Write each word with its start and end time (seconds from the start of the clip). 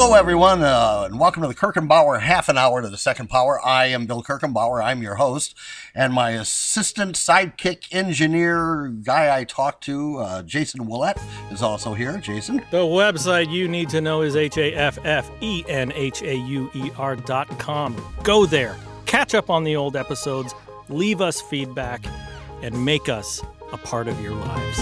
Hello, 0.00 0.14
everyone, 0.14 0.62
uh, 0.62 1.02
and 1.06 1.18
welcome 1.18 1.42
to 1.42 1.48
the 1.48 1.56
Kirchenbauer 1.56 2.20
half 2.20 2.48
an 2.48 2.56
hour 2.56 2.80
to 2.80 2.88
the 2.88 2.96
second 2.96 3.28
power. 3.28 3.60
I 3.66 3.86
am 3.86 4.06
Bill 4.06 4.22
Kirchenbauer. 4.22 4.80
I'm 4.82 5.02
your 5.02 5.16
host, 5.16 5.56
and 5.92 6.12
my 6.12 6.30
assistant 6.30 7.16
sidekick 7.16 7.92
engineer 7.92 8.86
guy 9.02 9.36
I 9.36 9.42
talk 9.42 9.80
to, 9.82 10.18
uh, 10.18 10.42
Jason 10.42 10.86
Willett, 10.86 11.18
is 11.50 11.62
also 11.62 11.94
here. 11.94 12.16
Jason, 12.18 12.62
The 12.70 12.78
website 12.78 13.50
you 13.50 13.66
need 13.66 13.88
to 13.88 14.00
know 14.00 14.22
is 14.22 14.36
H 14.36 14.56
A 14.56 14.72
F 14.72 15.00
F 15.04 15.28
E 15.40 15.64
N 15.66 15.92
H 15.96 16.22
A 16.22 16.36
U 16.36 16.70
E 16.74 16.92
R 16.96 17.16
dot 17.16 17.48
com. 17.58 18.00
Go 18.22 18.46
there, 18.46 18.76
catch 19.04 19.34
up 19.34 19.50
on 19.50 19.64
the 19.64 19.74
old 19.74 19.96
episodes, 19.96 20.54
leave 20.88 21.20
us 21.20 21.40
feedback, 21.40 22.04
and 22.62 22.84
make 22.84 23.08
us 23.08 23.42
a 23.72 23.76
part 23.76 24.06
of 24.06 24.20
your 24.20 24.36
lives. 24.36 24.78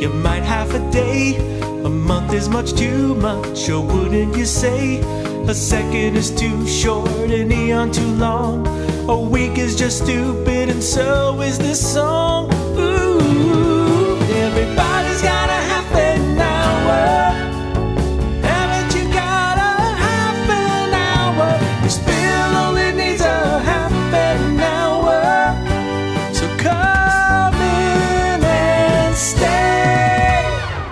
You 0.00 0.08
might 0.08 0.42
half 0.42 0.72
a 0.72 0.90
day. 0.90 1.36
A 1.84 1.88
month 1.88 2.32
is 2.32 2.48
much 2.48 2.72
too 2.72 3.14
much, 3.16 3.68
or 3.68 3.80
wouldn't 3.80 4.36
you 4.36 4.46
say? 4.46 5.00
A 5.46 5.54
second 5.54 6.16
is 6.16 6.30
too 6.30 6.66
short, 6.66 7.08
an 7.30 7.52
eon 7.52 7.92
too 7.92 8.12
long. 8.14 8.66
A 9.08 9.18
week 9.20 9.58
is 9.58 9.76
just 9.76 10.04
stupid, 10.04 10.70
and 10.70 10.82
so 10.82 11.40
is 11.42 11.58
this 11.58 11.80
song. 11.94 12.59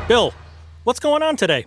Bill, 0.09 0.33
what's 0.85 1.01
going 1.01 1.23
on 1.23 1.37
today? 1.37 1.67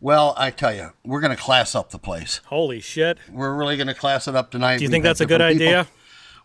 well, 0.00 0.34
I 0.36 0.50
tell 0.50 0.74
you, 0.74 0.90
we're 1.04 1.20
going 1.20 1.34
to 1.36 1.40
class 1.40 1.74
up 1.76 1.90
the 1.90 1.98
place. 1.98 2.40
Holy 2.46 2.80
shit. 2.80 3.18
We're 3.30 3.54
really 3.54 3.76
going 3.76 3.86
to 3.88 3.94
class 3.94 4.26
it 4.26 4.34
up 4.34 4.50
tonight. 4.50 4.78
Do 4.78 4.84
you 4.84 4.88
We've 4.88 4.92
think 4.92 5.04
that's 5.04 5.20
a 5.20 5.26
good 5.26 5.40
people. 5.40 5.46
idea? 5.66 5.88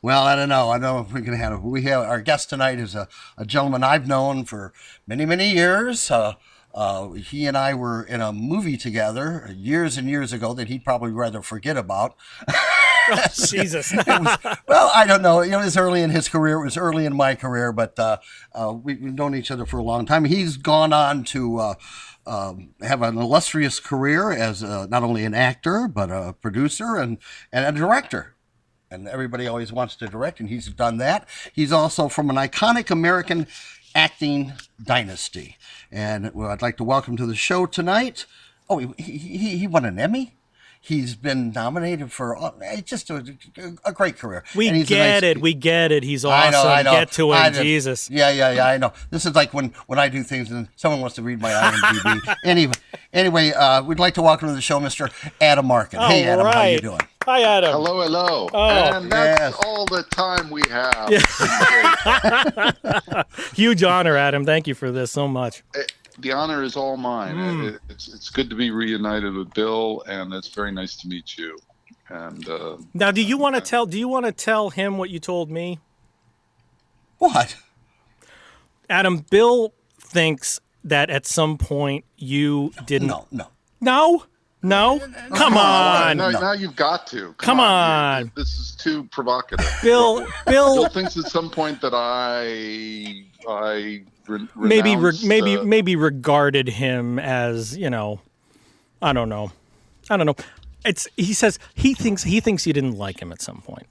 Well, 0.01 0.23
I 0.23 0.35
don't 0.35 0.49
know. 0.49 0.69
I 0.69 0.77
know 0.77 0.99
if 0.99 1.11
we 1.11 1.21
can 1.23 1.33
have 1.35 1.63
we 1.63 1.81
have 1.83 2.03
our 2.05 2.21
guest 2.21 2.49
tonight 2.49 2.79
is 2.79 2.93
a, 2.93 3.07
a 3.35 3.45
gentleman 3.45 3.83
I've 3.83 4.07
known 4.07 4.45
for 4.45 4.73
many 5.07 5.25
many 5.25 5.51
years. 5.51 6.11
Uh, 6.11 6.33
uh, 6.73 7.11
he 7.13 7.47
and 7.47 7.57
I 7.57 7.73
were 7.73 8.03
in 8.03 8.21
a 8.21 8.31
movie 8.31 8.77
together 8.77 9.51
years 9.55 9.97
and 9.97 10.07
years 10.07 10.31
ago 10.33 10.53
that 10.53 10.67
he'd 10.67 10.85
probably 10.85 11.11
rather 11.11 11.41
forget 11.41 11.77
about. 11.77 12.15
Jesus. 13.49 13.93
Was, 14.07 14.57
well, 14.67 14.91
I 14.93 15.05
don't 15.07 15.21
know. 15.21 15.41
You 15.41 15.51
know, 15.51 15.61
It 15.61 15.65
was 15.65 15.77
early 15.77 16.01
in 16.01 16.09
his 16.09 16.27
career. 16.29 16.59
It 16.59 16.65
was 16.65 16.77
early 16.77 17.05
in 17.05 17.15
my 17.15 17.35
career, 17.35 17.71
but 17.71 17.97
uh, 17.99 18.17
uh, 18.53 18.73
we, 18.73 18.95
we've 18.95 19.13
known 19.13 19.35
each 19.35 19.51
other 19.51 19.65
for 19.65 19.77
a 19.77 19.83
long 19.83 20.05
time. 20.05 20.25
He's 20.25 20.57
gone 20.57 20.93
on 20.93 21.23
to 21.25 21.57
uh, 21.57 21.73
um, 22.25 22.71
have 22.81 23.01
an 23.01 23.17
illustrious 23.17 23.79
career 23.79 24.31
as 24.31 24.63
uh, 24.63 24.87
not 24.87 25.03
only 25.03 25.23
an 25.23 25.33
actor 25.33 25.87
but 25.87 26.11
a 26.11 26.33
producer 26.33 26.95
and, 26.97 27.17
and 27.51 27.65
a 27.65 27.77
director. 27.77 28.35
And 28.89 29.07
everybody 29.07 29.47
always 29.47 29.73
wants 29.73 29.95
to 29.97 30.07
direct, 30.07 30.39
and 30.39 30.47
he's 30.47 30.67
done 30.67 30.97
that. 30.97 31.27
He's 31.51 31.73
also 31.73 32.07
from 32.07 32.29
an 32.29 32.37
iconic 32.37 32.89
American 32.89 33.47
acting 33.93 34.53
dynasty. 34.81 35.57
And 35.91 36.27
I'd 36.27 36.61
like 36.61 36.77
to 36.77 36.85
welcome 36.85 37.17
to 37.17 37.25
the 37.25 37.35
show 37.35 37.65
tonight. 37.65 38.25
Oh, 38.69 38.77
he, 38.77 39.03
he, 39.17 39.57
he 39.57 39.67
won 39.67 39.83
an 39.83 39.99
Emmy. 39.99 40.36
He's 40.87 41.15
been 41.15 41.51
nominated 41.51 42.13
for 42.13 42.37
uh, 42.41 42.51
just 42.85 43.09
a, 43.09 43.35
a 43.83 43.91
great 43.91 44.17
career. 44.17 44.45
We 44.55 44.69
And 44.69 44.77
he's 44.77 44.85
a 44.87 44.89
get 44.89 45.21
nice- 45.21 45.31
it. 45.31 45.41
We 45.41 45.53
get 45.53 45.91
it. 45.91 46.03
He's 46.03 46.23
I 46.23 46.47
awesome. 46.47 46.51
know, 46.53 46.67
I 46.69 46.81
know. 46.83 46.91
Get 46.91 47.11
to 47.13 47.31
I 47.31 47.47
him. 47.49 47.61
Jesus. 47.61 48.09
Yeah, 48.09 48.29
yeah, 48.29 48.51
yeah. 48.51 48.67
I 48.67 48.77
know. 48.77 48.93
This 49.09 49.25
is 49.25 49.35
like 49.35 49.53
when 49.53 49.73
when 49.87 49.99
I 49.99 50.07
do 50.07 50.23
things 50.23 50.49
and 50.49 50.69
someone 50.77 51.01
wants 51.01 51.15
to 51.17 51.21
read 51.23 51.41
my 51.41 51.51
IMDb. 51.51 52.35
anyway, 52.45 52.73
anyway, 53.11 53.51
uh, 53.51 53.83
we'd 53.83 53.99
like 53.99 54.13
to 54.13 54.21
welcome 54.21 54.47
to 54.47 54.55
the 54.55 54.61
show, 54.61 54.79
Mr. 54.79 55.11
Adam 55.41 55.69
Arkin. 55.71 55.99
hey, 55.99 56.25
All 56.29 56.39
Adam, 56.47 56.53
how 56.53 56.63
you 56.63 56.79
doing? 56.79 57.01
Hi, 57.25 57.41
Adam. 57.41 57.71
Hello, 57.73 58.01
hello. 58.03 58.49
Oh. 58.53 58.69
and 58.97 59.11
that's 59.11 59.39
Yes. 59.41 59.55
all 59.65 59.85
the 59.87 60.03
time 60.11 60.49
we 60.49 60.61
have. 60.69 61.09
Huge 63.55 63.83
honor, 63.83 64.15
Adam. 64.15 64.45
Thank 64.45 64.67
you 64.67 64.73
for 64.73 64.91
this 64.91 65.11
so 65.11 65.27
much. 65.27 65.63
The 66.19 66.31
honor 66.31 66.63
is 66.63 66.75
all 66.75 66.97
mine. 66.97 67.35
Hmm. 67.35 67.67
It- 67.67 67.79
it's 67.89 68.07
it's 68.07 68.29
good 68.29 68.49
to 68.49 68.55
be 68.55 68.71
reunited 68.71 69.33
with 69.33 69.53
Bill, 69.53 70.03
and 70.07 70.33
it's 70.33 70.47
very 70.49 70.71
nice 70.71 70.95
to 70.97 71.07
meet 71.07 71.37
you. 71.37 71.57
And 72.09 72.47
uh, 72.47 72.77
Now, 72.93 73.11
do 73.11 73.21
you 73.21 73.37
want 73.37 73.55
to 73.55 73.61
tell? 73.61 73.85
Do 73.85 73.99
you 73.99 74.07
want 74.07 74.25
to 74.25 74.31
tell 74.31 74.69
him 74.69 74.97
what 74.97 75.09
you 75.09 75.19
told 75.19 75.51
me, 75.51 75.79
What? 77.17 77.55
Adam? 78.89 79.25
Bill 79.29 79.73
thinks 79.99 80.59
that 80.83 81.09
at 81.09 81.25
some 81.25 81.57
point 81.57 82.05
you 82.15 82.71
didn't. 82.85 83.09
No, 83.09 83.27
no. 83.31 83.47
No. 83.81 84.23
No. 84.63 84.99
Come 85.35 85.55
on, 85.55 86.17
now, 86.17 86.29
now 86.31 86.51
you've 86.51 86.75
got 86.75 87.05
to. 87.07 87.33
Come 87.37 87.59
You- 87.59 87.63
on. 87.63 88.31
This 88.35 88.57
is 88.59 88.71
too 88.75 89.03
provocative. 89.05 89.65
Bill. 89.83 90.21
Bill 90.47 90.75
Bill. 90.83 90.89
thinks 90.89 91.15
at 91.17 91.25
some 91.25 91.49
point 91.49 91.79
that 91.81 91.93
I 91.93 93.23
I 93.47 94.03
re- 94.27 94.47
Maybe. 94.55 94.95
Re- 94.95 94.95
renounced, 94.95 95.23
maybe. 95.25 95.57
uh, 95.57 95.63
Maybe 95.63 95.95
regarded 95.95 96.67
him 96.69 97.19
as 97.19 97.77
you 97.77 97.89
know. 97.89 98.19
I 99.01 99.13
don't 99.13 99.29
know. 99.29 99.51
I 100.09 100.17
don't 100.17 100.25
know. 100.25 100.35
It's. 100.83 101.07
He 101.17 101.33
says 101.33 101.59
he 101.75 101.93
thinks 101.93 102.23
he 102.23 102.39
thinks 102.39 102.65
you 102.65 102.73
didn't 102.73 102.97
like 102.97 103.21
him 103.21 103.31
at 103.31 103.41
some 103.41 103.61
point. 103.61 103.85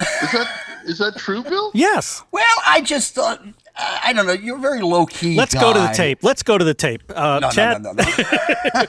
is 0.00 0.32
that 0.32 0.60
is 0.84 0.98
that 0.98 1.16
true, 1.16 1.42
Bill? 1.44 1.70
Yes. 1.74 2.22
Well, 2.32 2.44
I 2.66 2.80
just 2.80 3.14
thought. 3.14 3.40
I 3.76 4.00
I 4.04 4.12
don't 4.12 4.26
know. 4.26 4.32
You're 4.32 4.58
very 4.58 4.82
low 4.82 5.06
key. 5.06 5.36
Let's 5.36 5.54
go 5.54 5.72
to 5.72 5.78
the 5.80 5.88
tape. 5.94 6.18
Let's 6.22 6.42
go 6.42 6.58
to 6.58 6.64
the 6.64 6.74
tape. 6.74 7.02
Uh, 7.14 7.38
No, 7.40 7.50
Chad, 7.50 7.82
no, 7.82 7.92
no, 7.92 8.02
no, 8.02 8.04
no. 8.74 8.86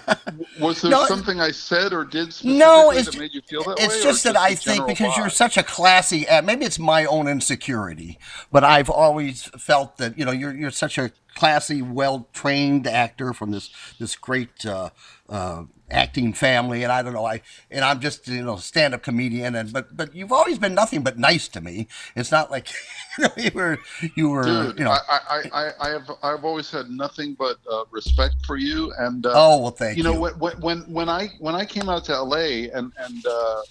Was 0.60 0.82
there 0.82 0.92
No, 0.92 1.06
something 1.06 1.40
I 1.40 1.52
said 1.52 1.94
or 1.94 2.04
did 2.04 2.34
specifically 2.34 2.58
No, 2.60 2.92
it's 2.92 3.12
that 3.12 3.18
made 3.20 3.34
you 3.34 3.42
feel 3.42 3.64
that 3.64 3.78
way? 3.78 3.86
it's 3.86 4.02
or 4.02 4.04
just 4.04 4.24
that 4.26 4.36
I 4.36 4.50
think 4.56 4.64
general 4.64 4.88
because 4.88 5.18
you're 5.18 5.30
such 5.30 5.58
a 5.58 5.64
classy. 5.64 6.28
Uh, 6.28 6.42
maybe 6.42 6.66
it's 6.66 6.80
my 6.80 7.06
own 7.06 7.28
insecurity, 7.28 8.20
but 8.52 8.64
I've 8.64 8.90
always 8.90 9.44
felt 9.58 9.98
that 9.98 10.18
you 10.18 10.26
know 10.26 10.32
you're 10.32 10.54
you're 10.54 10.72
such 10.72 10.98
a 10.98 11.12
classy, 11.36 11.82
well 11.82 12.28
trained 12.34 12.86
actor 12.86 13.34
from 13.34 13.52
this 13.52 13.70
this 14.00 14.16
great. 14.16 14.66
Uh, 14.66 14.90
uh, 15.30 15.64
acting 15.90 16.34
family 16.34 16.84
and 16.84 16.92
I 16.92 17.04
don't 17.04 17.14
know 17.14 17.26
I 17.26 17.42
and 17.70 17.84
I'm 17.84 18.00
just 18.00 18.28
you 18.28 18.44
know 18.44 18.56
stand 18.56 18.94
up 18.94 19.04
comedian 19.04 19.56
and 19.56 19.72
but 19.72 19.96
but 19.96 20.16
you've 20.16 20.32
always 20.32 20.58
been 20.58 20.74
nothing 20.74 21.04
but 21.04 21.18
nice 21.18 21.48
to 21.50 21.62
me. 21.62 21.88
It's 22.16 22.32
not 22.32 22.50
like 22.50 22.70
you 23.18 23.26
know 23.26 23.34
you 23.38 23.52
were 23.54 23.78
you 24.16 24.30
were 24.30 24.44
Dude, 24.46 24.80
you 24.80 24.86
know. 24.86 24.92
I, 24.92 25.20
I, 25.30 25.42
I, 25.52 25.72
I 25.80 25.90
have 25.90 26.10
I've 26.24 26.46
always 26.46 26.72
had 26.72 26.90
nothing 26.90 27.36
but 27.38 27.58
uh, 27.72 27.84
respect 27.92 28.36
for 28.46 28.58
you, 28.58 28.94
and 28.98 29.26
uh, 29.26 29.34
oh 29.36 29.62
well 29.62 29.72
thank 29.72 29.98
you 29.98 30.04
you, 30.04 30.10
know 30.10 30.20
when, 30.20 30.34
when 30.40 30.62
when 30.62 30.80
when 30.94 31.10
I 31.10 31.30
when 31.40 31.56
I 31.56 31.66
came 31.66 31.90
out 31.90 32.06
to 32.06 32.20
LA 32.22 32.70
and 32.74 32.92
and 32.98 33.26
uh, 33.26 33.62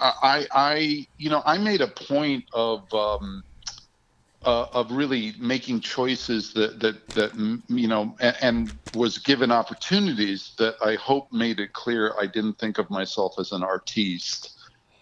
I 0.00 0.46
I 0.52 1.06
you 1.16 1.30
know 1.30 1.42
I 1.46 1.58
made 1.58 1.80
a 1.80 1.88
point 1.88 2.44
of 2.52 2.92
um, 2.92 3.42
uh, 4.48 4.66
of 4.72 4.90
really 4.90 5.34
making 5.38 5.78
choices 5.80 6.54
that 6.54 6.80
that 6.80 7.06
that 7.10 7.34
you 7.68 7.86
know 7.86 8.16
and, 8.20 8.36
and 8.40 8.72
was 8.94 9.18
given 9.18 9.52
opportunities 9.52 10.52
that 10.56 10.74
I 10.82 10.94
hope 10.94 11.30
made 11.30 11.60
it 11.60 11.74
clear 11.74 12.14
I 12.18 12.26
didn't 12.26 12.58
think 12.58 12.78
of 12.78 12.88
myself 12.88 13.34
as 13.38 13.52
an 13.52 13.62
artiste. 13.62 14.54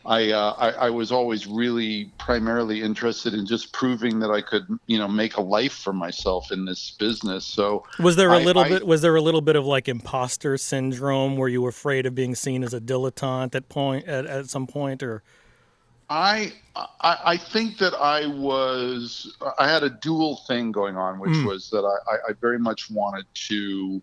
I, 0.04 0.30
uh, 0.30 0.54
I 0.58 0.68
I 0.86 0.90
was 0.90 1.10
always 1.12 1.46
really 1.46 2.12
primarily 2.18 2.80
interested 2.82 3.34
in 3.34 3.44
just 3.46 3.72
proving 3.72 4.18
that 4.20 4.30
I 4.30 4.40
could 4.40 4.66
you 4.86 4.98
know 4.98 5.06
make 5.08 5.36
a 5.36 5.42
life 5.42 5.74
for 5.74 5.92
myself 5.92 6.50
in 6.50 6.64
this 6.64 6.96
business. 6.98 7.44
So 7.44 7.84
Was 8.00 8.16
there 8.16 8.30
a 8.32 8.38
I- 8.40 8.42
little 8.42 8.62
I- 8.62 8.68
bit? 8.68 8.86
Was 8.86 9.00
there 9.02 9.14
a 9.14 9.22
little 9.22 9.42
bit 9.42 9.54
of 9.54 9.64
like 9.64 9.86
imposter 9.88 10.58
syndrome 10.58 11.36
where 11.36 11.48
you 11.48 11.62
were 11.62 11.70
afraid 11.70 12.04
of 12.06 12.14
being 12.16 12.34
seen 12.34 12.64
as 12.64 12.74
a 12.74 12.80
dilettante 12.80 13.54
at 13.54 13.68
point 13.68 14.06
at, 14.08 14.26
at 14.26 14.48
some 14.50 14.66
point, 14.66 15.02
or 15.04 15.22
I, 16.08 16.52
I 16.76 17.18
I 17.24 17.36
think 17.36 17.78
that 17.78 17.94
I 17.94 18.26
was 18.26 19.36
I 19.58 19.68
had 19.68 19.82
a 19.82 19.90
dual 19.90 20.40
thing 20.46 20.72
going 20.72 20.96
on, 20.96 21.18
which 21.18 21.32
Mm. 21.32 21.44
was 21.44 21.68
that 21.70 21.84
I, 21.84 22.14
I, 22.14 22.16
I 22.30 22.34
very 22.40 22.58
much 22.58 22.90
wanted 22.90 23.26
to 23.48 24.02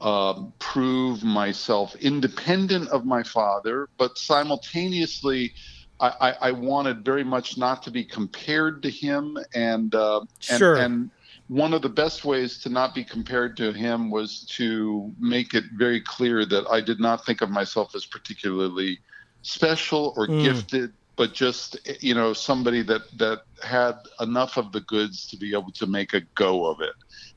um, 0.00 0.54
prove 0.58 1.24
myself 1.24 1.94
independent 1.96 2.88
of 2.90 3.04
my 3.06 3.22
father, 3.22 3.88
but 3.98 4.18
simultaneously. 4.18 5.52
I, 6.00 6.12
I, 6.20 6.48
I 6.48 6.52
wanted 6.52 7.04
very 7.04 7.24
much 7.24 7.58
not 7.58 7.82
to 7.82 7.90
be 7.90 8.04
compared 8.04 8.82
to 8.84 8.90
him, 8.90 9.36
and 9.54 9.92
uh, 9.94 10.20
and, 10.48 10.60
Sure. 10.60 10.76
and 10.76 11.10
one 11.48 11.74
of 11.74 11.82
the 11.82 11.88
best 11.88 12.24
ways 12.24 12.58
to 12.60 12.68
not 12.68 12.94
be 12.94 13.02
compared 13.02 13.56
to 13.56 13.72
him 13.72 14.10
was 14.10 14.46
to 14.56 15.12
make 15.18 15.54
it 15.54 15.64
very 15.76 16.00
clear 16.00 16.44
that 16.46 16.66
I 16.70 16.80
did 16.80 17.00
not 17.00 17.26
think 17.26 17.40
of 17.40 17.50
myself 17.50 17.94
as 17.96 18.06
particularly 18.06 18.98
special 19.42 20.12
or 20.16 20.28
Mm. 20.28 20.42
gifted, 20.42 20.92
but 21.18 21.34
just 21.34 21.76
you 22.00 22.14
know 22.14 22.32
somebody 22.32 22.80
that 22.80 23.02
that 23.18 23.42
had 23.62 23.94
enough 24.20 24.56
of 24.56 24.70
the 24.72 24.80
goods 24.82 25.26
to 25.26 25.36
be 25.36 25.52
able 25.52 25.72
to 25.72 25.86
make 25.86 26.14
a 26.14 26.20
go 26.36 26.64
of 26.64 26.80
it. 26.80 26.94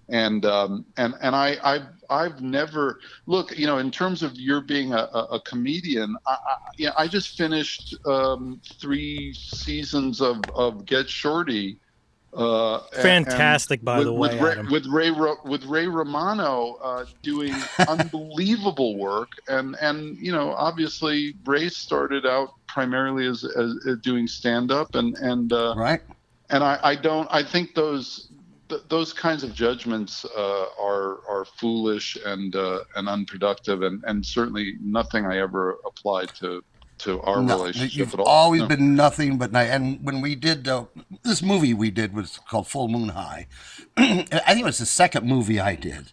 And 0.08 0.46
um, 0.46 0.86
and 0.98 1.16
and 1.22 1.36
I 1.36 1.58
I've 1.64 1.88
I've 2.10 2.42
never 2.42 3.00
look 3.26 3.58
you 3.58 3.66
know 3.66 3.80
in 3.80 3.90
terms 3.90 4.22
of 4.24 4.36
your 4.36 4.62
being 4.62 4.94
a, 4.94 5.10
a, 5.32 5.42
comedian 5.42 6.16
I, 6.28 6.32
I, 6.32 6.56
you 6.78 6.88
know, 6.88 6.94
I 6.98 7.08
just 7.08 7.38
finished 7.38 7.96
um, 8.06 8.62
three 8.80 9.34
seasons 9.34 10.22
of, 10.22 10.42
of 10.54 10.86
Get 10.86 11.10
Shorty 11.10 11.80
Uh, 12.34 12.80
Fantastic, 13.02 13.80
and 13.80 13.86
by 13.86 13.98
with, 13.98 14.08
the 14.08 14.14
way, 14.14 14.40
with 14.40 14.42
Ray, 14.42 14.64
with 14.72 14.86
Ray 14.86 15.12
with 15.44 15.66
Ray 15.66 15.88
Romano 15.88 16.78
uh, 16.82 17.06
doing 17.24 17.54
unbelievable 17.90 18.98
work, 18.98 19.32
and 19.50 19.76
and 19.82 20.18
you 20.18 20.32
know 20.32 20.52
obviously 20.54 21.36
Ray 21.46 21.68
started 21.68 22.26
out 22.26 22.54
primarily 22.74 23.28
as, 23.28 23.44
as, 23.44 23.76
as 23.88 23.98
doing 24.00 24.28
stand 24.28 24.72
up, 24.72 24.96
and 24.96 25.16
and 25.18 25.52
uh, 25.54 25.74
Right. 25.78 26.02
and 26.50 26.64
I, 26.64 26.80
I 26.92 26.96
don't 26.96 27.28
I 27.32 27.44
think 27.44 27.76
those 27.76 28.32
th- 28.70 28.82
those 28.90 29.12
kinds 29.14 29.44
of 29.44 29.54
judgments 29.54 30.26
uh, 30.26 30.66
are 30.90 31.20
are 31.30 31.46
foolish 31.60 32.18
and 32.26 32.56
uh, 32.56 32.80
and 32.96 33.08
unproductive, 33.10 33.82
and 33.88 34.04
and 34.08 34.26
certainly 34.26 34.76
nothing 34.82 35.26
I 35.26 35.38
ever 35.40 35.78
applied 35.86 36.30
to 36.42 36.62
to 37.00 37.20
our 37.22 37.42
No, 37.42 37.58
relationship 37.58 37.98
you've 37.98 38.14
at 38.14 38.20
all. 38.20 38.28
always 38.28 38.62
No. 38.62 38.68
been 38.68 38.96
nothing 38.96 39.38
but 39.38 39.52
nice. 39.52 39.70
And 39.72 40.00
when 40.06 40.22
we 40.22 40.36
did 40.36 40.68
uh, 40.68 40.86
this 41.24 41.42
movie, 41.42 41.74
we 41.74 41.90
did 41.90 42.14
was 42.14 42.40
called 42.50 42.68
Full 42.68 42.88
Moon 42.90 43.10
High. 43.10 43.48
I 43.98 44.24
think 44.54 44.60
it 44.62 44.64
was 44.66 44.78
the 44.78 44.86
second 44.86 45.26
movie 45.28 45.60
I 45.60 45.76
did, 45.76 46.12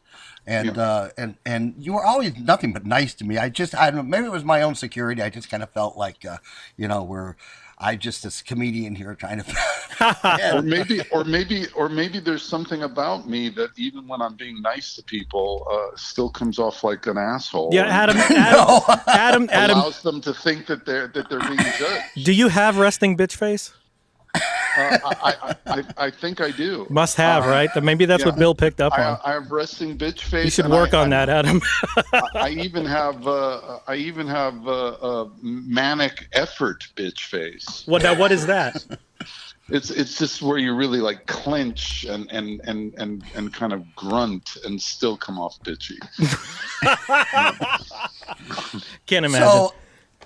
and 0.48 0.78
uh, 0.78 1.10
and 1.18 1.36
and 1.44 1.74
you 1.78 1.92
were 1.92 2.04
always 2.04 2.36
nothing 2.38 2.72
but 2.72 2.86
nice 2.86 3.14
to 3.14 3.24
me. 3.24 3.36
I 3.36 3.50
just 3.50 3.74
I 3.74 3.90
don't 3.90 3.96
know 3.96 4.02
maybe 4.02 4.26
it 4.26 4.32
was 4.32 4.44
my 4.44 4.62
own 4.62 4.74
security. 4.74 5.22
I 5.22 5.28
just 5.28 5.50
kind 5.50 5.62
of 5.62 5.70
felt 5.70 5.96
like 5.96 6.24
uh, 6.24 6.38
you 6.76 6.88
know 6.88 7.02
we're 7.02 7.36
I 7.78 7.96
just 7.96 8.22
this 8.22 8.40
comedian 8.40 8.94
here 8.94 9.14
trying 9.14 9.42
to. 9.42 9.56
or 10.54 10.62
maybe 10.62 11.02
or 11.12 11.24
maybe 11.24 11.66
or 11.76 11.88
maybe 11.90 12.18
there's 12.18 12.42
something 12.42 12.82
about 12.82 13.28
me 13.28 13.50
that 13.50 13.70
even 13.76 14.08
when 14.08 14.22
I'm 14.22 14.36
being 14.36 14.62
nice 14.62 14.96
to 14.96 15.02
people, 15.02 15.66
uh, 15.70 15.96
still 15.96 16.30
comes 16.30 16.58
off 16.58 16.82
like 16.82 17.06
an 17.06 17.18
asshole. 17.18 17.68
Yeah, 17.72 17.86
Adam, 17.86 18.16
Adam, 18.30 19.00
Adam, 19.06 19.48
Adam, 19.52 19.78
allows 19.78 20.02
them 20.02 20.20
to 20.22 20.32
think 20.32 20.66
that 20.66 20.86
they're 20.86 21.08
that 21.08 21.28
they're 21.28 21.40
being 21.40 21.58
judged. 21.78 22.24
do 22.24 22.32
you 22.32 22.48
have 22.48 22.78
resting 22.78 23.16
bitch 23.18 23.36
face? 23.36 23.74
Uh, 24.78 24.98
I, 25.04 25.34
I, 25.42 25.56
I, 25.66 25.84
I 26.06 26.10
think 26.10 26.40
I 26.40 26.50
do. 26.50 26.86
Must 26.88 27.16
have, 27.16 27.44
Uh, 27.44 27.48
right? 27.48 27.70
Maybe 27.82 28.04
that's 28.04 28.24
what. 28.24 28.36
Bill 28.38 28.54
picked 28.54 28.80
up 28.80 28.92
I, 28.96 29.02
on. 29.04 29.18
I 29.24 29.32
have 29.32 29.50
resting 29.50 29.98
bitch 29.98 30.20
face. 30.20 30.44
You 30.44 30.50
should 30.50 30.70
work 30.70 30.94
I, 30.94 31.02
on 31.02 31.10
that, 31.10 31.28
Adam. 31.28 31.60
I, 32.12 32.22
I 32.34 32.48
even 32.50 32.84
have 32.86 33.26
uh, 33.26 33.80
I 33.88 33.96
even 33.96 34.28
have 34.28 34.66
uh, 34.68 34.86
uh, 34.88 35.28
manic 35.42 36.28
effort 36.32 36.86
bitch 36.94 37.20
face. 37.22 37.82
what 37.86 38.02
now? 38.02 38.14
What 38.14 38.30
is 38.30 38.46
that? 38.46 38.84
It's 39.70 39.90
it's 39.90 40.16
just 40.18 40.40
where 40.40 40.56
you 40.56 40.74
really 40.74 41.00
like 41.00 41.26
clench 41.26 42.04
and 42.04 42.26
and 42.32 42.60
and 42.64 42.94
and 42.96 43.22
and 43.34 43.52
kind 43.52 43.72
of 43.74 43.84
grunt 43.94 44.56
and 44.64 44.80
still 44.80 45.16
come 45.16 45.38
off 45.38 45.58
bitchy. 45.62 45.98
Can't 49.06 49.26
imagine. 49.26 49.46
So, 49.46 49.74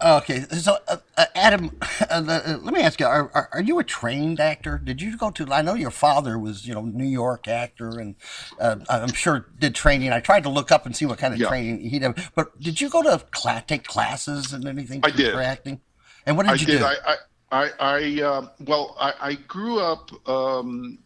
okay, 0.04 0.40
so 0.42 0.78
uh, 0.88 0.96
uh, 1.16 1.24
Adam, 1.34 1.76
uh, 2.10 2.20
the, 2.20 2.32
uh, 2.54 2.58
let 2.58 2.74
me 2.74 2.80
ask 2.80 3.00
you: 3.00 3.06
are, 3.06 3.30
are 3.34 3.48
are 3.52 3.60
you 3.62 3.78
a 3.78 3.84
trained 3.84 4.40
actor? 4.40 4.78
Did 4.78 5.00
you 5.02 5.16
go 5.16 5.30
to? 5.30 5.52
I 5.52 5.62
know 5.62 5.74
your 5.74 5.90
father 5.90 6.38
was, 6.38 6.66
you 6.66 6.74
know, 6.74 6.82
New 6.82 7.06
York 7.06 7.48
actor, 7.48 7.98
and 7.98 8.16
uh, 8.60 8.76
I'm 8.88 9.12
sure 9.12 9.46
did 9.58 9.74
training. 9.74 10.12
I 10.12 10.20
tried 10.20 10.42
to 10.44 10.48
look 10.48 10.70
up 10.72 10.86
and 10.86 10.96
see 10.96 11.06
what 11.06 11.18
kind 11.18 11.34
of 11.34 11.40
Yeah. 11.40 11.48
training 11.48 11.80
he 11.88 11.98
did. 11.98 12.14
But 12.34 12.58
did 12.60 12.80
you 12.80 12.88
go 12.88 13.02
to 13.02 13.24
cla- 13.30 13.64
take 13.66 13.84
classes 13.84 14.52
and 14.52 14.66
anything 14.66 15.00
I 15.02 15.10
did. 15.10 15.32
for 15.32 15.40
acting? 15.40 15.80
And 16.26 16.36
what 16.36 16.44
did 16.44 16.52
I 16.52 16.54
you 16.56 16.66
did. 16.66 16.78
do? 16.80 16.84
I 16.84 16.96
I 17.06 17.16
I, 17.52 17.70
I 17.80 18.22
uh, 18.22 18.48
well, 18.66 18.96
I, 18.98 19.12
I 19.20 19.34
grew 19.34 19.78
up 19.78 20.10
um, 20.28 20.98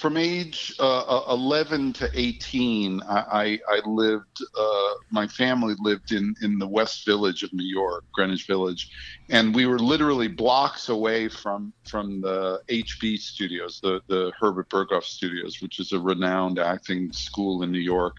from 0.00 0.16
age 0.16 0.74
uh, 0.80 1.24
11 1.28 1.92
to 1.92 2.10
18. 2.14 3.02
I 3.02 3.60
I, 3.68 3.76
I 3.76 3.80
lived. 3.86 4.42
Uh, 4.58 4.94
my 5.10 5.26
family 5.26 5.74
lived 5.78 6.12
in 6.12 6.34
in 6.40 6.58
the 6.58 6.66
West 6.66 7.04
Village 7.04 7.42
of 7.42 7.52
New 7.52 7.66
York, 7.66 8.04
Greenwich 8.12 8.46
Village, 8.46 8.90
and 9.28 9.54
we 9.54 9.66
were 9.66 9.78
literally 9.78 10.26
blocks 10.26 10.88
away 10.88 11.28
from 11.28 11.72
from 11.86 12.22
the 12.22 12.62
HB 12.68 13.18
Studios, 13.18 13.80
the 13.82 14.00
the 14.08 14.32
Herbert 14.40 14.70
Berghof 14.70 15.04
Studios, 15.04 15.60
which 15.60 15.78
is 15.78 15.92
a 15.92 16.00
renowned 16.00 16.58
acting 16.58 17.12
school 17.12 17.62
in 17.62 17.70
New 17.70 17.78
York. 17.78 18.16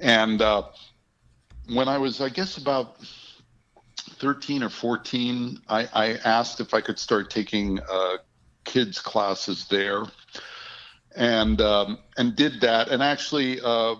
And 0.00 0.40
uh, 0.40 0.62
when 1.68 1.88
I 1.88 1.98
was, 1.98 2.20
I 2.22 2.30
guess, 2.30 2.56
about 2.56 2.96
13 3.96 4.62
or 4.62 4.68
14, 4.70 5.60
I, 5.68 5.88
I 5.92 6.12
asked 6.24 6.60
if 6.60 6.74
I 6.74 6.80
could 6.80 6.98
start 6.98 7.30
taking 7.30 7.78
uh, 7.80 8.16
kids 8.64 8.98
classes 9.00 9.66
there, 9.68 10.04
and 11.16 11.60
um, 11.60 11.98
and 12.16 12.36
did 12.36 12.60
that. 12.60 12.88
And 12.88 13.02
actually, 13.02 13.60
uh, 13.60 13.96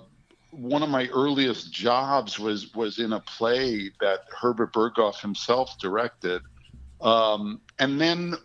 one 0.50 0.82
of 0.82 0.88
my 0.88 1.08
earliest 1.08 1.72
jobs 1.72 2.38
was 2.38 2.74
was 2.74 2.98
in 2.98 3.12
a 3.12 3.20
play 3.20 3.90
that 4.00 4.20
Herbert 4.40 4.72
Berghof 4.72 5.20
himself 5.20 5.78
directed. 5.78 6.42
Um, 7.00 7.60
and 7.78 8.00
then 8.00 8.36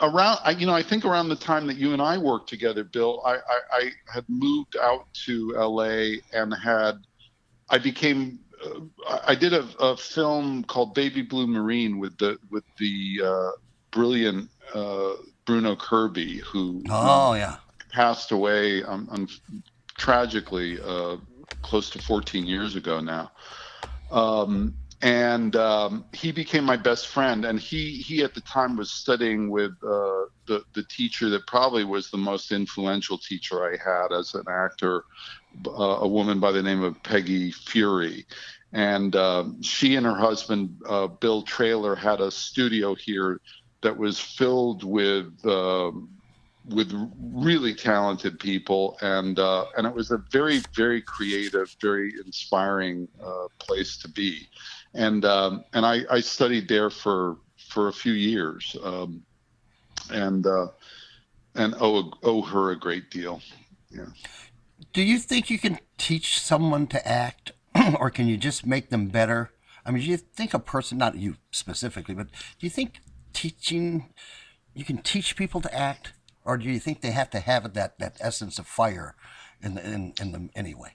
around, 0.00 0.38
I, 0.44 0.50
you 0.50 0.66
know, 0.66 0.74
I 0.74 0.82
think 0.82 1.04
around 1.04 1.28
the 1.28 1.36
time 1.36 1.66
that 1.66 1.76
you 1.76 1.92
and 1.92 2.02
I 2.02 2.18
worked 2.18 2.48
together, 2.48 2.84
Bill, 2.84 3.22
I, 3.24 3.34
I, 3.34 3.60
I 3.72 3.90
had 4.12 4.24
moved 4.28 4.76
out 4.80 5.06
to 5.26 5.52
LA 5.56 6.18
and 6.32 6.54
had 6.54 6.98
I 7.70 7.78
became 7.78 8.38
uh, 8.64 9.16
I 9.26 9.34
did 9.34 9.52
a, 9.52 9.66
a 9.80 9.96
film 9.96 10.64
called 10.64 10.94
Baby 10.94 11.22
Blue 11.22 11.46
Marine 11.46 11.98
with 11.98 12.16
the 12.18 12.38
with 12.50 12.64
the 12.78 13.20
uh, 13.24 13.50
brilliant 13.90 14.50
uh, 14.74 15.14
Bruno 15.44 15.76
Kirby 15.76 16.38
who 16.38 16.82
oh 16.90 17.34
yeah. 17.34 17.56
Passed 17.92 18.32
away 18.32 18.82
um, 18.84 19.08
um, 19.10 19.28
tragically 19.98 20.78
uh, 20.82 21.16
close 21.62 21.90
to 21.90 21.98
14 21.98 22.46
years 22.46 22.76
ago 22.76 23.00
now. 23.00 23.30
Um, 24.10 24.74
and 25.02 25.56
um, 25.56 26.04
he 26.12 26.30
became 26.30 26.64
my 26.64 26.76
best 26.76 27.08
friend. 27.08 27.44
And 27.44 27.58
he 27.58 27.96
he 27.96 28.22
at 28.22 28.34
the 28.34 28.40
time 28.42 28.76
was 28.76 28.92
studying 28.92 29.50
with 29.50 29.72
uh, 29.82 30.26
the 30.46 30.62
the 30.74 30.84
teacher 30.88 31.28
that 31.30 31.46
probably 31.46 31.84
was 31.84 32.10
the 32.10 32.18
most 32.18 32.52
influential 32.52 33.18
teacher 33.18 33.64
I 33.64 33.76
had 33.76 34.16
as 34.16 34.34
an 34.34 34.44
actor, 34.48 35.04
uh, 35.66 35.98
a 36.00 36.08
woman 36.08 36.38
by 36.38 36.52
the 36.52 36.62
name 36.62 36.82
of 36.82 37.02
Peggy 37.02 37.50
Feury. 37.50 38.26
And 38.72 39.14
um, 39.16 39.60
she 39.60 39.96
and 39.96 40.06
her 40.06 40.16
husband, 40.16 40.80
uh, 40.88 41.08
Bill 41.08 41.42
Traylor, 41.42 41.94
had 41.94 42.20
a 42.20 42.30
studio 42.30 42.94
here 42.94 43.40
that 43.82 43.96
was 43.96 44.18
filled 44.18 44.84
with 44.84 45.34
um, 45.44 46.08
with 46.68 46.92
really 47.20 47.74
talented 47.74 48.38
people, 48.38 48.96
and 49.00 49.38
uh, 49.38 49.66
and 49.76 49.86
it 49.86 49.94
was 49.94 50.10
a 50.10 50.18
very 50.30 50.60
very 50.74 51.02
creative, 51.02 51.74
very 51.80 52.14
inspiring 52.24 53.08
uh, 53.22 53.48
place 53.58 53.96
to 53.98 54.08
be, 54.08 54.48
and 54.94 55.24
um, 55.24 55.64
and 55.72 55.84
I, 55.84 56.02
I 56.10 56.20
studied 56.20 56.68
there 56.68 56.90
for 56.90 57.38
for 57.68 57.88
a 57.88 57.92
few 57.92 58.12
years, 58.12 58.76
um, 58.82 59.22
and 60.10 60.46
uh, 60.46 60.68
and 61.54 61.74
owe 61.80 62.12
owe 62.22 62.42
her 62.42 62.70
a 62.70 62.78
great 62.78 63.10
deal. 63.10 63.40
Yeah. 63.90 64.06
Do 64.92 65.02
you 65.02 65.18
think 65.18 65.48
you 65.48 65.58
can 65.58 65.78
teach 65.96 66.40
someone 66.40 66.86
to 66.88 67.08
act, 67.08 67.52
or 67.98 68.10
can 68.10 68.26
you 68.26 68.36
just 68.36 68.66
make 68.66 68.90
them 68.90 69.08
better? 69.08 69.50
I 69.84 69.90
mean, 69.90 70.02
do 70.02 70.08
you 70.08 70.16
think 70.16 70.54
a 70.54 70.58
person, 70.58 70.98
not 70.98 71.16
you 71.16 71.36
specifically, 71.50 72.14
but 72.14 72.28
do 72.30 72.66
you 72.66 72.70
think 72.70 73.00
teaching, 73.32 74.10
you 74.74 74.84
can 74.84 74.98
teach 74.98 75.36
people 75.36 75.60
to 75.60 75.74
act, 75.74 76.12
or 76.44 76.56
do 76.58 76.68
you 76.70 76.78
think 76.78 77.00
they 77.00 77.10
have 77.12 77.30
to 77.30 77.40
have 77.40 77.72
that 77.74 77.98
that 77.98 78.16
essence 78.20 78.58
of 78.58 78.66
fire 78.66 79.14
in 79.62 79.78
in 79.78 80.12
in 80.20 80.32
them 80.32 80.50
anyway? 80.54 80.94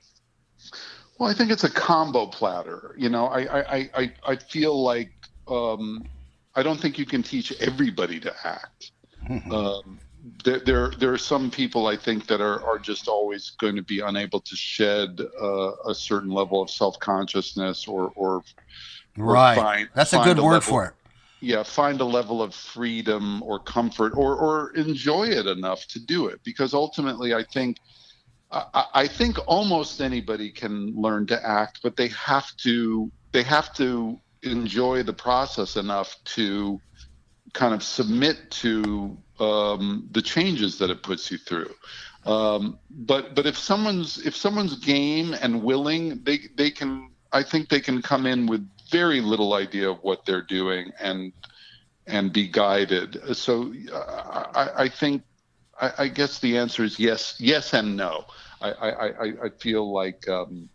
Well, 1.19 1.29
I 1.29 1.33
think 1.33 1.51
it's 1.51 1.63
a 1.63 1.69
combo 1.71 2.27
platter. 2.27 2.95
You 2.97 3.09
know, 3.09 3.25
I 3.27 3.59
I 3.59 3.89
I 3.95 4.13
I, 4.27 4.35
feel 4.35 4.81
like 4.83 5.11
um, 5.47 6.05
I 6.55 6.61
don't 6.63 6.79
think 6.79 6.99
you 6.99 7.05
can 7.05 7.23
teach 7.23 7.51
everybody 7.59 8.19
to 8.19 8.33
act. 8.43 8.91
um, 9.51 9.99
there, 10.43 10.59
there 10.59 10.91
there 10.99 11.11
are 11.13 11.17
some 11.17 11.49
people 11.49 11.87
I 11.87 11.95
think 11.97 12.27
that 12.27 12.41
are 12.41 12.61
are 12.63 12.77
just 12.77 13.07
always 13.07 13.51
going 13.59 13.75
to 13.77 13.81
be 13.81 14.01
unable 14.01 14.41
to 14.41 14.55
shed 14.55 15.19
uh, 15.41 15.71
a 15.87 15.95
certain 15.95 16.29
level 16.29 16.61
of 16.61 16.69
self 16.69 16.99
consciousness 16.99 17.87
or 17.87 18.11
or 18.15 18.43
Right. 19.19 19.55
find- 19.55 19.89
That's 19.95 20.13
a 20.13 20.19
good 20.19 20.37
word 20.37 20.51
level- 20.53 20.61
for 20.61 20.85
it. 20.85 20.93
Yeah 21.41 21.63
find 21.63 22.01
a 22.01 22.05
level 22.05 22.41
of 22.41 22.53
freedom 22.55 23.41
or 23.43 23.59
comfort 23.59 24.13
or 24.15 24.35
or 24.35 24.71
enjoy 24.75 25.27
it 25.27 25.45
enough 25.47 25.85
to 25.87 25.99
do 26.05 26.27
it. 26.27 26.39
Because 26.43 26.73
ultimately 26.73 27.33
i 27.33 27.43
think 27.53 27.77
I, 28.51 28.85
I- 28.93 29.07
think 29.07 29.37
almost 29.47 30.01
anybody 30.01 30.51
can 30.51 30.93
learn 30.95 31.27
to 31.27 31.47
act 31.47 31.79
but 31.83 31.95
they 31.97 32.09
have 32.09 32.47
to 32.63 33.11
they 33.33 33.43
have 33.43 33.73
to 33.75 34.19
enjoy 34.43 35.03
the 35.03 35.13
process 35.13 35.75
enough 35.75 36.15
to 36.35 36.79
kind 37.53 37.73
of 37.73 37.83
submit 37.83 38.49
to 38.51 39.17
um, 39.39 40.07
the 40.11 40.21
changes 40.21 40.77
that 40.79 40.89
it 40.89 41.03
puts 41.03 41.31
you 41.31 41.37
through. 41.37 41.73
Um, 42.25 42.79
but 42.89 43.35
but 43.35 43.45
if 43.45 43.57
someone's 43.57 44.17
if 44.25 44.35
someone's 44.35 44.75
game 44.79 45.33
and 45.41 45.63
willing 45.63 46.23
they 46.23 46.39
they 46.57 46.69
can 46.71 47.09
i 47.31 47.41
think 47.41 47.69
they 47.69 47.79
can 47.79 48.01
come 48.01 48.25
in 48.25 48.47
with 48.47 48.67
very 48.89 49.21
little 49.21 49.53
idea 49.53 49.89
of 49.89 49.97
what 50.03 50.25
they're 50.25 50.41
doing 50.41 50.91
and 50.99 51.33
and 52.07 52.31
be 52.31 52.47
guided. 52.47 53.19
So 53.35 53.73
uh, 53.91 54.45
I, 54.55 54.83
I 54.83 54.89
think 54.89 55.23
I, 55.79 55.91
I 55.99 56.07
guess 56.07 56.39
the 56.39 56.57
answer 56.57 56.83
is 56.83 56.99
yes, 56.99 57.35
yes 57.39 57.73
and 57.73 57.95
no. 57.95 58.25
I, 58.59 58.71
I, 58.71 59.25
I, 59.45 59.49
feel 59.59 59.93
like 59.93 60.27
um, 60.27 60.67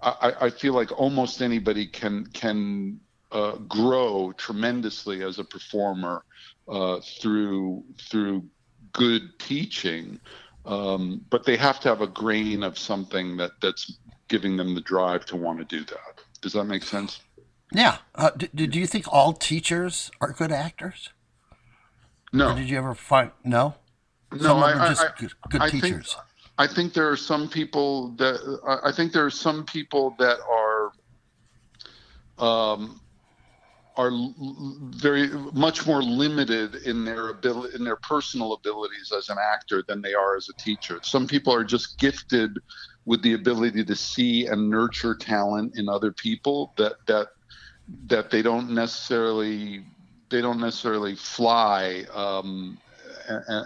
I, 0.00 0.32
I 0.42 0.50
feel 0.50 0.74
like 0.74 0.96
almost 0.96 1.42
anybody 1.42 1.86
can 1.86 2.26
can 2.26 3.00
uh, 3.32 3.56
grow 3.56 4.32
tremendously 4.36 5.24
as 5.24 5.40
a 5.40 5.44
performer 5.44 6.24
uh, 6.68 7.00
through 7.00 7.82
through 7.98 8.44
good 8.92 9.38
teaching, 9.40 10.20
um, 10.66 11.24
but 11.30 11.44
they 11.44 11.56
have 11.56 11.80
to 11.80 11.88
have 11.88 12.00
a 12.00 12.06
grain 12.06 12.62
of 12.62 12.78
something 12.78 13.36
that 13.38 13.52
that's 13.60 13.98
giving 14.28 14.56
them 14.56 14.76
the 14.76 14.80
drive 14.80 15.26
to 15.26 15.36
want 15.36 15.58
to 15.58 15.64
do 15.64 15.84
that. 15.84 16.20
Does 16.40 16.52
that 16.52 16.64
make 16.64 16.84
sense? 16.84 17.20
Yeah. 17.72 17.98
Uh, 18.14 18.30
do, 18.30 18.66
do 18.66 18.78
you 18.78 18.86
think 18.86 19.06
all 19.12 19.32
teachers 19.32 20.10
are 20.20 20.32
good 20.32 20.52
actors? 20.52 21.10
No. 22.32 22.50
Or 22.50 22.54
did 22.54 22.68
you 22.68 22.78
ever 22.78 22.94
find 22.94 23.30
no? 23.44 23.74
No, 24.32 24.38
Some 24.38 24.56
of 24.58 24.62
I, 24.64 24.72
them 24.72 24.80
are 24.82 24.88
just 24.88 25.02
I, 25.02 25.08
good, 25.18 25.32
good 25.50 25.62
I 25.62 25.70
think- 25.70 26.04
I 26.58 26.66
think 26.66 26.94
there 26.94 27.10
are 27.10 27.18
some 27.18 27.50
people 27.50 28.12
that 28.16 28.80
I 28.82 28.90
think 28.90 29.12
there 29.12 29.26
are 29.26 29.30
some 29.30 29.66
people 29.66 30.16
that 30.18 30.38
are 30.40 30.90
um, 32.38 33.00
are 33.98 34.10
very 34.96 35.28
much 35.52 35.86
more 35.86 36.02
limited 36.02 36.76
in 36.86 37.04
their 37.04 37.28
ability 37.28 37.76
in 37.76 37.84
their 37.84 37.96
personal 37.96 38.54
abilities 38.54 39.12
as 39.14 39.28
an 39.28 39.36
actor 39.38 39.84
than 39.86 40.00
they 40.00 40.14
are 40.14 40.34
as 40.34 40.48
a 40.48 40.54
teacher. 40.54 40.98
Some 41.02 41.26
people 41.26 41.52
are 41.54 41.64
just 41.64 41.98
gifted 41.98 42.56
with 43.04 43.20
the 43.22 43.34
ability 43.34 43.84
to 43.84 43.94
see 43.94 44.46
and 44.46 44.70
nurture 44.70 45.14
talent 45.14 45.76
in 45.76 45.90
other 45.90 46.10
people 46.10 46.72
that 46.78 46.94
that 47.06 47.28
that 48.06 48.30
they 48.30 48.42
don't 48.42 48.70
necessarily 48.70 49.84
they 50.30 50.40
don't 50.40 50.60
necessarily 50.60 51.14
fly 51.16 52.04
um, 52.14 52.78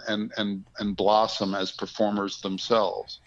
and, 0.07 0.31
and 0.37 0.65
and 0.79 0.95
blossom 0.97 1.55
as 1.55 1.71
performers 1.71 2.39
themselves. 2.41 3.21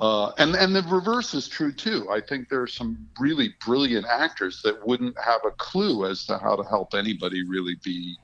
Uh, 0.00 0.32
and 0.38 0.54
and 0.56 0.74
the 0.74 0.82
reverse 0.84 1.34
is 1.34 1.48
true 1.48 1.72
too. 1.72 2.08
I 2.10 2.20
think 2.22 2.48
there 2.48 2.62
are 2.62 2.66
some 2.68 3.08
really 3.20 3.54
brilliant 3.64 4.06
actors 4.06 4.60
that 4.64 4.86
wouldn't 4.86 5.16
have 5.22 5.42
a 5.46 5.52
clue 5.58 6.06
as 6.06 6.24
to 6.26 6.38
how 6.38 6.56
to 6.56 6.64
help 6.64 6.94
anybody 6.94 7.42
really 7.48 7.76
be 7.84 8.18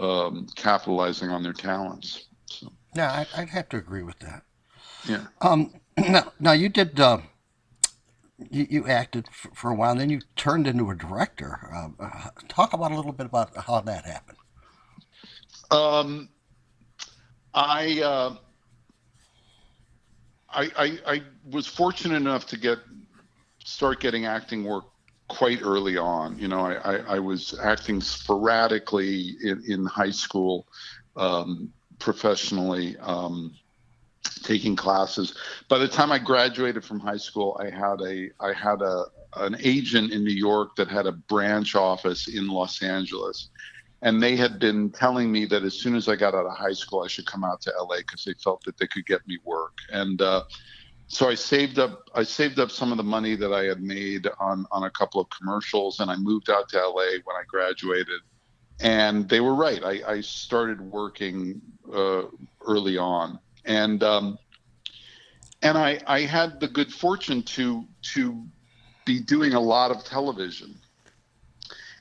um, 0.00 0.46
capitalizing 0.56 1.30
on 1.30 1.42
their 1.42 1.52
talents. 1.54 2.28
So 2.46 2.68
Yeah, 2.96 3.12
I, 3.12 3.42
I'd 3.42 3.50
have 3.50 3.68
to 3.70 3.76
agree 3.78 4.02
with 4.02 4.20
that. 4.20 4.44
yeah. 5.04 5.26
Um, 5.42 5.74
now, 5.98 6.32
now 6.40 6.52
you 6.52 6.68
did. 6.68 7.00
Uh, 7.00 7.18
you, 8.50 8.66
you 8.68 8.86
acted 8.86 9.26
for, 9.32 9.50
for 9.54 9.70
a 9.70 9.74
while, 9.74 9.92
and 9.92 10.00
then 10.00 10.10
you 10.10 10.20
turned 10.36 10.66
into 10.66 10.90
a 10.90 10.94
director. 10.94 11.70
Um, 11.74 11.96
uh, 11.98 12.30
talk 12.48 12.72
about 12.72 12.92
a 12.92 12.96
little 12.96 13.12
bit 13.12 13.26
about 13.26 13.56
how 13.56 13.80
that 13.80 14.04
happened. 14.04 14.38
Um, 15.70 16.28
I, 17.54 18.00
uh, 18.02 18.36
I, 20.50 20.70
I 20.76 20.98
I 21.06 21.22
was 21.50 21.66
fortunate 21.66 22.16
enough 22.16 22.46
to 22.48 22.58
get 22.58 22.78
start 23.64 24.00
getting 24.00 24.26
acting 24.26 24.64
work 24.64 24.84
quite 25.28 25.60
early 25.62 25.96
on. 25.96 26.38
You 26.38 26.48
know, 26.48 26.60
I, 26.60 26.74
I, 26.74 26.96
I 26.96 27.18
was 27.18 27.58
acting 27.62 28.00
sporadically 28.00 29.36
in, 29.42 29.62
in 29.66 29.86
high 29.86 30.10
school, 30.10 30.66
um, 31.16 31.72
professionally, 31.98 32.96
um, 32.98 33.54
taking 34.42 34.76
classes. 34.76 35.34
By 35.68 35.78
the 35.78 35.88
time 35.88 36.12
I 36.12 36.18
graduated 36.18 36.84
from 36.84 37.00
high 37.00 37.16
school, 37.16 37.58
I 37.60 37.70
had 37.70 38.00
a 38.00 38.30
I 38.40 38.52
had 38.52 38.82
a 38.82 39.04
an 39.36 39.56
agent 39.60 40.12
in 40.12 40.24
New 40.24 40.34
York 40.34 40.76
that 40.76 40.88
had 40.88 41.06
a 41.06 41.12
branch 41.12 41.74
office 41.74 42.28
in 42.28 42.48
Los 42.48 42.82
Angeles 42.82 43.48
and 44.02 44.20
they 44.20 44.34
had 44.36 44.58
been 44.58 44.90
telling 44.90 45.30
me 45.30 45.44
that 45.46 45.62
as 45.62 45.74
soon 45.74 45.94
as 45.94 46.08
I 46.08 46.16
got 46.16 46.34
out 46.34 46.44
of 46.44 46.56
high 46.56 46.72
school, 46.72 47.02
I 47.02 47.06
should 47.06 47.24
come 47.24 47.44
out 47.44 47.60
to 47.62 47.72
LA 47.78 47.98
because 47.98 48.24
they 48.24 48.34
felt 48.34 48.62
that 48.64 48.76
they 48.76 48.88
could 48.88 49.06
get 49.06 49.26
me 49.28 49.38
work. 49.44 49.78
And 49.90 50.20
uh, 50.20 50.42
so 51.06 51.28
I 51.28 51.36
saved 51.36 51.78
up 51.78 52.10
I 52.14 52.24
saved 52.24 52.58
up 52.58 52.72
some 52.72 52.90
of 52.90 52.98
the 52.98 53.04
money 53.04 53.36
that 53.36 53.52
I 53.52 53.64
had 53.64 53.80
made 53.80 54.26
on 54.40 54.66
on 54.72 54.82
a 54.82 54.90
couple 54.90 55.20
of 55.20 55.28
commercials, 55.30 56.00
and 56.00 56.10
I 56.10 56.16
moved 56.16 56.50
out 56.50 56.68
to 56.70 56.78
LA 56.78 57.20
when 57.24 57.36
I 57.36 57.44
graduated. 57.46 58.20
And 58.80 59.28
they 59.28 59.38
were 59.38 59.54
right. 59.54 59.84
I, 59.84 60.02
I 60.14 60.20
started 60.22 60.80
working 60.80 61.60
uh, 61.94 62.22
early 62.66 62.98
on, 62.98 63.38
and 63.64 64.02
um, 64.02 64.38
and 65.62 65.78
I 65.78 66.00
I 66.06 66.20
had 66.20 66.60
the 66.60 66.68
good 66.68 66.92
fortune 66.92 67.42
to 67.42 67.86
to 68.14 68.44
be 69.04 69.20
doing 69.20 69.54
a 69.54 69.60
lot 69.60 69.90
of 69.90 70.04
television. 70.04 70.74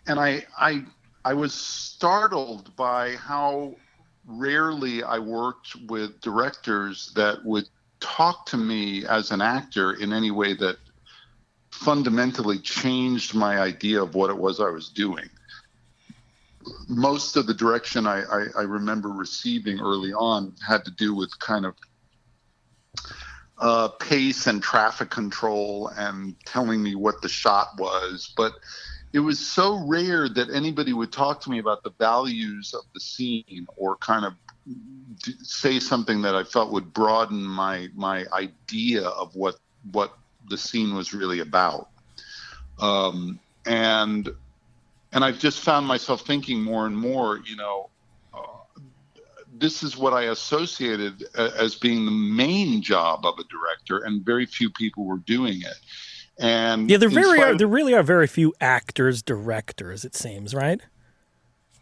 And 0.08 0.20
I 0.20 0.46
I 0.58 0.84
I 1.24 1.34
was 1.34 1.54
startled 1.54 2.76
by 2.76 3.16
how 3.16 3.76
rarely 4.26 5.04
I 5.04 5.20
worked 5.20 5.76
with 5.88 6.20
directors 6.22 7.12
that 7.16 7.44
would 7.44 7.68
talk 8.00 8.46
to 8.48 8.58
me 8.58 9.06
as 9.06 9.32
an 9.32 9.42
actor 9.42 9.94
in 9.94 10.14
any 10.14 10.32
way 10.32 10.54
that 10.56 10.78
fundamentally 11.72 12.60
changed 12.60 13.34
my 13.34 13.60
idea 13.60 14.02
of 14.02 14.16
what 14.16 14.30
it 14.30 14.38
was 14.38 14.60
I 14.60 14.70
was 14.70 14.90
doing. 14.90 15.30
Most 16.88 17.36
of 17.36 17.48
the 17.48 17.54
direction 17.54 18.08
I, 18.08 18.24
I, 18.24 18.46
I 18.60 18.62
remember 18.62 19.10
receiving 19.10 19.80
early 19.80 20.14
on 20.14 20.56
had 20.66 20.86
to 20.86 20.92
do 20.92 21.16
with 21.16 21.38
kind 21.40 21.66
of 21.66 21.76
uh, 23.58 23.90
pace 24.00 24.48
and 24.48 24.62
traffic 24.62 25.10
control 25.10 25.88
and 25.96 26.36
telling 26.46 26.82
me 26.82 26.96
what 26.96 27.22
the 27.22 27.30
shot 27.30 27.70
was. 27.78 28.34
But 28.36 28.54
it 29.14 29.20
was 29.20 29.40
so 29.40 29.86
rare 29.88 30.30
that 30.30 30.50
anybody 30.50 30.94
would 30.94 31.12
talk 31.12 31.42
to 31.42 31.50
me 31.50 31.60
about 31.60 31.84
the 31.84 31.92
values 32.00 32.74
of 32.74 32.86
the 32.94 33.00
scene 33.00 33.68
or 33.76 33.98
kind 33.98 34.26
of 34.26 34.34
say 35.44 35.80
something 35.80 36.22
that 36.22 36.36
I 36.36 36.44
felt 36.44 36.72
would 36.72 36.94
broaden 36.94 37.44
my 37.44 37.90
my 37.94 38.26
idea 38.34 39.04
of 39.04 39.36
what 39.36 39.56
what 39.92 40.18
the 40.50 40.58
scene 40.58 40.96
was 40.96 41.14
really 41.14 41.40
about. 41.40 41.90
Um, 42.80 43.40
and 43.66 44.30
and 45.12 45.24
I've 45.24 45.40
just 45.40 45.60
found 45.60 45.86
myself 45.88 46.22
thinking 46.26 46.62
more 46.64 46.86
and 46.86 46.96
more, 46.96 47.42
you 47.46 47.56
know, 47.56 47.90
uh, 48.34 48.38
this 49.54 49.84
is 49.84 49.98
what 49.98 50.14
I 50.14 50.24
associated 50.24 51.24
a- 51.36 51.54
as 51.60 51.76
being 51.76 52.06
the 52.06 52.12
main 52.12 52.82
job 52.82 53.26
of 53.26 53.38
a 53.40 53.44
director, 53.46 54.06
and 54.06 54.26
very 54.26 54.46
few 54.46 54.70
people 54.70 55.06
were 55.06 55.18
doing 55.20 55.62
it. 55.62 55.78
And 56.40 56.90
Yeah, 56.90 56.98
there 56.98 57.10
very 57.10 57.40
are 57.42 57.56
there 57.58 57.68
really 57.68 57.94
are 57.94 58.04
very 58.04 58.26
few 58.28 58.54
actors 58.62 59.22
directors. 59.22 60.06
It 60.06 60.16
seems 60.16 60.56
right. 60.56 60.82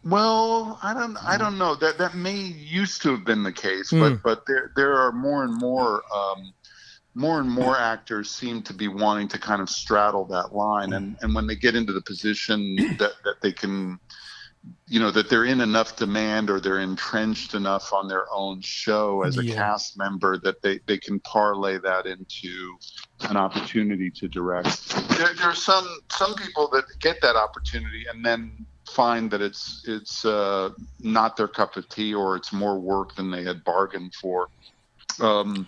Well, 0.02 0.78
I 0.82 0.92
don't 0.92 1.16
I 1.18 1.36
don't 1.38 1.56
know. 1.56 1.74
That 1.76 1.98
that 1.98 2.14
may 2.14 2.34
used 2.36 3.00
to 3.02 3.10
have 3.12 3.24
been 3.24 3.42
the 3.42 3.52
case, 3.52 3.90
Hmm. 3.90 4.00
but 4.00 4.22
but 4.22 4.46
there 4.46 4.72
there 4.76 4.94
are 4.96 5.12
more 5.12 5.44
and 5.44 5.54
more 5.56 6.02
um, 6.14 6.52
more 7.14 7.40
and 7.40 7.50
more 7.50 7.76
actors 7.76 8.30
seem 8.30 8.62
to 8.62 8.72
be 8.72 8.88
wanting 8.88 9.28
to 9.28 9.38
kind 9.38 9.60
of 9.60 9.68
straddle 9.68 10.24
that 10.26 10.54
line. 10.54 10.92
And 10.92 11.16
and 11.20 11.34
when 11.34 11.46
they 11.46 11.56
get 11.56 11.74
into 11.74 11.92
the 11.92 12.02
position 12.02 12.76
that 12.98 13.12
that 13.24 13.36
they 13.42 13.52
can 13.52 13.98
you 14.86 15.00
know 15.00 15.10
that 15.10 15.30
they're 15.30 15.46
in 15.46 15.60
enough 15.60 15.96
demand 15.96 16.50
or 16.50 16.60
they're 16.60 16.80
entrenched 16.80 17.54
enough 17.54 17.92
on 17.92 18.08
their 18.08 18.26
own 18.32 18.60
show 18.60 19.22
as 19.22 19.38
a 19.38 19.44
Yeah. 19.44 19.54
cast 19.54 19.96
member 19.96 20.38
that 20.38 20.60
they 20.62 20.80
they 20.86 20.98
can 20.98 21.18
parlay 21.20 21.78
that 21.78 22.06
into 22.06 22.76
an 23.20 23.36
opportunity 23.36 24.10
to 24.10 24.28
direct. 24.28 24.90
There, 25.16 25.34
there 25.34 25.48
are 25.48 25.54
some 25.54 25.86
some 26.10 26.34
people 26.34 26.68
that 26.72 26.84
get 27.00 27.20
that 27.22 27.36
opportunity 27.36 28.04
and 28.12 28.24
then 28.24 28.66
find 28.90 29.30
that 29.30 29.40
it's 29.40 29.84
it's 29.86 30.24
uh, 30.24 30.70
not 31.00 31.36
their 31.36 31.48
cup 31.48 31.76
of 31.76 31.88
tea 31.88 32.12
or 32.14 32.36
it's 32.36 32.52
more 32.52 32.78
work 32.78 33.14
than 33.14 33.30
they 33.30 33.42
had 33.42 33.64
bargained 33.64 34.14
for. 34.14 34.48
Um, 35.20 35.66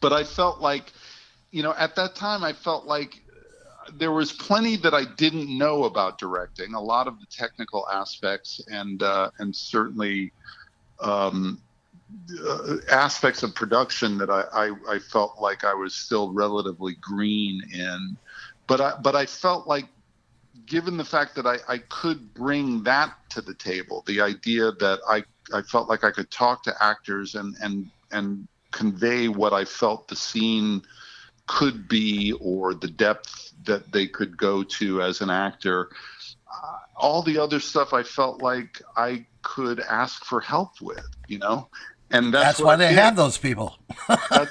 but 0.00 0.12
I 0.12 0.24
felt 0.24 0.60
like, 0.60 0.92
you 1.50 1.62
know, 1.62 1.74
at 1.78 1.96
that 1.96 2.14
time, 2.14 2.44
I 2.44 2.52
felt 2.52 2.86
like 2.86 3.22
there 3.94 4.12
was 4.12 4.32
plenty 4.32 4.76
that 4.76 4.94
I 4.94 5.04
didn't 5.16 5.56
know 5.56 5.84
about 5.84 6.18
directing. 6.18 6.74
A 6.74 6.80
lot 6.80 7.06
of 7.06 7.20
the 7.20 7.26
technical 7.26 7.86
aspects 7.88 8.60
and 8.68 9.02
uh, 9.02 9.30
and 9.38 9.54
certainly 9.54 10.32
um, 11.00 11.60
uh, 12.46 12.76
aspects 12.90 13.42
of 13.42 13.54
production 13.54 14.18
that 14.18 14.30
I, 14.30 14.42
I, 14.52 14.94
I 14.94 14.98
felt 14.98 15.40
like 15.40 15.64
I 15.64 15.74
was 15.74 15.94
still 15.94 16.32
relatively 16.32 16.96
green 17.00 17.62
in. 17.72 18.16
But 18.66 18.80
I 18.80 18.98
but 19.00 19.14
I 19.14 19.26
felt 19.26 19.66
like 19.66 19.86
given 20.66 20.96
the 20.96 21.04
fact 21.04 21.34
that 21.36 21.46
I, 21.46 21.58
I 21.68 21.78
could 21.78 22.34
bring 22.34 22.82
that 22.84 23.14
to 23.30 23.40
the 23.40 23.54
table, 23.54 24.02
the 24.06 24.20
idea 24.20 24.72
that 24.72 25.00
I, 25.08 25.22
I 25.56 25.62
felt 25.62 25.88
like 25.88 26.04
I 26.04 26.10
could 26.10 26.30
talk 26.30 26.62
to 26.64 26.74
actors 26.80 27.36
and, 27.36 27.54
and, 27.62 27.88
and 28.10 28.46
convey 28.72 29.28
what 29.28 29.52
I 29.52 29.64
felt 29.64 30.08
the 30.08 30.16
scene 30.16 30.82
could 31.46 31.88
be 31.88 32.32
or 32.40 32.74
the 32.74 32.88
depth 32.88 33.52
that 33.64 33.92
they 33.92 34.06
could 34.06 34.36
go 34.36 34.62
to 34.62 35.02
as 35.02 35.20
an 35.20 35.30
actor. 35.30 35.90
Uh, 36.52 36.76
all 36.96 37.22
the 37.22 37.38
other 37.38 37.60
stuff 37.60 37.92
I 37.92 38.02
felt 38.02 38.42
like 38.42 38.80
I 38.96 39.26
could 39.42 39.80
ask 39.80 40.24
for 40.24 40.40
help 40.40 40.80
with, 40.80 41.06
you 41.28 41.38
know? 41.38 41.68
And 42.10 42.32
that's, 42.32 42.44
That's, 42.58 42.60
why 42.60 42.74
I 42.74 42.76
they 42.76 42.92
have 42.94 43.16
those 43.16 43.36
people. 43.38 43.78
That's- 44.08 44.48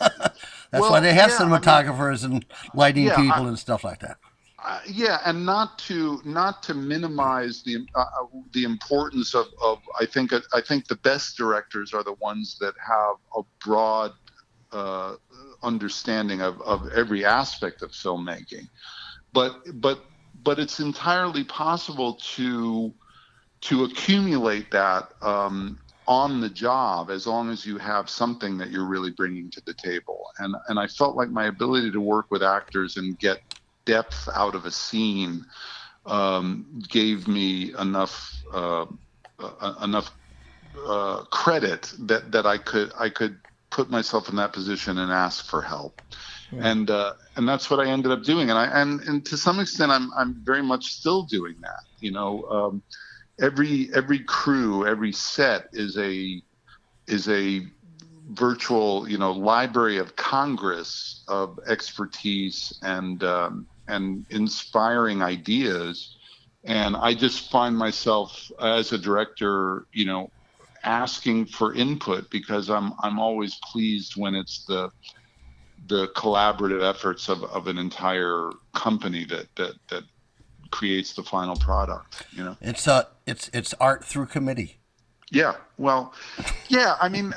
That's 0.71 0.81
Well, 0.81 0.91
why 0.91 0.99
they 0.99 1.13
have 1.13 1.29
yeah, 1.29 1.37
I 1.39 1.45
mean- 1.45 1.59
cinematographers 1.59 2.25
and 2.25 2.45
lighting 2.73 3.05
Yeah, 3.05 3.13
I- 3.13 3.21
people 3.21 3.47
and 3.47 3.57
stuff 3.57 3.83
like 3.83 3.99
that. 4.01 4.17
Uh, 4.65 4.79
yeah, 4.87 5.19
and 5.25 5.45
not 5.45 5.77
to 5.77 6.19
not 6.25 6.63
to 6.63 6.73
minimize 6.73 7.61
the 7.61 7.85
uh, 7.93 7.99
uh, 7.99 8.25
the 8.51 8.63
importance 8.63 9.35
of, 9.35 9.45
of 9.63 9.77
I 10.01 10.07
think 10.07 10.33
I 10.33 10.59
think 10.59 10.87
the 10.87 10.95
best 10.95 11.37
directors 11.37 11.93
are 11.93 12.03
the 12.03 12.13
ones 12.13 12.57
that 12.61 12.73
have 12.83 13.17
a 13.35 13.43
broad 13.63 14.13
uh, 14.71 15.17
understanding 15.61 16.41
of, 16.41 16.59
of 16.63 16.89
every 16.95 17.23
aspect 17.23 17.83
of 17.83 17.91
filmmaking, 17.91 18.67
but 19.33 19.61
but 19.75 20.03
but 20.43 20.57
it's 20.57 20.79
entirely 20.79 21.43
possible 21.43 22.15
to 22.35 22.91
to 23.61 23.83
accumulate 23.83 24.71
that 24.71 25.11
um, 25.21 25.77
on 26.07 26.41
the 26.41 26.49
job 26.49 27.11
as 27.11 27.27
long 27.27 27.51
as 27.51 27.67
you 27.67 27.77
have 27.77 28.09
something 28.09 28.57
that 28.57 28.71
you're 28.71 28.87
really 28.87 29.11
bringing 29.11 29.51
to 29.51 29.61
the 29.67 29.75
table. 29.75 30.25
And 30.39 30.55
and 30.69 30.79
I 30.79 30.87
felt 30.87 31.15
like 31.15 31.29
my 31.29 31.45
ability 31.45 31.91
to 31.91 32.01
work 32.01 32.31
with 32.31 32.41
actors 32.41 32.97
and 32.97 33.19
get 33.19 33.43
depth 33.85 34.27
out 34.33 34.55
of 34.55 34.65
a 34.65 34.71
scene 34.71 35.45
um, 36.05 36.81
gave 36.87 37.27
me 37.27 37.73
enough 37.77 38.41
uh, 38.53 38.85
uh, 39.39 39.75
enough 39.83 40.11
uh, 40.87 41.23
credit 41.25 41.93
that 41.99 42.31
that 42.31 42.45
I 42.45 42.57
could 42.57 42.91
I 42.97 43.09
could 43.09 43.37
put 43.71 43.89
myself 43.89 44.29
in 44.29 44.35
that 44.37 44.53
position 44.53 44.97
and 44.97 45.11
ask 45.11 45.45
for 45.45 45.61
help. 45.61 46.01
And 46.51 46.89
uh, 46.89 47.13
and 47.35 47.47
that's 47.47 47.69
what 47.69 47.81
I 47.81 47.89
ended 47.89 48.11
up 48.11 48.23
doing, 48.23 48.49
and 48.49 48.57
I 48.57 48.67
and 48.67 49.01
and 49.01 49.25
to 49.25 49.35
some 49.35 49.59
extent, 49.59 49.91
I'm 49.91 50.09
I'm 50.13 50.41
very 50.45 50.63
much 50.63 50.85
still 50.85 51.23
doing 51.23 51.55
that. 51.61 51.81
You 51.99 52.11
know, 52.11 52.43
um, 52.43 52.83
every 53.41 53.89
every 53.93 54.19
crew, 54.19 54.87
every 54.87 55.11
set 55.11 55.65
is 55.73 55.97
a 55.97 56.41
is 57.07 57.27
a 57.27 57.61
virtual 58.29 59.07
you 59.09 59.17
know 59.17 59.31
library 59.31 59.97
of 59.97 60.15
congress 60.15 61.23
of 61.27 61.59
expertise 61.67 62.77
and 62.81 63.23
um, 63.23 63.67
and 63.87 64.25
inspiring 64.29 65.21
ideas 65.21 66.15
and 66.63 66.95
i 66.95 67.13
just 67.13 67.51
find 67.51 67.77
myself 67.77 68.51
as 68.59 68.91
a 68.91 68.97
director 68.97 69.85
you 69.93 70.05
know 70.05 70.29
asking 70.83 71.45
for 71.45 71.73
input 71.73 72.29
because 72.29 72.69
i'm 72.69 72.93
i'm 73.03 73.19
always 73.19 73.55
pleased 73.71 74.13
when 74.15 74.35
it's 74.35 74.65
the 74.65 74.89
the 75.87 76.07
collaborative 76.09 76.81
efforts 76.87 77.29
of, 77.29 77.43
of 77.43 77.67
an 77.67 77.77
entire 77.77 78.49
company 78.73 79.25
that 79.25 79.47
that 79.55 79.73
that 79.89 80.03
creates 80.71 81.13
the 81.13 81.23
final 81.23 81.55
product 81.55 82.25
you 82.31 82.43
know 82.43 82.57
It's 82.61 82.87
uh, 82.87 83.03
it's 83.27 83.49
it's 83.53 83.73
art 83.79 84.03
through 84.03 84.25
committee. 84.27 84.79
yeah, 85.31 85.53
well, 85.77 86.13
yeah. 86.69 86.95
I 87.01 87.09
mean, 87.09 87.33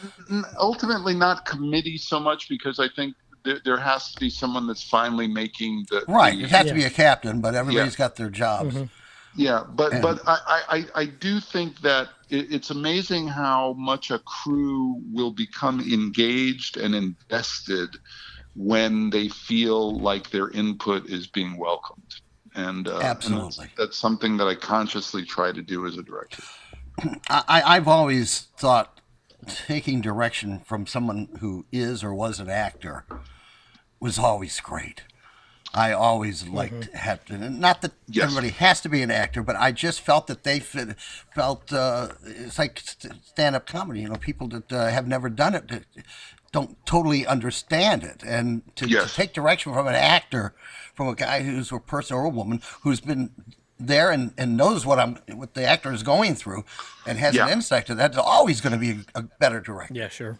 ultimately, 0.58 1.14
not 1.14 1.44
committee 1.44 1.98
so 1.98 2.18
much 2.20 2.48
because 2.48 2.78
I 2.78 2.88
think 2.88 3.14
there, 3.46 3.60
there 3.64 3.76
has 3.78 4.12
to 4.12 4.20
be 4.20 4.28
someone 4.28 4.66
that's 4.66 4.82
finally 4.82 5.26
making 5.28 5.86
the 5.88 6.04
Right. 6.08 6.36
the- 6.36 6.44
It 6.44 6.50
has 6.50 6.66
to 6.66 6.74
be 6.74 6.84
a 6.84 6.90
captain, 6.90 7.40
but 7.40 7.54
everybody's 7.54 7.96
got 7.96 8.16
their 8.16 8.28
jobs. 8.30 8.76
yeah, 9.34 9.62
but 9.74 9.92
And- 9.94 10.02
but 10.02 10.20
I, 10.26 10.38
I 10.46 10.76
I- 10.76 11.00
I 11.02 11.04
do 11.06 11.40
think 11.40 11.80
that 11.80 12.08
it, 12.28 12.52
it's 12.52 12.70
amazing 12.70 13.28
how 13.28 13.74
much 13.74 14.10
a 14.10 14.18
crew 14.20 15.00
will 15.12 15.30
become 15.30 15.80
engaged 15.80 16.76
and 16.76 16.94
invested 16.94 17.90
when 18.54 19.10
they 19.10 19.28
feel 19.28 19.98
like 20.00 20.30
their 20.30 20.48
input 20.50 21.06
is 21.06 21.26
being 21.26 21.56
welcomed. 21.58 22.14
And, 22.54 22.88
uh, 22.88 22.92
and 22.92 23.00
that's- 23.00 23.04
Absolutely. 23.04 23.66
that's 23.76 23.96
something 23.98 24.38
that 24.38 24.46
I 24.48 24.54
consciously 24.54 25.24
try 25.24 25.52
to 25.52 25.60
do 25.62 25.86
as 25.86 25.96
a 25.98 26.02
director. 26.02 26.42
I, 27.28 27.42
I- 27.48 27.76
I've 27.76 27.86
always 27.88 28.48
thought 28.56 29.00
taking 29.46 30.00
direction 30.00 30.60
from 30.64 30.86
someone 30.86 31.28
who 31.40 31.66
is 31.70 32.02
or 32.02 32.12
was 32.14 32.40
an 32.40 32.48
actor 32.48 33.04
was 34.00 34.18
always 34.18 34.60
great. 34.60 35.02
I 35.74 35.92
always 35.92 36.48
liked 36.48 36.94
had 36.94 37.20
and 37.28 37.60
not 37.60 37.82
that 37.82 37.92
Yes. 38.08 38.24
everybody 38.24 38.48
has 38.50 38.80
to 38.82 38.88
be 38.88 39.02
an 39.02 39.10
actor, 39.10 39.42
but 39.42 39.56
I 39.56 39.72
just 39.72 40.00
felt 40.00 40.26
that 40.28 40.42
they 40.42 40.58
fit, 40.58 40.96
felt 41.34 41.70
uh, 41.72 42.08
it's 42.24 42.58
like 42.58 42.80
st- 42.80 43.14
stand-up 43.26 43.66
comedy. 43.66 44.00
You 44.00 44.08
know, 44.08 44.16
people 44.16 44.48
that 44.48 44.72
uh, 44.72 44.88
have 44.88 45.06
never 45.06 45.28
done 45.28 45.54
it 45.54 45.84
don't 46.52 46.78
totally 46.86 47.26
understand 47.26 48.04
it, 48.04 48.22
and 48.24 48.62
to, 48.76 48.88
Yes. 48.88 49.10
to 49.10 49.16
take 49.16 49.34
direction 49.34 49.74
from 49.74 49.86
an 49.86 49.94
actor, 49.94 50.54
from 50.94 51.08
a 51.08 51.14
guy 51.14 51.42
who's 51.42 51.70
a 51.72 51.78
person 51.78 52.16
or 52.16 52.24
a 52.24 52.30
woman 52.30 52.62
who's 52.82 53.00
been 53.00 53.30
there 53.78 54.10
and, 54.10 54.32
and 54.38 54.56
knows 54.56 54.86
what 54.86 54.98
I'm 54.98 55.16
what 55.34 55.52
the 55.52 55.64
actor 55.66 55.92
is 55.92 56.02
going 56.02 56.34
through, 56.36 56.64
and 57.06 57.18
has 57.18 57.36
an 57.36 57.50
insight 57.50 57.84
to 57.86 57.94
that, 57.96 58.12
is 58.12 58.16
always 58.16 58.62
going 58.62 58.72
to 58.72 58.78
be 58.78 58.92
a, 59.14 59.18
a 59.18 59.22
better 59.22 59.60
director. 59.60 59.92
Yeah, 59.94 60.08
sure. 60.08 60.38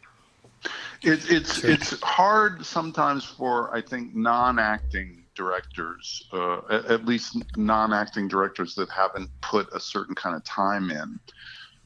It, 1.02 1.30
it's 1.30 1.62
it's 1.62 2.00
hard 2.00 2.64
sometimes 2.64 3.24
for 3.24 3.74
I 3.74 3.80
think 3.80 4.14
non-acting 4.14 5.24
directors, 5.34 6.26
uh, 6.32 6.58
at, 6.70 6.86
at 6.86 7.04
least 7.04 7.36
non-acting 7.56 8.28
directors 8.28 8.74
that 8.76 8.88
haven't 8.90 9.30
put 9.42 9.68
a 9.72 9.80
certain 9.80 10.14
kind 10.14 10.34
of 10.34 10.42
time 10.44 10.90
in, 10.90 11.20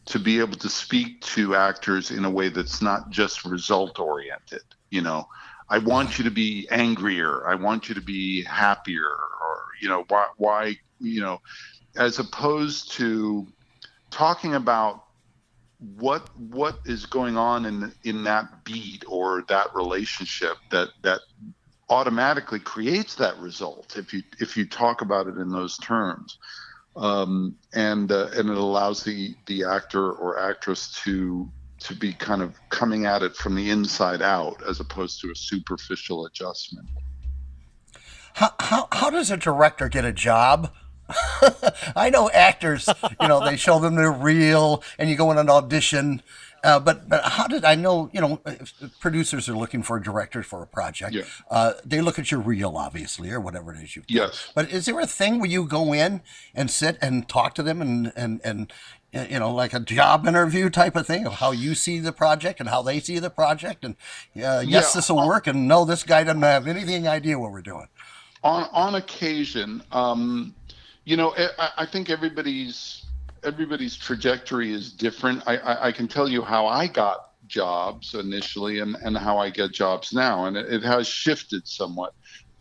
to 0.07 0.18
be 0.18 0.38
able 0.38 0.57
to 0.57 0.68
speak 0.68 1.20
to 1.22 1.55
actors 1.55 2.11
in 2.11 2.24
a 2.24 2.31
way 2.31 2.48
that's 2.48 2.81
not 2.81 3.11
just 3.11 3.44
result-oriented. 3.44 4.62
You 4.90 5.02
know, 5.02 5.28
I 5.68 5.78
want 5.78 6.18
you 6.18 6.24
to 6.24 6.31
be 6.31 6.68
angrier. 6.70 7.46
I 7.46 7.55
want 7.57 7.88
you 7.88 7.94
to 7.94 8.00
be 8.00 8.44
happier, 8.44 9.09
or 9.09 9.62
you 9.81 9.88
know, 9.88 10.05
why 10.09 10.26
why 10.37 10.76
you 11.00 11.20
know, 11.20 11.40
as 11.96 12.18
opposed 12.18 12.92
to 12.92 13.46
talking 14.11 14.55
about 14.55 15.05
what 15.81 16.29
what 16.38 16.79
is 16.85 17.07
going 17.07 17.38
on 17.38 17.64
in 17.64 17.93
in 18.05 18.25
that 18.25 18.64
beat 18.64 19.03
or 19.09 19.45
that 19.49 19.75
relationship 19.75 20.57
that 20.71 20.88
that 21.03 21.21
automatically 21.88 22.61
creates 22.61 23.14
that 23.14 23.37
result 23.38 23.97
if 23.97 24.12
you 24.12 24.23
if 24.40 24.57
you 24.57 24.66
talk 24.66 25.01
about 25.01 25.27
it 25.27 25.37
in 25.37 25.51
those 25.51 25.79
terms 25.79 26.38
um, 26.97 27.57
and 27.73 28.12
uh, 28.12 28.29
and 28.35 28.51
it 28.51 28.57
allows 28.57 29.03
the 29.05 29.35
the 29.47 29.64
actor 29.64 30.12
or 30.12 30.38
actress 30.38 30.93
to 31.03 31.51
to 31.79 31.95
be 31.95 32.12
kind 32.12 32.43
of 32.43 32.55
coming 32.69 33.07
at 33.07 33.23
it 33.23 33.35
from 33.35 33.55
the 33.55 33.71
inside 33.71 34.21
out 34.21 34.62
as 34.69 34.81
opposed 34.81 35.21
to 35.21 35.31
a 35.31 35.35
superficial 35.35 36.27
adjustment 36.27 36.87
How, 38.35 38.53
how, 38.61 38.88
how 38.93 39.09
does 39.09 39.31
a 39.31 39.37
director 39.38 39.88
get 39.88 40.05
a 40.05 40.12
job? 40.12 40.73
I 41.96 42.11
know 42.11 42.31
actors, 42.31 42.88
you 43.20 43.29
know, 43.29 43.44
they 43.44 43.57
show 43.57 43.79
them 43.81 43.94
they're 43.96 44.11
real 44.12 44.83
and 44.98 45.09
you 45.11 45.16
go 45.16 45.31
in 45.33 45.38
an 45.38 45.50
audition. 45.50 46.22
Uh, 46.62 46.79
but 46.79 47.09
but 47.09 47.24
how 47.24 47.46
did 47.46 47.64
I 47.64 47.74
know? 47.74 48.11
You 48.12 48.20
know, 48.20 48.40
if 48.44 48.74
producers 49.00 49.48
are 49.48 49.57
looking 49.57 49.83
for 49.83 49.96
a 49.96 50.03
director 50.03 50.42
for 50.42 50.62
a 50.62 50.66
project. 50.66 51.14
Yeah. 51.14 51.22
Uh, 51.50 51.72
they 51.87 52.03
look 52.03 52.18
at 52.18 52.31
your 52.31 52.40
reel, 52.40 52.76
obviously, 52.76 53.31
or 53.31 53.40
whatever 53.40 53.72
it 53.74 53.83
is 53.83 53.96
you. 53.96 54.03
Yes. 54.09 54.53
But 54.55 54.70
is 54.70 54.85
there 54.85 55.00
a 55.00 55.07
thing 55.07 55.38
where 55.40 55.48
you 55.48 55.64
go 55.64 55.94
in 55.94 56.20
and 56.55 56.70
sit 56.70 56.98
and 57.00 57.26
talk 57.26 57.55
to 57.55 57.62
them 57.62 57.81
and 57.81 58.12
and 58.14 58.42
and 58.44 58.70
uh, 59.14 59.24
you 59.31 59.38
know, 59.38 59.55
like 59.55 59.72
a 59.72 59.81
job 59.81 60.26
interview 60.26 60.68
type 60.68 60.96
of 60.96 61.07
thing 61.07 61.24
of 61.26 61.33
how 61.35 61.50
you 61.50 61.74
see 61.74 61.98
the 61.98 62.12
project 62.12 62.61
and 62.61 62.68
how 62.68 62.83
they 62.83 63.00
see 63.00 63.18
the 63.18 63.31
project, 63.31 63.83
and 63.83 63.94
uh, 64.37 64.61
yes, 64.62 64.66
Yeah. 64.66 64.90
this 64.96 65.09
will 65.09 65.26
work, 65.26 65.46
and 65.46 65.66
no, 65.66 65.87
this 65.87 66.03
guy 66.03 66.24
doesn't 66.24 66.42
have 66.42 66.66
anything 66.68 67.09
idea 67.09 67.38
what 67.38 67.53
we're 67.53 67.62
doing. 67.62 67.88
on 68.42 68.68
on 68.72 68.94
occasion 68.96 69.83
um 69.92 70.55
you 71.11 71.16
know 71.16 71.35
I, 71.59 71.70
I 71.79 71.87
think 71.87 72.09
everybody's 72.09 73.09
everybody's 73.44 73.96
trajectory 73.96 74.73
is 74.73 74.92
different. 74.92 75.42
I, 75.46 75.57
I 75.57 75.88
i 75.88 75.92
can 75.92 76.07
tell 76.07 76.29
you 76.29 76.42
how 76.42 76.68
i 76.68 76.87
got 76.87 77.18
jobs 77.46 78.14
initially 78.14 78.79
and 78.79 78.96
and 79.03 79.18
how 79.18 79.37
i 79.38 79.51
get 79.51 79.73
jobs 79.73 80.12
now 80.12 80.44
and 80.46 80.57
it, 80.57 80.73
it 80.73 80.83
has 80.85 81.09
shifted 81.09 81.66
somewhat. 81.66 82.12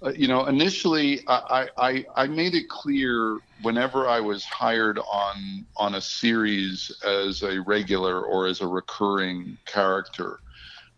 Uh, 0.04 0.14
you 0.16 0.28
know 0.28 0.46
initially 0.46 1.22
I, 1.28 1.70
I 1.78 2.06
i 2.16 2.28
made 2.28 2.56
it 2.56 2.70
clear 2.70 3.40
whenever 3.62 4.08
i 4.08 4.20
was 4.20 4.44
hired 4.46 4.98
on 4.98 5.68
on 5.78 5.96
a 5.96 6.02
series 6.02 6.90
as 7.06 7.44
a 7.44 7.62
regular 7.62 8.24
or 8.24 8.48
as 8.48 8.62
a 8.62 8.68
recurring 8.68 9.58
character 9.68 10.40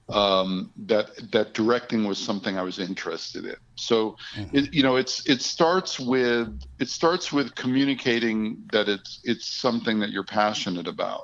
um, 0.10 0.72
that 0.86 1.10
that 1.32 1.54
directing 1.54 2.06
was 2.06 2.18
something 2.18 2.58
I 2.58 2.64
was 2.64 2.80
interested 2.80 3.46
in. 3.46 3.56
So, 3.76 4.18
it, 4.54 4.74
you 4.74 4.84
know, 4.84 4.98
it's 4.98 5.28
it 5.28 5.42
starts 5.42 6.00
with 6.00 6.62
it 6.80 6.90
starts 6.90 7.32
with 7.32 7.56
communicating 7.56 8.64
that 8.72 8.90
it's 8.90 9.22
it's 9.24 9.48
something 9.48 10.00
that 10.00 10.10
you're 10.10 10.24
passionate 10.24 10.88
about. 10.88 11.24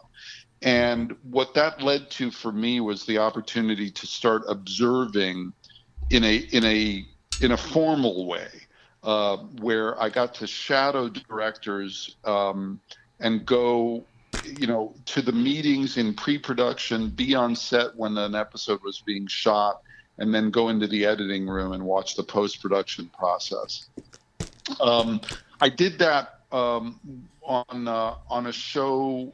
And 0.62 1.16
what 1.24 1.54
that 1.54 1.82
led 1.82 2.10
to 2.12 2.32
for 2.32 2.52
me 2.52 2.80
was 2.80 3.06
the 3.06 3.20
opportunity 3.20 3.92
to 3.92 4.08
start 4.08 4.44
observing 4.48 5.54
in 6.10 6.24
a 6.24 6.36
in 6.36 6.64
a 6.64 7.06
in 7.42 7.52
a 7.52 7.58
formal 7.58 8.26
way, 8.26 8.48
uh, 9.04 9.38
where 9.62 10.02
I 10.02 10.10
got 10.10 10.34
to 10.36 10.48
shadow 10.48 11.10
directors 11.10 12.16
um, 12.24 12.80
and 13.20 13.46
go 13.46 14.06
you 14.48 14.68
know, 14.68 14.94
to 15.06 15.22
the 15.22 15.32
meetings 15.32 15.98
in 15.98 16.14
pre-production, 16.14 17.10
be 17.10 17.36
on 17.36 17.56
set 17.56 17.96
when 17.96 18.18
an 18.18 18.36
episode 18.36 18.82
was 18.84 19.02
being 19.02 19.28
shot, 19.28 19.82
and 20.18 20.34
then 20.34 20.50
go 20.50 20.70
into 20.70 20.88
the 20.88 21.06
editing 21.06 21.48
room 21.48 21.74
and 21.74 21.84
watch 21.84 22.16
the 22.16 22.24
post-production 22.24 23.10
process. 23.18 23.90
Um, 24.82 25.22
I 25.62 25.70
did 25.70 26.00
that 26.00 26.40
um, 26.52 27.00
on 27.44 27.88
uh, 27.88 28.16
on 28.30 28.48
a 28.48 28.52
show. 28.52 29.34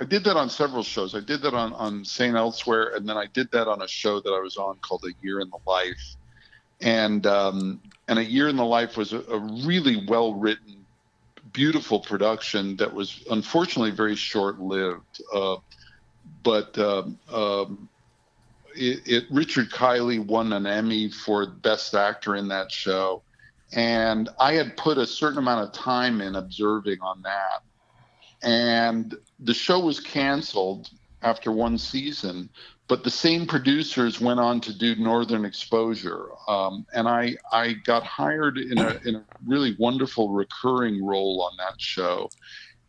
I 0.00 0.04
did 0.04 0.24
that 0.24 0.36
on 0.36 0.50
several 0.50 0.82
shows. 0.82 1.14
I 1.14 1.20
did 1.20 1.42
that 1.42 1.54
on 1.54 1.72
on 1.74 2.04
Saint 2.04 2.36
Elsewhere, 2.36 2.94
and 2.94 3.08
then 3.08 3.16
I 3.16 3.26
did 3.26 3.50
that 3.52 3.68
on 3.68 3.82
a 3.82 3.88
show 3.88 4.20
that 4.20 4.30
I 4.30 4.40
was 4.40 4.56
on 4.56 4.76
called 4.78 5.04
A 5.04 5.12
Year 5.24 5.40
in 5.40 5.50
the 5.50 5.58
Life. 5.66 6.16
And 6.80 7.26
um, 7.26 7.80
and 8.08 8.18
A 8.18 8.24
Year 8.24 8.48
in 8.48 8.56
the 8.56 8.64
Life 8.64 8.96
was 8.96 9.12
a, 9.12 9.20
a 9.20 9.38
really 9.66 10.04
well 10.06 10.34
written 10.34 10.85
beautiful 11.56 11.98
production 11.98 12.76
that 12.76 12.92
was 12.92 13.24
unfortunately 13.30 13.90
very 13.90 14.14
short 14.14 14.60
lived. 14.60 15.22
Uh, 15.34 15.56
but 16.42 16.76
um, 16.78 17.18
um, 17.32 17.88
it, 18.74 19.00
it, 19.06 19.24
Richard 19.30 19.70
Kiley 19.70 20.22
won 20.24 20.52
an 20.52 20.66
Emmy 20.66 21.10
for 21.10 21.46
Best 21.46 21.94
Actor 21.94 22.36
in 22.36 22.48
that 22.48 22.70
show. 22.70 23.22
And 23.72 24.28
I 24.38 24.52
had 24.52 24.76
put 24.76 24.98
a 24.98 25.06
certain 25.06 25.38
amount 25.38 25.66
of 25.66 25.72
time 25.72 26.20
in 26.20 26.36
observing 26.36 27.00
on 27.00 27.22
that. 27.22 27.62
and 28.42 29.14
the 29.40 29.54
show 29.54 29.80
was 29.80 29.98
canceled 29.98 30.90
after 31.26 31.50
one 31.50 31.76
season. 31.76 32.48
But 32.88 33.02
the 33.02 33.10
same 33.10 33.46
producers 33.46 34.20
went 34.20 34.38
on 34.38 34.60
to 34.60 34.72
do 34.72 34.94
Northern 34.94 35.44
Exposure, 35.44 36.28
um, 36.46 36.86
and 36.94 37.08
I 37.08 37.36
I 37.52 37.74
got 37.84 38.04
hired 38.04 38.58
in 38.58 38.78
a 38.78 39.00
in 39.04 39.16
a 39.16 39.24
really 39.44 39.74
wonderful 39.78 40.30
recurring 40.30 41.04
role 41.04 41.42
on 41.42 41.56
that 41.56 41.80
show, 41.80 42.30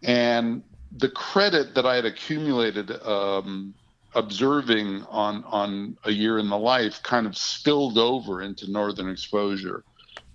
and 0.03 0.61
the 0.97 1.09
credit 1.09 1.73
that 1.75 1.85
I 1.85 1.95
had 1.95 2.05
accumulated 2.05 2.91
um, 3.01 3.73
observing 4.13 5.03
on 5.09 5.43
on 5.45 5.97
a 6.03 6.11
year 6.11 6.37
in 6.37 6.47
the 6.49 6.57
life 6.59 7.01
kind 7.01 7.25
of 7.25 7.35
spilled 7.35 7.97
over 7.97 8.43
into 8.43 8.69
Northern 8.69 9.09
Exposure. 9.09 9.83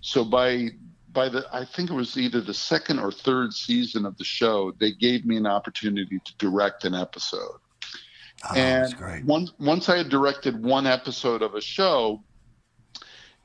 So 0.01 0.25
by 0.25 0.71
by 1.13 1.29
the 1.29 1.47
I 1.53 1.63
think 1.63 1.89
it 1.89 1.93
was 1.93 2.17
either 2.17 2.41
the 2.41 2.53
second 2.53 2.99
or 2.99 3.11
third 3.13 3.53
season 3.53 4.05
of 4.05 4.17
the 4.17 4.25
show, 4.25 4.73
they 4.77 4.91
gave 4.91 5.25
me 5.25 5.37
an 5.37 5.47
opportunity 5.47 6.19
to 6.19 6.33
direct 6.37 6.83
an 6.83 6.95
episode. 6.95 7.59
Oh, 8.49 8.55
and 8.55 9.25
once 9.25 9.53
once 9.59 9.87
I 9.87 9.97
had 9.97 10.09
directed 10.09 10.61
one 10.61 10.85
episode 10.85 11.41
of 11.41 11.55
a 11.55 11.61
show, 11.61 12.21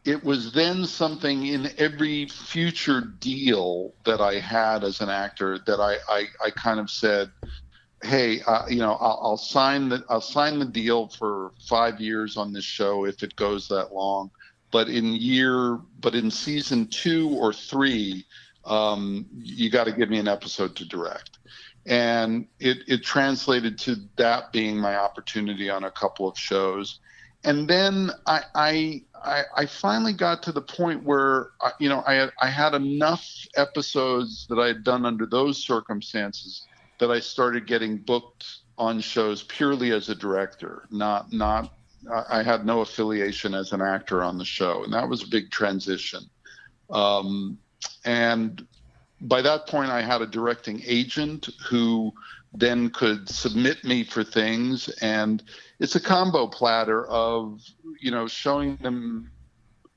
it 0.04 0.24
was 0.24 0.52
then 0.52 0.87
something 0.87 1.46
in 1.46 1.70
every 1.78 2.26
future 2.26 3.00
deal 3.00 3.94
that 4.04 4.20
I 4.20 4.40
had 4.40 4.82
as 4.82 5.00
an 5.00 5.08
actor 5.08 5.58
that 5.66 5.80
I 5.80 5.96
I, 6.08 6.26
I 6.46 6.50
kind 6.50 6.80
of 6.80 6.90
said, 6.90 7.30
hey, 8.02 8.40
uh, 8.42 8.66
you 8.68 8.78
know, 8.78 8.94
I'll, 8.94 9.20
I'll 9.22 9.37
sign 9.37 9.88
the 9.88 10.04
I'll 10.08 10.20
sign 10.20 10.58
the 10.58 10.64
deal 10.64 11.08
for 11.08 11.52
five 11.68 12.00
years 12.00 12.37
on 12.37 12.52
this 12.52 12.64
show 12.64 13.04
if 13.04 13.22
it 13.22 13.37
goes 13.37 13.68
that 13.68 13.92
long, 13.92 14.32
but 14.72 14.88
in 14.88 15.12
year 15.12 15.78
but 16.00 16.16
in 16.16 16.28
season 16.28 16.88
two 16.88 17.28
or 17.30 17.52
three, 17.52 18.26
um, 18.64 19.26
you 19.38 19.70
got 19.70 19.84
to 19.84 19.92
give 19.92 20.11
me 20.11 20.18
an 20.18 20.26
episode 20.26 20.74
to 20.76 20.84
direct 20.84 21.38
and 21.88 22.46
it, 22.61 22.79
it 22.87 23.03
translated 23.03 23.79
to 23.79 23.96
that 24.16 24.53
being 24.53 24.77
my 24.77 24.96
opportunity 24.96 25.68
on 25.68 25.85
a 25.85 25.90
couple 25.90 26.29
of 26.29 26.38
shows 26.38 27.01
and 27.44 27.68
then 27.68 28.11
I, 28.27 28.42
I 28.55 29.42
I 29.57 29.66
finally 29.66 30.12
got 30.12 30.42
to 30.44 30.53
the 30.53 30.61
point 30.61 31.03
where 31.05 31.51
uh, 31.61 31.70
you 31.79 31.88
know 31.88 32.03
I 32.07 32.14
had, 32.14 32.33
I 32.40 32.48
had 32.48 32.74
enough 32.74 33.27
episodes 33.57 34.46
that 34.48 34.59
I 34.59 34.66
had 34.66 34.85
done 34.85 35.07
under 35.07 35.27
those 35.27 35.64
circumstances 35.64 36.66
that 36.98 37.11
I 37.11 37.20
started 37.20 37.66
getting 37.66 37.98
booked 37.98 38.44
on 38.77 39.01
shows 39.01 39.44
purely 39.44 39.92
as 39.92 40.09
a 40.09 40.14
director, 40.14 40.88
not 40.90 41.33
not 41.33 41.74
I 42.31 42.42
had 42.42 42.66
no 42.66 42.81
affiliation 42.81 43.55
as 43.55 43.72
an 43.72 43.83
actor 43.83 44.22
on 44.22 44.38
the 44.38 44.44
show, 44.44 44.85
and 44.85 44.92
that 44.92 45.09
was 45.09 45.22
a 45.22 45.29
big 45.29 45.51
transition. 45.51 46.29
Um, 46.90 47.59
and 48.05 48.66
by 49.20 49.42
that 49.42 49.66
point, 49.66 49.90
I 49.90 50.02
had 50.02 50.22
a 50.22 50.26
directing 50.26 50.83
agent 50.87 51.48
who 51.68 52.12
then 52.54 52.90
could 52.90 53.28
submit 53.28 53.85
me 53.85 54.04
for 54.04 54.24
things, 54.24 54.88
and 55.00 55.42
it's 55.81 55.96
a 55.96 56.00
combo 56.00 56.46
platter 56.46 57.07
of 57.09 57.62
you 58.00 58.11
know 58.11 58.26
showing 58.26 58.76
them 58.76 59.31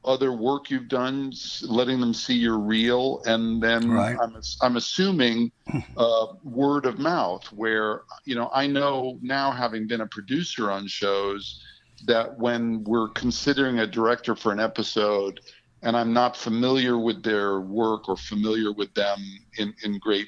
other 0.03 0.33
work 0.33 0.69
you've 0.69 0.87
done, 0.87 1.31
letting 1.61 1.99
them 1.99 2.13
see 2.13 2.33
you're 2.33 2.57
real, 2.57 3.21
and 3.25 3.61
then 3.61 3.91
right. 3.91 4.17
I'm, 4.19 4.41
I'm 4.61 4.77
assuming 4.77 5.51
uh, 5.97 6.27
word 6.43 6.85
of 6.85 6.97
mouth, 6.97 7.45
where 7.51 8.01
you 8.25 8.35
know 8.35 8.49
I 8.53 8.67
know 8.67 9.19
now, 9.21 9.51
having 9.51 9.87
been 9.87 10.01
a 10.01 10.07
producer 10.07 10.71
on 10.71 10.87
shows, 10.87 11.63
that 12.05 12.37
when 12.39 12.83
we're 12.83 13.09
considering 13.09 13.79
a 13.79 13.87
director 13.87 14.35
for 14.35 14.51
an 14.51 14.59
episode 14.59 15.39
and 15.81 15.97
I'm 15.97 16.13
not 16.13 16.37
familiar 16.37 16.97
with 16.97 17.23
their 17.23 17.59
work 17.61 18.07
or 18.07 18.17
familiar 18.17 18.71
with 18.71 18.93
them 18.93 19.19
in, 19.57 19.73
in 19.83 19.97
great 19.99 20.27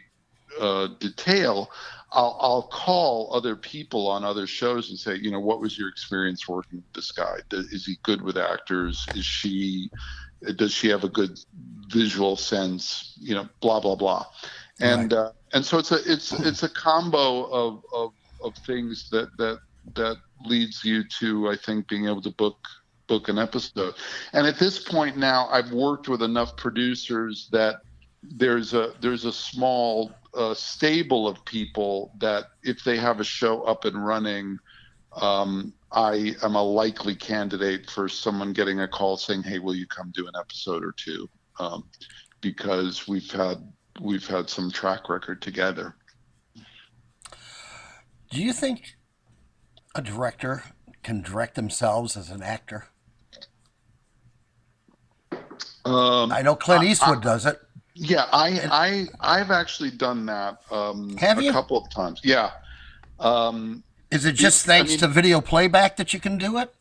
uh, 0.60 0.88
detail, 1.00 1.70
I'll, 2.12 2.38
I'll 2.40 2.70
call 2.72 3.32
other 3.34 3.56
people 3.56 4.08
on 4.08 4.24
other 4.24 4.46
shows 4.46 4.90
and 4.90 5.00
say, 5.00 5.16
you 5.16 5.32
know, 5.32 5.40
what 5.40 5.60
was 5.60 5.78
your 5.78 5.90
experience 5.90 6.48
working 6.48 6.80
with 6.80 6.94
this 6.94 7.12
guy? 7.12 7.38
Is 7.52 7.86
he 7.86 7.98
good 8.04 8.22
with 8.22 8.38
actors? 8.38 9.06
Is 9.16 9.26
she, 9.26 9.90
does 10.56 10.74
she 10.74 10.90
have 10.90 11.04
a 11.04 11.10
good 11.10 11.40
visual 11.88 12.36
sense? 12.36 13.18
You 13.20 13.36
know, 13.36 13.50
blah 13.62 13.80
blah 13.80 13.96
blah, 13.96 14.26
and 14.82 15.14
right. 15.14 15.20
uh, 15.20 15.32
and 15.54 15.66
so 15.66 15.78
it's 15.78 15.92
a 15.92 16.00
it's 16.06 16.34
it's 16.34 16.64
a 16.64 16.70
combo 16.70 17.46
of 17.46 17.84
of 17.94 18.12
of 18.44 18.54
things 18.66 19.08
that 19.12 19.30
that 19.38 19.60
that 19.96 20.18
leads 20.46 20.84
you 20.84 21.04
to 21.20 21.50
I 21.50 21.56
think 21.56 21.88
being 21.88 22.08
able 22.08 22.22
to 22.24 22.32
book 22.32 22.58
book 23.08 23.30
an 23.30 23.38
episode. 23.38 23.96
And 24.34 24.48
at 24.48 24.58
this 24.58 24.80
point 24.80 25.18
now, 25.18 25.48
I've 25.52 25.72
worked 25.72 26.08
with 26.08 26.24
enough 26.24 26.56
producers 26.58 27.50
that 27.52 27.82
there's 28.22 28.74
a 28.74 28.94
there's 29.02 29.26
a 29.26 29.34
small 29.34 30.12
uh, 30.34 30.54
stable 30.54 31.28
of 31.28 31.44
people 31.46 32.14
that 32.20 32.46
if 32.64 32.84
they 32.84 32.98
have 32.98 33.20
a 33.20 33.24
show 33.24 33.64
up 33.64 33.86
and 33.86 34.06
running, 34.06 34.58
um, 35.22 35.74
I 35.92 36.36
am 36.42 36.56
a 36.56 36.64
likely 36.64 37.16
candidate 37.16 37.90
for 37.90 38.08
someone 38.08 38.54
getting 38.54 38.80
a 38.80 38.88
call 38.88 39.18
saying, 39.18 39.44
"Hey, 39.44 39.60
will 39.60 39.76
you 39.76 39.88
come 39.88 40.12
do 40.16 40.26
an 40.28 40.34
episode 40.40 40.84
or 40.84 40.94
two? 40.94 41.30
Um, 41.60 41.84
because 42.42 43.08
we've 43.08 43.30
had 43.32 43.58
we've 44.02 44.28
had 44.28 44.50
some 44.50 44.72
track 44.72 45.10
record 45.10 45.42
together. 45.42 45.96
Do 48.32 48.42
you 48.42 48.54
think 48.54 48.96
a 49.96 50.02
director 50.02 50.64
can 51.04 51.22
direct 51.22 51.56
themselves 51.56 52.18
as 52.18 52.30
an 52.30 52.42
actor? 52.42 52.88
Um, 55.86 56.32
I 56.32 56.42
know 56.42 56.56
Clint 56.56 56.84
Eastwood 56.86 57.20
I- 57.20 57.22
does 57.22 57.46
it. 57.46 57.60
Yeah, 57.96 58.26
I 58.34 59.08
I 59.20 59.40
I've 59.40 59.52
actually 59.52 59.92
done 59.92 60.26
that 60.26 60.62
um, 60.72 61.16
Have 61.18 61.38
a 61.38 61.44
you? 61.44 61.52
couple 61.52 61.78
of 61.78 61.90
times. 61.92 62.22
Yeah. 62.24 62.50
Um, 63.20 63.84
Is 64.10 64.26
it 64.26 64.34
just 64.34 64.68
I 64.68 64.74
thanks 64.78 64.92
mean- 64.92 65.00
to 65.02 65.08
video 65.08 65.42
playback 65.42 65.98
that 65.98 66.12
you 66.14 66.20
can 66.20 66.38
do 66.40 66.58
it? 66.58 66.74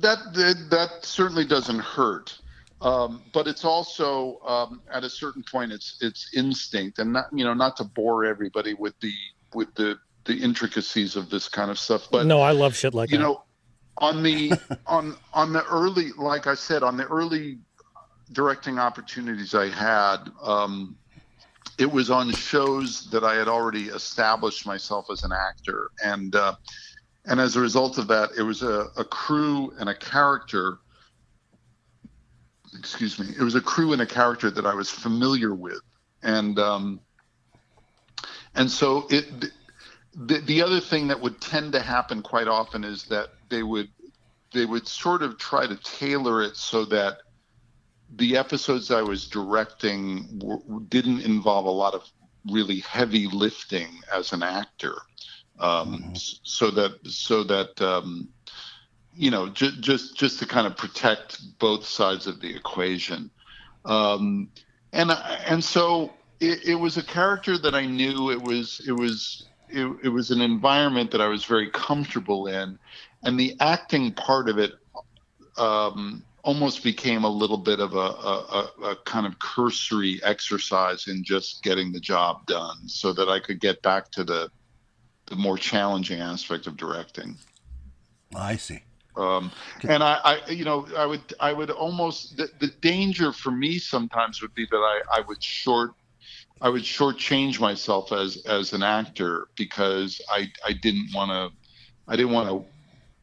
that, 0.00 0.18
that 0.34 0.66
that 0.70 0.90
certainly 1.04 1.44
doesn't 1.46 1.78
hurt, 1.78 2.38
um, 2.82 3.22
but 3.32 3.46
it's 3.46 3.64
also 3.64 4.40
um, 4.46 4.82
at 4.92 5.04
a 5.04 5.10
certain 5.10 5.42
point 5.50 5.72
it's 5.72 5.96
it's 6.00 6.30
instinct, 6.34 6.98
and 6.98 7.12
not 7.12 7.26
you 7.32 7.44
know 7.44 7.54
not 7.54 7.76
to 7.78 7.84
bore 7.84 8.24
everybody 8.24 8.74
with 8.74 8.94
the 9.00 9.12
with 9.54 9.72
the 9.74 9.96
the 10.24 10.34
intricacies 10.36 11.14
of 11.16 11.30
this 11.30 11.48
kind 11.48 11.70
of 11.70 11.78
stuff, 11.78 12.08
but 12.10 12.26
no, 12.26 12.40
I 12.42 12.50
love 12.50 12.74
shit 12.76 12.92
like 12.92 13.10
you 13.10 13.18
that. 13.18 13.22
know 13.22 13.42
on 13.98 14.22
the 14.22 14.58
on 14.86 15.16
on 15.32 15.52
the 15.52 15.64
early 15.66 16.10
like 16.18 16.46
i 16.46 16.54
said 16.54 16.82
on 16.82 16.96
the 16.96 17.06
early 17.06 17.58
directing 18.32 18.78
opportunities 18.78 19.54
i 19.54 19.68
had 19.68 20.18
um 20.42 20.96
it 21.78 21.90
was 21.90 22.10
on 22.10 22.32
shows 22.32 23.10
that 23.10 23.24
i 23.24 23.34
had 23.34 23.48
already 23.48 23.84
established 23.88 24.66
myself 24.66 25.06
as 25.10 25.22
an 25.24 25.32
actor. 25.32 25.90
And 26.02 26.34
uh 26.34 26.54
and 27.26 27.40
as 27.40 27.56
a 27.56 27.60
result 27.60 27.98
of 27.98 28.06
that 28.08 28.30
it 28.38 28.42
was 28.42 28.62
a, 28.62 28.86
a 28.96 29.04
crew 29.04 29.72
and 29.78 29.88
a 29.88 29.94
character 29.94 30.78
excuse 32.78 33.18
me 33.18 33.28
it 33.38 33.42
was 33.42 33.54
a 33.54 33.60
crew 33.60 33.92
and 33.92 34.02
a 34.02 34.06
character 34.06 34.50
that 34.50 34.66
i 34.66 34.74
was 34.74 34.90
familiar 34.90 35.54
with. 35.54 35.80
And 36.22 36.58
um 36.58 37.00
and 38.54 38.70
so 38.70 39.06
it 39.10 39.46
the, 40.16 40.38
the 40.40 40.62
other 40.62 40.80
thing 40.80 41.08
that 41.08 41.20
would 41.20 41.40
tend 41.40 41.72
to 41.72 41.80
happen 41.80 42.22
quite 42.22 42.48
often 42.48 42.84
is 42.84 43.04
that 43.04 43.28
they 43.50 43.62
would 43.62 43.88
they 44.54 44.64
would 44.64 44.88
sort 44.88 45.22
of 45.22 45.38
try 45.38 45.66
to 45.66 45.76
tailor 45.76 46.42
it 46.42 46.56
so 46.56 46.84
that 46.86 47.18
the 48.14 48.36
episodes 48.36 48.90
I 48.90 49.02
was 49.02 49.28
directing 49.28 50.38
w- 50.38 50.86
didn't 50.88 51.20
involve 51.22 51.66
a 51.66 51.70
lot 51.70 51.94
of 51.94 52.02
really 52.50 52.80
heavy 52.80 53.26
lifting 53.26 53.88
as 54.14 54.32
an 54.32 54.42
actor, 54.42 54.94
um, 55.58 56.12
s- 56.14 56.40
so 56.44 56.70
that 56.70 56.92
so 57.06 57.44
that 57.44 57.80
um, 57.82 58.28
you 59.12 59.30
know 59.30 59.48
ju- 59.50 59.76
just 59.80 60.16
just 60.16 60.38
to 60.38 60.46
kind 60.46 60.66
of 60.66 60.76
protect 60.76 61.40
both 61.58 61.84
sides 61.84 62.26
of 62.26 62.40
the 62.40 62.54
equation, 62.54 63.30
um, 63.84 64.48
and 64.92 65.10
and 65.46 65.62
so 65.62 66.12
it, 66.40 66.64
it 66.68 66.74
was 66.76 66.96
a 66.96 67.02
character 67.02 67.58
that 67.58 67.74
I 67.74 67.84
knew. 67.84 68.30
It 68.30 68.40
was 68.40 68.80
it 68.86 68.92
was 68.92 69.46
it, 69.68 69.86
it 70.04 70.08
was 70.08 70.30
an 70.30 70.40
environment 70.40 71.10
that 71.10 71.20
I 71.20 71.28
was 71.28 71.44
very 71.44 71.70
comfortable 71.70 72.46
in, 72.46 72.78
and 73.22 73.38
the 73.38 73.56
acting 73.60 74.12
part 74.12 74.48
of 74.48 74.58
it 74.58 74.72
um, 75.56 76.24
almost 76.42 76.82
became 76.84 77.24
a 77.24 77.28
little 77.28 77.56
bit 77.56 77.80
of 77.80 77.94
a, 77.94 77.96
a, 77.96 78.70
a, 78.84 78.96
kind 79.04 79.26
of 79.26 79.38
cursory 79.38 80.20
exercise 80.22 81.08
in 81.08 81.24
just 81.24 81.62
getting 81.62 81.92
the 81.92 82.00
job 82.00 82.46
done, 82.46 82.88
so 82.88 83.12
that 83.12 83.28
I 83.28 83.40
could 83.40 83.60
get 83.60 83.82
back 83.82 84.10
to 84.12 84.24
the 84.24 84.50
the 85.26 85.36
more 85.36 85.58
challenging 85.58 86.20
aspect 86.20 86.66
of 86.66 86.76
directing. 86.76 87.36
I 88.34 88.56
see. 88.56 88.82
Um, 89.16 89.50
and 89.88 90.02
I, 90.02 90.20
I, 90.24 90.50
you 90.50 90.64
know, 90.64 90.86
I 90.96 91.06
would, 91.06 91.20
I 91.40 91.52
would 91.52 91.70
almost 91.70 92.36
the, 92.36 92.50
the 92.60 92.68
danger 92.80 93.32
for 93.32 93.50
me 93.50 93.78
sometimes 93.78 94.42
would 94.42 94.54
be 94.54 94.66
that 94.70 94.76
I, 94.76 95.00
I 95.18 95.20
would 95.22 95.42
short, 95.42 95.92
I 96.60 96.70
would 96.70 96.82
shortchange 96.82 97.60
myself 97.60 98.12
as 98.12 98.38
as 98.46 98.72
an 98.72 98.82
actor 98.82 99.48
because 99.56 100.20
I, 100.30 100.48
I 100.66 100.72
didn't 100.74 101.10
want 101.14 101.30
to, 101.30 101.56
I 102.12 102.16
didn't 102.16 102.32
want 102.32 102.48
to, 102.50 102.66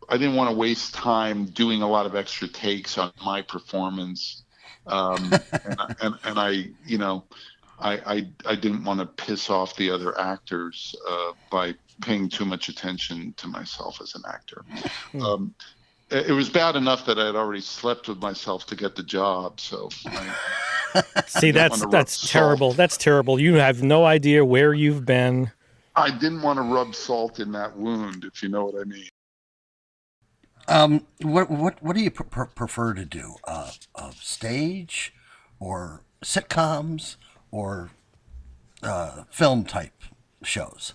I 0.09 0.17
didn't 0.17 0.35
want 0.35 0.51
to 0.51 0.55
waste 0.57 0.93
time 0.95 1.47
doing 1.47 1.81
a 1.81 1.89
lot 1.89 2.05
of 2.05 2.15
extra 2.15 2.47
takes 2.47 2.97
on 2.97 3.11
my 3.25 3.41
performance. 3.43 4.43
Um, 4.87 5.43
and, 5.65 5.75
I- 5.79 5.89
and 6.01 6.15
and 6.25 6.39
I, 6.39 6.49
you 6.85 6.97
know, 6.99 7.27
I, 7.79 7.93
I 8.15 8.33
I 8.45 8.55
didn't 8.55 8.85
want 8.85 8.99
to 9.01 9.07
piss 9.25 9.49
off 9.49 9.75
the 9.77 9.91
other 9.91 10.19
actors 10.19 10.95
uh, 11.09 11.33
by 11.51 11.75
paying 12.01 12.29
too 12.29 12.45
much 12.45 12.69
attention 12.69 13.33
to 13.37 13.47
myself 13.47 13.99
as 14.01 14.15
an 14.15 14.23
actor. 14.27 14.65
Um, 15.19 15.55
it, 16.11 16.27
it 16.29 16.33
was 16.33 16.49
bad 16.49 16.75
enough 16.75 17.05
that 17.07 17.19
I 17.19 17.27
had 17.27 17.35
already 17.35 17.61
slept 17.61 18.07
with 18.09 18.19
myself 18.19 18.65
to 18.67 18.75
get 18.75 18.95
the 18.95 19.03
job, 19.03 19.59
so. 19.59 19.95
I, 20.15 20.35
See, 21.27 21.51
that's 21.51 21.85
that's 21.87 22.13
salt. 22.13 22.31
terrible. 22.31 22.73
That's 22.73 22.97
terrible. 22.97 23.39
You 23.39 23.55
have 23.55 23.83
no 23.83 24.05
idea 24.05 24.43
where 24.45 24.73
you've 24.73 25.05
been. 25.05 25.51
I 25.95 26.09
didn't 26.11 26.41
want 26.41 26.57
to 26.57 26.63
rub 26.63 26.95
salt 26.95 27.39
in 27.39 27.51
that 27.51 27.77
wound, 27.77 28.25
if 28.25 28.41
you 28.41 28.49
know 28.49 28.65
what 28.65 28.81
I 28.81 28.83
mean. 28.85 29.09
Um, 30.67 31.05
what 31.21 31.51
what 31.51 31.81
what 31.83 31.95
do 31.95 32.01
you 32.01 32.11
pr- 32.11 32.23
pr- 32.23 32.43
prefer 32.45 32.93
to 32.93 33.05
do? 33.05 33.35
Uh, 33.45 33.71
uh, 33.95 34.11
stage, 34.11 35.13
or 35.59 36.03
sitcoms, 36.23 37.17
or 37.51 37.91
uh, 38.81 39.23
film 39.29 39.65
type 39.65 39.93
shows? 40.41 40.93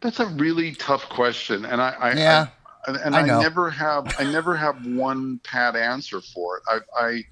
That's 0.00 0.18
a 0.18 0.26
really 0.26 0.72
tough 0.74 1.08
question, 1.08 1.64
and 1.64 1.80
I, 1.80 1.90
I 2.00 2.12
Yeah, 2.14 2.46
I, 2.86 2.90
and- 2.90 2.96
and 3.04 3.16
I 3.16 3.20
I, 3.20 3.40
never 3.40 3.70
have 3.70 4.12
I 4.18 4.24
never 4.24 4.56
have 4.56 4.84
one 4.84 5.38
pat 5.44 5.76
answer 5.76 6.20
for 6.20 6.56
it. 6.56 6.62
I, 6.66 6.78
I 7.00 7.24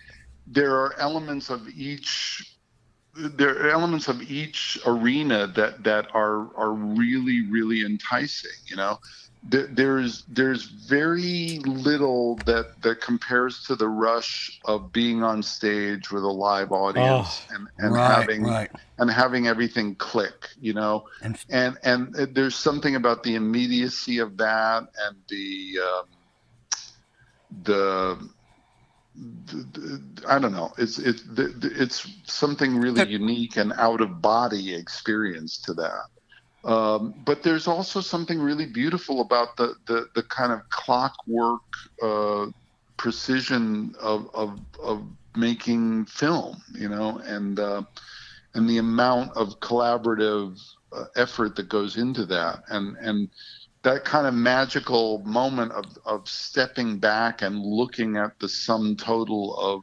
there 0.50 0.74
are 0.74 0.98
elements 0.98 1.48
of 1.48 1.66
each 1.68 2.56
there 3.16 3.66
are 3.66 3.70
elements 3.70 4.08
of 4.08 4.22
each 4.30 4.78
arena 4.86 5.46
that 5.48 5.82
that 5.84 6.08
are 6.14 6.54
are 6.56 6.72
really 6.72 7.46
really 7.50 7.84
enticing. 7.84 8.50
You 8.66 8.76
know, 8.76 8.98
there's 9.42 10.24
there's 10.28 10.64
very 10.64 11.58
little 11.64 12.36
that 12.46 12.80
that 12.82 13.00
compares 13.00 13.64
to 13.64 13.74
the 13.74 13.88
rush 13.88 14.60
of 14.64 14.92
being 14.92 15.22
on 15.22 15.42
stage 15.42 16.10
with 16.10 16.22
a 16.22 16.28
live 16.28 16.72
audience 16.72 17.46
and 17.50 17.68
and 17.78 17.92
right, 17.92 18.14
having 18.14 18.42
right. 18.44 18.70
and 18.98 19.10
having 19.10 19.48
everything 19.48 19.96
click. 19.96 20.48
You 20.60 20.74
know 20.74 21.06
And 21.22 21.38
and 21.50 21.78
and 21.82 22.34
there's 22.34 22.54
something 22.54 22.94
about 22.94 23.22
the 23.22 23.34
immediacy 23.34 24.18
of 24.18 24.36
that 24.36 24.88
and 25.06 25.16
the 25.28 25.78
um, 25.82 26.06
the 27.64 28.30
I 30.28 30.38
don't 30.38 30.52
know. 30.52 30.72
It's 30.78 30.98
it's 30.98 31.24
it's 31.36 32.06
something 32.24 32.78
really 32.78 33.08
unique 33.08 33.56
and 33.56 33.72
out 33.74 34.00
of 34.00 34.22
body 34.22 34.74
experience 34.74 35.58
to 35.62 35.74
that. 35.74 36.04
Um, 36.62 37.14
but 37.24 37.42
there's 37.42 37.66
also 37.66 38.00
something 38.00 38.38
really 38.38 38.66
beautiful 38.66 39.20
about 39.20 39.56
the 39.56 39.74
the, 39.86 40.08
the 40.14 40.22
kind 40.24 40.52
of 40.52 40.68
clockwork 40.70 41.62
uh, 42.02 42.46
precision 42.96 43.94
of, 44.00 44.28
of 44.34 44.60
of 44.82 45.02
making 45.36 46.04
film, 46.06 46.62
you 46.74 46.88
know, 46.88 47.18
and 47.24 47.58
uh, 47.58 47.82
and 48.54 48.68
the 48.68 48.78
amount 48.78 49.36
of 49.36 49.58
collaborative 49.60 50.60
uh, 50.92 51.04
effort 51.16 51.56
that 51.56 51.68
goes 51.68 51.96
into 51.96 52.26
that. 52.26 52.62
And 52.68 52.96
and 52.98 53.28
that 53.82 54.04
kind 54.04 54.26
of 54.26 54.34
magical 54.34 55.18
moment 55.24 55.72
of 55.72 55.84
of 56.04 56.28
stepping 56.28 56.98
back 56.98 57.42
and 57.42 57.60
looking 57.60 58.16
at 58.16 58.38
the 58.38 58.48
sum 58.48 58.96
total 58.96 59.56
of 59.58 59.82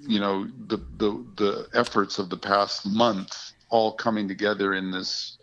you 0.00 0.20
know 0.20 0.46
the 0.66 0.76
the 0.96 1.24
the 1.36 1.68
efforts 1.74 2.18
of 2.18 2.30
the 2.30 2.36
past 2.36 2.86
month 2.86 3.52
all 3.70 3.92
coming 3.92 4.26
together 4.26 4.74
in 4.74 4.90
this 4.90 5.38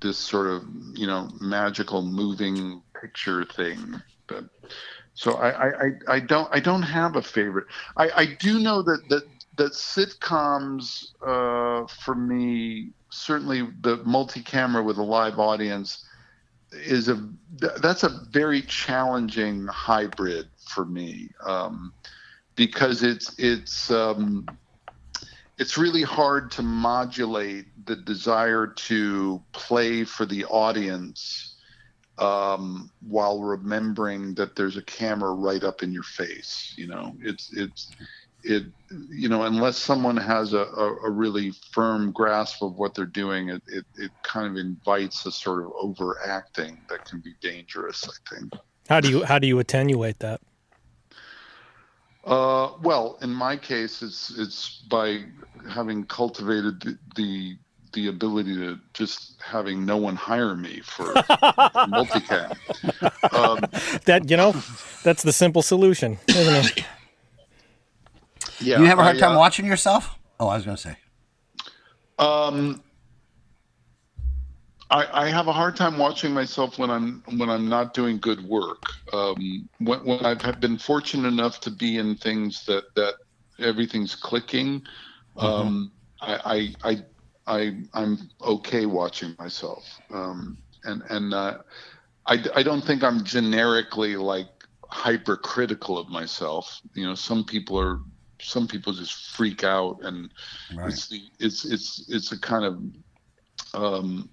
this 0.00 0.18
sort 0.18 0.46
of 0.48 0.64
you 0.94 1.06
know 1.06 1.28
magical 1.40 2.02
moving 2.02 2.82
picture 3.00 3.44
thing 3.44 4.00
but 4.26 4.44
so 5.14 5.34
I, 5.34 5.68
I, 5.68 5.90
I, 6.08 6.20
don't 6.20 6.48
I 6.52 6.60
don't 6.60 6.82
have 6.82 7.16
a 7.16 7.22
favorite. 7.22 7.66
I, 7.96 8.10
I 8.16 8.26
do 8.26 8.58
know 8.58 8.82
that 8.82 9.08
that 9.10 9.24
that 9.58 9.72
sitcoms 9.72 11.12
uh, 11.20 11.86
for 11.86 12.14
me 12.14 12.90
certainly 13.10 13.68
the 13.82 13.98
multi-camera 14.04 14.82
with 14.82 14.96
a 14.96 15.02
live 15.02 15.38
audience 15.38 16.06
is 16.72 17.08
a 17.08 17.28
that's 17.80 18.02
a 18.02 18.08
very 18.30 18.62
challenging 18.62 19.66
hybrid 19.66 20.48
for 20.66 20.84
me 20.84 21.28
um, 21.44 21.92
because 22.56 23.02
it's 23.02 23.34
it's 23.38 23.90
um, 23.90 24.46
it's 25.58 25.76
really 25.76 26.02
hard 26.02 26.50
to 26.52 26.62
modulate 26.62 27.66
the 27.86 27.96
desire 27.96 28.66
to 28.66 29.42
play 29.52 30.04
for 30.04 30.24
the 30.24 30.44
audience 30.46 31.56
um, 32.18 32.90
while 33.00 33.40
remembering 33.40 34.34
that 34.34 34.56
there's 34.56 34.76
a 34.76 34.82
camera 34.82 35.32
right 35.32 35.64
up 35.64 35.82
in 35.82 35.92
your 35.92 36.02
face. 36.02 36.74
You 36.76 36.88
know, 36.88 37.14
it's 37.20 37.52
it's 37.52 37.90
it 38.44 38.64
you 39.10 39.28
know 39.28 39.42
unless 39.44 39.78
someone 39.78 40.16
has 40.16 40.52
a, 40.52 40.64
a, 40.64 40.96
a 41.06 41.10
really 41.10 41.52
firm 41.70 42.12
grasp 42.12 42.62
of 42.62 42.76
what 42.76 42.94
they're 42.94 43.06
doing, 43.06 43.48
it, 43.48 43.62
it 43.66 43.84
it 43.96 44.10
kind 44.22 44.46
of 44.46 44.56
invites 44.56 45.24
a 45.26 45.32
sort 45.32 45.64
of 45.64 45.72
overacting 45.78 46.78
that 46.88 47.04
can 47.04 47.20
be 47.20 47.34
dangerous. 47.40 48.04
I 48.08 48.34
think. 48.34 48.52
How 48.88 49.00
do 49.00 49.08
you 49.10 49.24
how 49.24 49.38
do 49.38 49.46
you 49.46 49.58
attenuate 49.58 50.18
that? 50.20 50.40
Uh, 52.24 52.72
well, 52.82 53.18
in 53.22 53.30
my 53.30 53.56
case, 53.56 54.02
it's 54.02 54.36
it's 54.38 54.82
by 54.88 55.24
having 55.68 56.04
cultivated 56.04 56.80
the, 56.80 56.98
the 57.16 57.56
the 57.92 58.06
ability 58.08 58.54
to 58.56 58.78
just 58.94 59.40
having 59.42 59.84
no 59.84 59.96
one 59.96 60.16
hire 60.16 60.56
me 60.56 60.80
for 60.80 61.04
multicam. 61.92 62.56
Um, 63.32 63.60
That 64.04 64.28
you 64.28 64.36
know, 64.36 64.52
that's 65.04 65.22
the 65.22 65.32
simple 65.32 65.62
solution, 65.62 66.18
isn't 66.28 66.78
it? 66.78 66.84
yeah, 68.62 68.78
you 68.78 68.84
have 68.86 68.98
a 68.98 69.02
hard 69.02 69.16
I, 69.16 69.20
time 69.20 69.32
uh, 69.32 69.38
watching 69.38 69.66
yourself? 69.66 70.18
Oh, 70.40 70.48
I 70.48 70.56
was 70.56 70.64
going 70.64 70.76
to 70.76 70.82
say. 70.82 70.96
Um, 72.18 72.82
I, 74.92 75.24
I 75.24 75.28
have 75.30 75.48
a 75.48 75.52
hard 75.52 75.74
time 75.74 75.96
watching 75.96 76.32
myself 76.32 76.78
when 76.78 76.90
I'm 76.90 77.22
when 77.36 77.48
I'm 77.48 77.68
not 77.68 77.94
doing 77.94 78.18
good 78.18 78.44
work. 78.44 78.82
Um, 79.12 79.68
when, 79.78 80.00
when 80.00 80.24
I've 80.24 80.60
been 80.60 80.76
fortunate 80.76 81.28
enough 81.28 81.60
to 81.60 81.70
be 81.70 81.96
in 81.96 82.14
things 82.16 82.66
that 82.66 82.94
that 82.94 83.14
everything's 83.58 84.14
clicking, 84.14 84.82
um, 85.38 85.92
I, 86.20 86.74
I 86.84 86.90
I 86.90 87.04
I 87.46 87.76
I'm 87.94 88.18
okay 88.42 88.84
watching 88.84 89.34
myself. 89.38 89.82
Um, 90.12 90.58
and 90.84 91.02
and 91.08 91.32
uh, 91.32 91.58
I 92.26 92.44
I 92.54 92.62
don't 92.62 92.84
think 92.84 93.02
I'm 93.02 93.24
generically 93.24 94.16
like 94.16 94.48
hypercritical 94.88 95.96
of 95.96 96.08
myself. 96.10 96.80
You 96.92 97.06
know, 97.06 97.14
some 97.14 97.44
people 97.44 97.80
are 97.80 98.00
some 98.42 98.66
people 98.66 98.92
just 98.92 99.14
freak 99.34 99.64
out 99.64 99.98
and 100.02 100.30
Right. 100.74 100.88
it's 100.92 101.08
the 101.08 101.22
it's 101.38 101.64
it's 101.64 102.06
it's 102.08 102.32
a 102.32 102.40
kind 102.40 102.64
of 102.64 102.82
um 103.74 104.28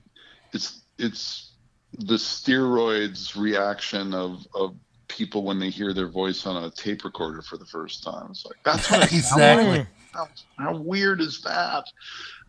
it's 0.54 0.84
it's 0.98 1.56
the 1.94 2.16
steroids 2.16 3.36
reaction 3.40 4.14
of 4.14 4.46
of 4.56 4.76
people 5.08 5.44
when 5.44 5.60
they 5.60 5.70
hear 5.70 5.94
their 5.94 6.10
voice 6.10 6.46
on 6.46 6.64
a 6.64 6.72
tape 6.72 7.04
recorder 7.04 7.42
for 7.42 7.58
the 7.58 7.66
first 7.66 8.04
time 8.04 8.28
it's 8.30 8.46
like 8.46 8.58
that's 8.64 8.90
what 8.92 9.02
it 9.02 9.10
sounds 9.10 9.24
Exactly. 9.32 9.86
how, 10.14 10.28
how 10.58 10.78
weird 10.78 11.22
is 11.22 11.42
that 11.42 11.84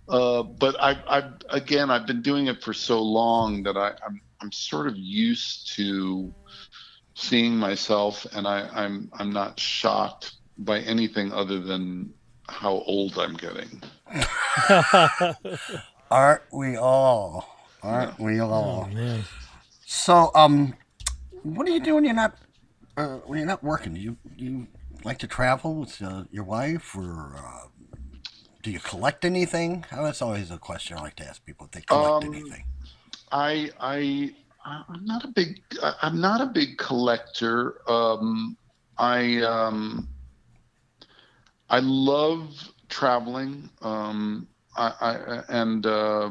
uh 0.08 0.42
but 0.42 0.76
i 0.80 0.92
i 1.08 1.30
again 1.50 1.90
i've 1.90 2.06
been 2.06 2.22
doing 2.22 2.46
it 2.48 2.62
for 2.62 2.72
so 2.72 3.02
long 3.02 3.62
that 3.62 3.76
i 3.76 3.88
i'm 4.06 4.20
i'm 4.42 4.52
sort 4.52 4.86
of 4.86 4.96
used 4.96 5.74
to 5.74 6.32
seeing 7.16 7.56
myself 7.56 8.26
and 8.32 8.46
i 8.46 8.68
i'm 8.74 9.10
i'm 9.18 9.30
not 9.30 9.58
shocked 9.58 10.32
by 10.60 10.80
anything 10.80 11.32
other 11.32 11.58
than 11.60 12.12
how 12.48 12.72
old 12.86 13.18
i'm 13.18 13.34
getting 13.34 13.82
Aren't 16.10 16.42
we 16.52 16.76
all? 16.76 17.46
Aren't 17.82 18.18
we 18.18 18.40
all? 18.40 18.88
Oh 18.90 18.94
man. 18.94 19.22
So, 19.86 20.30
um, 20.34 20.74
what 21.44 21.66
do 21.66 21.72
you 21.72 21.80
do 21.80 21.94
when 21.94 22.04
you're 22.04 22.14
not 22.14 22.34
uh, 22.96 23.18
when 23.26 23.38
you're 23.38 23.46
not 23.46 23.62
working? 23.62 23.94
Do 23.94 24.00
you 24.00 24.16
you 24.36 24.66
like 25.04 25.18
to 25.18 25.28
travel 25.28 25.76
with 25.76 26.02
uh, 26.02 26.24
your 26.32 26.42
wife, 26.42 26.96
or 26.96 27.36
uh, 27.38 27.68
do 28.62 28.72
you 28.72 28.80
collect 28.80 29.24
anything? 29.24 29.84
Oh, 29.92 30.02
that's 30.04 30.20
always 30.20 30.50
a 30.50 30.58
question 30.58 30.98
I 30.98 31.02
like 31.02 31.16
to 31.16 31.24
ask 31.28 31.44
people 31.46 31.66
if 31.66 31.70
they 31.72 31.82
collect 31.82 32.24
Um, 32.24 32.34
anything. 32.34 32.64
I 33.30 33.70
I 33.78 34.34
I'm 34.64 35.04
not 35.04 35.22
a 35.24 35.28
big 35.28 35.60
I- 35.82 35.94
I'm 36.02 36.20
not 36.20 36.40
a 36.40 36.46
big 36.46 36.76
collector. 36.78 37.88
Um, 37.88 38.56
I 38.98 39.40
um, 39.42 40.08
I 41.70 41.80
love 41.80 42.72
traveling. 42.88 43.70
Um, 43.82 44.48
I, 44.76 44.92
I 45.00 45.44
and 45.50 45.86
uh, 45.86 46.30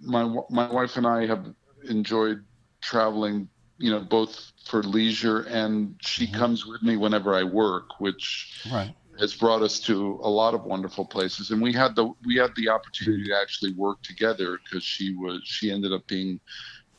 my 0.00 0.24
my 0.50 0.70
wife 0.72 0.96
and 0.96 1.06
I 1.06 1.26
have 1.26 1.46
enjoyed 1.88 2.44
traveling. 2.82 3.50
You 3.78 3.92
know, 3.92 4.00
both 4.00 4.52
for 4.66 4.82
leisure 4.82 5.42
and 5.42 5.96
she 6.02 6.28
comes 6.28 6.66
with 6.66 6.82
me 6.82 6.96
whenever 6.96 7.34
I 7.34 7.44
work, 7.44 8.00
which 8.00 8.52
Right. 8.64 8.94
has 9.20 9.34
brought 9.34 9.62
us 9.62 9.80
to 9.80 10.20
a 10.22 10.30
lot 10.30 10.54
of 10.54 10.64
wonderful 10.64 11.04
places 11.06 11.50
and 11.50 11.62
we 11.62 11.72
had 11.72 11.94
the 11.96 12.12
we 12.26 12.36
had 12.36 12.50
the 12.56 12.68
opportunity 12.68 13.24
to 13.26 13.36
actually 13.40 13.74
work 13.74 13.98
together 14.02 14.58
because 14.64 14.84
she 14.84 15.14
was 15.14 15.40
she 15.44 15.70
ended 15.70 15.92
up 15.92 16.06
being 16.08 16.40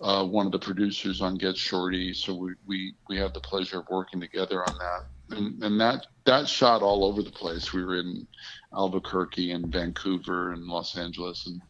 uh, 0.01 0.25
one 0.25 0.45
of 0.45 0.51
the 0.53 0.59
producers 0.59 1.21
on 1.21 1.37
Get 1.37 1.57
Shorty. 1.57 2.13
So 2.13 2.35
we, 2.35 2.53
we 2.67 2.95
we 3.09 3.17
had 3.17 3.33
the 3.33 3.41
pleasure 3.41 3.79
of 3.79 3.87
working 3.89 4.21
together 4.21 4.65
on 4.65 4.77
that, 4.77 5.01
and, 5.31 5.61
and 5.63 5.79
that 5.81 6.05
that 6.25 6.47
shot 6.47 6.81
all 6.81 7.03
over 7.05 7.21
the 7.21 7.31
place. 7.31 7.73
We 7.73 7.83
were 7.83 7.97
in 7.99 8.27
Albuquerque 8.73 9.51
and 9.51 9.67
Vancouver 9.67 10.51
and 10.53 10.63
Los 10.65 10.97
Angeles, 10.97 11.47
and 11.47 11.61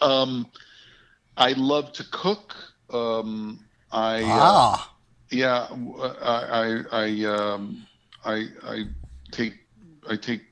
um, 0.00 0.46
I 1.36 1.52
love 1.52 1.92
to 1.94 2.04
cook. 2.10 2.54
Um, 2.92 3.64
I 3.90 4.22
uh, 4.22 4.26
Ah, 4.28 4.94
yeah, 5.30 5.66
w- 5.70 6.02
I 6.02 6.82
I 6.92 7.04
I, 7.04 7.24
um, 7.24 7.86
I 8.24 8.46
I 8.64 8.84
take 9.30 9.54
I 10.08 10.16
take 10.16 10.42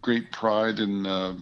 great 0.00 0.30
pride 0.32 0.78
in 0.78 1.06
uh, 1.06 1.34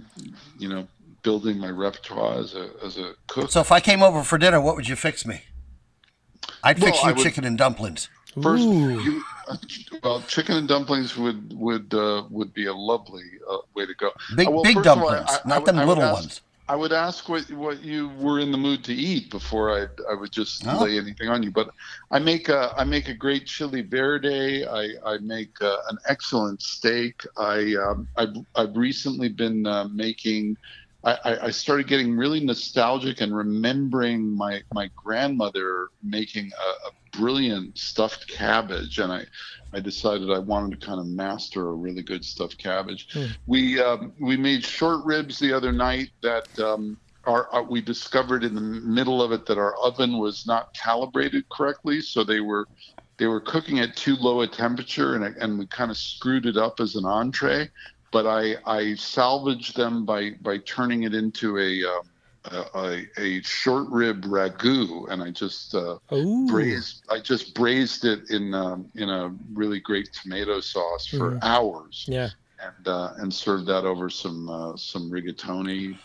you 0.58 0.68
know 0.68 0.86
building 1.22 1.58
my 1.58 1.68
repertoire 1.70 2.38
as 2.38 2.54
a 2.54 2.70
as 2.84 2.96
a 2.98 3.12
cook. 3.26 3.50
so 3.50 3.60
if 3.60 3.70
I 3.72 3.80
came 3.80 4.02
over 4.02 4.22
for 4.22 4.38
dinner, 4.38 4.60
what 4.60 4.76
would 4.76 4.88
you 4.88 4.96
fix 4.96 5.24
me? 5.26 5.42
I'd 6.62 6.78
fix 6.80 6.98
Well, 6.98 7.02
you 7.04 7.08
I 7.10 7.12
would- 7.12 7.22
chicken 7.22 7.44
and 7.44 7.56
dumplings. 7.58 8.08
First, 8.42 8.62
Ooh. 8.64 9.00
you, 9.00 9.18
uh, 9.20 9.22
well, 10.02 10.20
chicken 10.22 10.56
and 10.56 10.68
dumplings 10.68 11.16
would 11.16 11.52
would 11.58 11.92
uh, 11.94 12.24
would 12.30 12.52
be 12.54 12.66
a 12.66 12.74
lovely 12.74 13.24
uh, 13.50 13.58
way 13.74 13.86
to 13.86 13.94
go. 13.94 14.10
Big 14.36 14.48
Uh, 14.48 14.50
well, 14.50 14.62
big 14.62 14.76
of 14.76 14.86
all, 14.86 14.96
dumplings, 14.96 15.26
I- 15.30 15.34
I 15.44 15.48
not 15.48 15.60
would- 15.62 15.66
them 15.66 15.78
I 15.78 15.84
little 15.84 16.04
ask- 16.04 16.14
ones. 16.14 16.40
I 16.70 16.76
would 16.76 16.92
ask 16.92 17.30
what 17.30 17.50
what 17.52 17.82
you 17.82 18.10
were 18.20 18.40
in 18.40 18.52
the 18.52 18.58
mood 18.58 18.84
to 18.84 18.92
eat 18.94 19.30
before 19.30 19.66
I 19.74 19.86
I 20.10 20.14
would 20.14 20.30
just 20.30 20.66
Oh. 20.66 20.84
lay 20.84 20.98
anything 20.98 21.30
on 21.30 21.42
you. 21.42 21.50
But 21.50 21.70
I 22.10 22.18
make 22.18 22.50
a 22.50 22.74
I 22.76 22.84
make 22.84 23.08
a 23.08 23.14
great 23.14 23.46
chili 23.46 23.80
verde. 23.80 24.66
I 24.66 24.90
I 25.02 25.16
make 25.18 25.54
uh, 25.62 25.78
an 25.88 25.96
excellent 26.06 26.60
steak. 26.60 27.24
I 27.38 27.74
um, 27.76 28.06
I've 28.18 28.36
I've 28.54 28.76
recently 28.76 29.30
been 29.30 29.66
uh, 29.66 29.88
making. 29.88 30.56
I, 31.04 31.38
I- 31.44 31.50
started 31.50 31.86
getting 31.86 32.16
really 32.16 32.40
nostalgic 32.40 33.20
and 33.20 33.34
remembering 33.34 34.36
my 34.36 34.62
my 34.72 34.90
grandmother 34.96 35.88
making 36.02 36.50
a, 36.52 36.88
a 36.88 37.18
brilliant 37.18 37.78
stuffed 37.78 38.28
cabbage, 38.28 38.98
and 38.98 39.12
I 39.12 39.24
I 39.72 39.80
decided 39.80 40.30
I 40.30 40.38
wanted 40.38 40.80
to 40.80 40.86
kind 40.86 41.00
of 41.00 41.06
master 41.06 41.68
a 41.68 41.72
really 41.74 42.02
good 42.02 42.24
stuffed 42.24 42.58
cabbage. 42.58 43.08
We 43.46 43.80
um, 43.80 44.12
we 44.20 44.36
made 44.36 44.64
short 44.64 45.04
ribs 45.04 45.38
the 45.38 45.52
other 45.52 45.72
night 45.72 46.10
that 46.22 46.58
um, 46.58 46.96
our, 47.24 47.48
our 47.52 47.62
we 47.62 47.80
discovered 47.80 48.42
in 48.44 48.54
the 48.54 48.60
middle 48.60 49.22
of 49.22 49.32
it 49.32 49.46
that 49.46 49.58
our 49.58 49.76
oven 49.76 50.18
was 50.18 50.46
not 50.46 50.74
calibrated 50.74 51.48
correctly, 51.50 52.00
so 52.00 52.24
they 52.24 52.40
were 52.40 52.66
they 53.18 53.26
were 53.26 53.40
cooking 53.40 53.78
at 53.80 53.96
too 53.96 54.16
low 54.16 54.40
a 54.40 54.46
temperature, 54.48 55.14
and 55.14 55.36
and 55.36 55.58
we 55.58 55.66
kind 55.66 55.90
of 55.90 55.96
screwed 55.96 56.46
it 56.46 56.56
up 56.56 56.80
as 56.80 56.96
an 56.96 57.04
entree. 57.04 57.70
But 58.10 58.26
I 58.26 58.56
I 58.66 58.94
salvaged 58.94 59.76
them 59.76 60.04
by 60.04 60.32
by 60.40 60.58
turning 60.58 61.02
it 61.04 61.14
into 61.14 61.58
a 61.58 61.84
um, 61.84 62.02
a, 62.44 62.78
a, 62.78 63.06
a 63.38 63.42
short 63.42 63.88
rib 63.90 64.24
ragu, 64.24 65.10
and 65.10 65.22
I 65.22 65.30
just 65.30 65.74
uh, 65.74 65.98
braised 66.46 67.04
I 67.10 67.20
just 67.20 67.54
braised 67.54 68.04
it 68.04 68.30
in 68.30 68.54
um, 68.54 68.90
in 68.94 69.10
a 69.10 69.34
really 69.52 69.80
great 69.80 70.12
tomato 70.12 70.60
sauce 70.60 71.06
for 71.06 71.32
Mhm. 71.32 71.38
hours 71.42 72.06
Yeah. 72.08 72.30
and 72.62 72.88
uh, 72.88 73.12
and 73.18 73.32
served 73.32 73.66
that 73.66 73.84
over 73.84 74.08
some 74.08 74.48
uh, 74.48 74.76
some 74.76 75.10
rigatoni. 75.10 75.98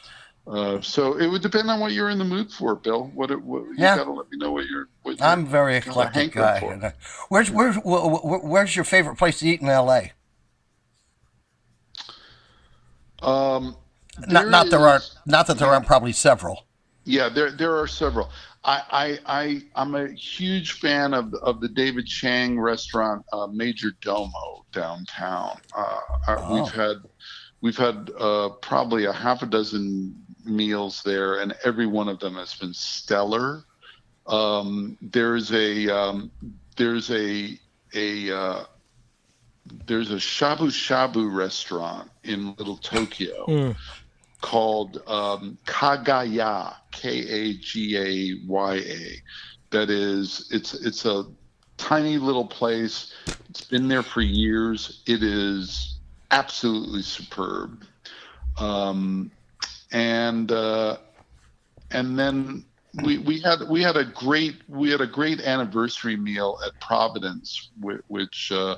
Uh, 0.46 0.82
so 0.82 1.18
it 1.18 1.28
would 1.28 1.42
depend 1.42 1.70
on 1.72 1.80
what 1.80 1.94
you're 1.94 2.10
in 2.10 2.18
the 2.18 2.26
mood 2.26 2.52
for, 2.52 2.76
Bill. 2.76 3.10
What, 3.16 3.32
it, 3.32 3.42
what 3.42 3.62
you 3.64 3.76
Yeah. 3.78 3.96
gotta 3.96 4.12
let 4.12 4.30
me 4.30 4.38
know 4.38 4.52
what 4.52 4.66
you're. 4.66 4.90
What 5.04 5.18
you're 5.18 5.26
I'm 5.26 5.46
a 5.46 5.48
very 5.48 5.78
eclectic 5.78 6.34
guy. 6.34 6.60
for. 6.60 6.74
Uh, 6.74 6.92
Where's 7.30 7.50
where's 7.50 7.78
wh- 7.78 8.20
wh- 8.20 8.44
where's 8.44 8.76
your 8.76 8.84
favorite 8.84 9.16
place 9.18 9.40
to 9.40 9.48
eat 9.48 9.62
in 9.62 9.70
L.A.? 9.70 10.12
Um, 13.24 13.76
Not 14.28 14.50
not 14.50 14.70
there 14.70 14.80
are 14.88 15.02
not 15.26 15.48
that 15.48 15.58
there 15.58 15.70
aren't 15.70 15.86
probably 15.88 16.12
several. 16.12 16.66
Yeah, 17.06 17.30
there 17.30 17.52
there 17.52 17.76
are 17.78 17.88
several. 17.88 18.30
I 18.64 19.20
I, 19.26 19.40
I 19.42 19.62
I'm 19.76 19.96
a 19.96 20.08
huge 20.12 20.74
fan 20.74 21.14
of 21.14 21.34
of 21.36 21.60
the 21.62 21.68
David 21.70 22.06
Chang 22.08 22.60
restaurant, 22.60 23.26
uh, 23.34 23.48
Major 23.48 23.92
Domo 24.02 24.66
downtown. 24.72 25.58
Uh, 25.76 26.00
uh, 26.28 26.36
Oh. 26.40 26.54
We've 26.64 26.72
had 26.74 26.98
we've 27.62 27.78
had 27.78 28.12
uh, 28.20 28.50
probably 28.62 29.06
a 29.06 29.14
half 29.14 29.42
a 29.42 29.46
dozen 29.48 30.16
meals 30.46 31.02
there, 31.04 31.40
and 31.42 31.56
every 31.64 31.88
one 31.88 32.08
of 32.08 32.20
them 32.20 32.36
has 32.36 32.54
been 32.54 32.74
stellar. 32.74 33.64
Um, 34.28 34.98
there's 35.02 35.52
a 35.52 35.90
um, 35.90 36.32
there's 36.78 37.10
a 37.12 37.60
a 37.96 38.32
uh, 38.32 38.64
there's 39.66 40.12
a 40.12 40.16
shabu 40.16 40.68
shabu 40.68 41.34
restaurant 41.34 42.10
in 42.24 42.54
Little 42.58 42.78
Tokyo 42.78 43.46
Mm. 43.48 43.76
called 44.42 45.02
um, 45.08 45.58
Kagaya, 45.66 46.76
K 46.92 47.10
A 47.28 47.54
G 47.58 47.98
A 47.98 48.48
Y 48.48 48.76
A. 48.76 49.22
That 49.72 49.90
is, 49.90 50.50
it's 50.52 50.74
it's 50.74 51.06
a 51.06 51.26
tiny 51.78 52.18
little 52.18 52.46
place. 52.46 53.14
It's 53.50 53.62
been 53.62 53.88
there 53.88 54.04
for 54.04 54.22
years. 54.22 55.04
It 55.08 55.24
is 55.24 56.00
absolutely 56.32 57.02
superb. 57.02 57.86
Um, 58.58 59.32
and 59.92 60.52
uh, 60.52 60.98
and 61.92 62.18
then 62.18 62.66
we, 63.04 63.18
we 63.20 63.40
had 63.40 63.62
we 63.70 63.82
had 63.82 63.98
a 63.98 64.06
great 64.06 64.62
we 64.68 64.90
had 64.92 65.02
a 65.02 65.08
great 65.08 65.40
anniversary 65.42 66.16
meal 66.18 66.60
at 66.66 66.80
Providence, 66.80 67.72
which, 67.80 68.02
which 68.08 68.52
uh, 68.52 68.76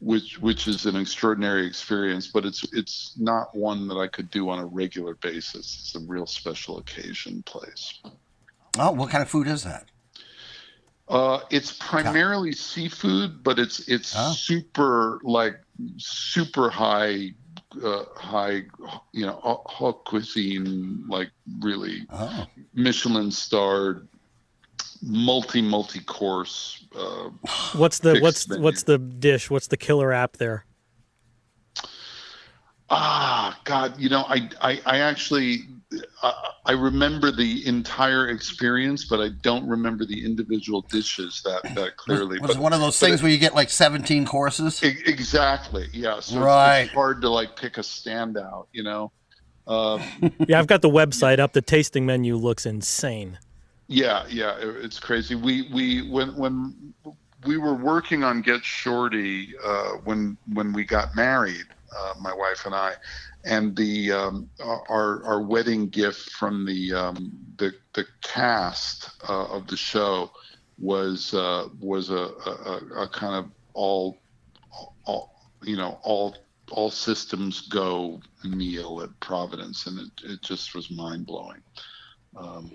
which 0.00 0.40
which 0.40 0.66
is 0.66 0.86
an 0.86 0.96
extraordinary 0.96 1.66
experience, 1.66 2.26
but 2.26 2.44
it's 2.44 2.64
it's 2.72 3.14
not 3.18 3.54
one 3.54 3.86
that 3.88 3.96
I 3.96 4.06
could 4.08 4.30
do 4.30 4.48
on 4.48 4.58
a 4.58 4.66
regular 4.66 5.14
basis. 5.14 5.78
It's 5.80 5.94
a 5.94 6.00
real 6.06 6.26
special 6.26 6.78
occasion 6.78 7.42
place. 7.44 8.00
Oh, 8.78 8.92
what 8.92 9.10
kind 9.10 9.22
of 9.22 9.28
food 9.28 9.46
is 9.46 9.64
that? 9.64 9.86
Uh, 11.08 11.40
it's 11.50 11.72
primarily 11.72 12.52
seafood, 12.52 13.42
but 13.42 13.58
it's 13.58 13.80
it's 13.88 14.14
Oh. 14.16 14.32
super 14.32 15.20
like 15.24 15.60
super 15.96 16.70
high 16.70 17.34
uh, 17.84 18.04
high 18.16 18.62
you 19.12 19.26
know 19.26 19.38
haute 19.42 20.04
cuisine 20.04 21.04
like 21.08 21.30
really 21.60 22.06
Oh, 22.10 22.46
Michelin 22.74 23.30
starred 23.30 24.08
multi 25.02 25.62
multi 25.62 26.00
course 26.00 26.84
uh, 26.98 27.30
What's 27.74 27.98
the 28.00 28.18
what's 28.20 28.48
menu. 28.48 28.62
what's 28.62 28.82
the 28.82 28.98
dish? 28.98 29.48
What's 29.50 29.66
the 29.68 29.76
killer 29.76 30.12
app 30.12 30.36
there? 30.36 30.64
Ah, 32.92 33.58
God, 33.64 33.94
you 33.98 34.08
know, 34.08 34.24
I, 34.28 34.48
I, 34.60 34.80
I 34.84 34.98
actually, 34.98 35.60
uh, 36.24 36.32
I 36.66 36.72
remember 36.72 37.30
the 37.30 37.64
entire 37.64 38.30
experience, 38.30 39.04
but 39.04 39.20
I 39.20 39.28
don't 39.42 39.68
remember 39.68 40.04
the 40.04 40.24
individual 40.24 40.82
dishes 40.90 41.40
that, 41.44 41.72
that 41.76 41.96
clearly. 41.96 42.40
was 42.40 42.50
it 42.50 42.54
But 42.54 42.62
one 42.62 42.72
of 42.72 42.80
those 42.80 42.98
but 42.98 43.06
things 43.06 43.22
where 43.22 43.30
you 43.30 43.38
get 43.38 43.54
like 43.54 43.70
17 43.70 44.26
courses? 44.26 44.82
e- 44.82 44.96
exactly, 45.06 45.86
yeah. 45.92 46.18
So 46.18 46.32
it's- 46.36 46.44
Right. 46.44 46.80
it's, 46.80 46.92
hard 46.92 47.20
to 47.22 47.28
like 47.28 47.54
pick 47.54 47.78
a 47.78 47.82
standout, 47.82 48.66
you 48.72 48.82
know. 48.82 49.12
Uh, 49.68 50.02
Yeah, 50.48 50.58
I've 50.58 50.66
got 50.66 50.82
the 50.82 50.90
website 50.90 51.38
up. 51.38 51.52
The 51.52 51.62
tasting 51.62 52.04
menu 52.06 52.34
looks 52.34 52.66
insane. 52.66 53.38
Yeah, 53.90 54.26
yeah, 54.30 54.56
it's 54.60 55.00
crazy. 55.00 55.36
We 55.36 55.70
we 55.72 56.10
when 56.10 56.36
when 56.36 56.94
we 57.46 57.58
were 57.58 57.76
working 57.76 58.24
on 58.24 58.42
Get 58.42 58.64
Shorty 58.64 59.54
uh, 59.64 59.92
when 60.04 60.38
when 60.54 60.74
we 60.74 60.84
got 60.86 61.16
married, 61.16 61.66
uh, 61.98 62.14
my 62.20 62.34
wife 62.34 62.66
and 62.66 62.74
I, 62.74 62.94
and 63.46 63.76
the 63.76 64.12
um, 64.12 64.50
our 64.90 65.24
our 65.26 65.42
wedding 65.42 65.90
gift 65.90 66.32
from 66.32 66.66
the 66.66 66.94
um, 66.94 67.32
the 67.58 67.74
the 67.94 68.06
cast 68.24 69.10
uh, 69.30 69.46
of 69.46 69.68
the 69.68 69.78
show 69.78 70.32
was 70.80 71.34
uh, 71.34 71.68
was 71.80 72.10
a, 72.10 72.14
a, 72.46 72.50
a- 73.02 73.02
kind 73.10 73.36
of 73.36 73.52
all 73.74 74.22
all 75.06 75.30
you 75.64 75.76
know 75.76 76.00
all 76.04 76.36
all 76.72 76.90
systems 76.90 77.68
go 77.68 78.20
meal 78.44 79.02
at 79.02 79.10
Providence, 79.20 79.86
and 79.86 80.00
it, 80.00 80.32
it 80.32 80.42
just 80.42 80.74
was 80.74 80.90
mind 80.90 81.26
blowing. 81.26 81.62
Um, 82.36 82.72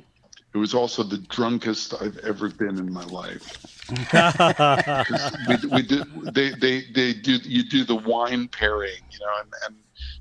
it 0.56 0.58
was 0.58 0.74
also 0.74 1.04
the 1.04 1.18
drunkest 1.18 1.94
I've 2.02 2.18
ever 2.20 2.48
been 2.50 2.80
in 2.80 2.91
my 2.91 3.04
life. 3.04 3.62
we, 5.50 5.56
we 5.70 5.82
do 5.84 6.04
they, 6.32 6.52
they 6.52 6.86
they 6.94 7.13
do 7.13 7.34
you 7.44 7.68
do 7.70 7.84
the 7.84 7.96
wine 7.96 8.48
pairing, 8.48 9.02
you 9.12 9.20
know, 9.20 9.34
and, 9.41 9.54
and 9.68 9.76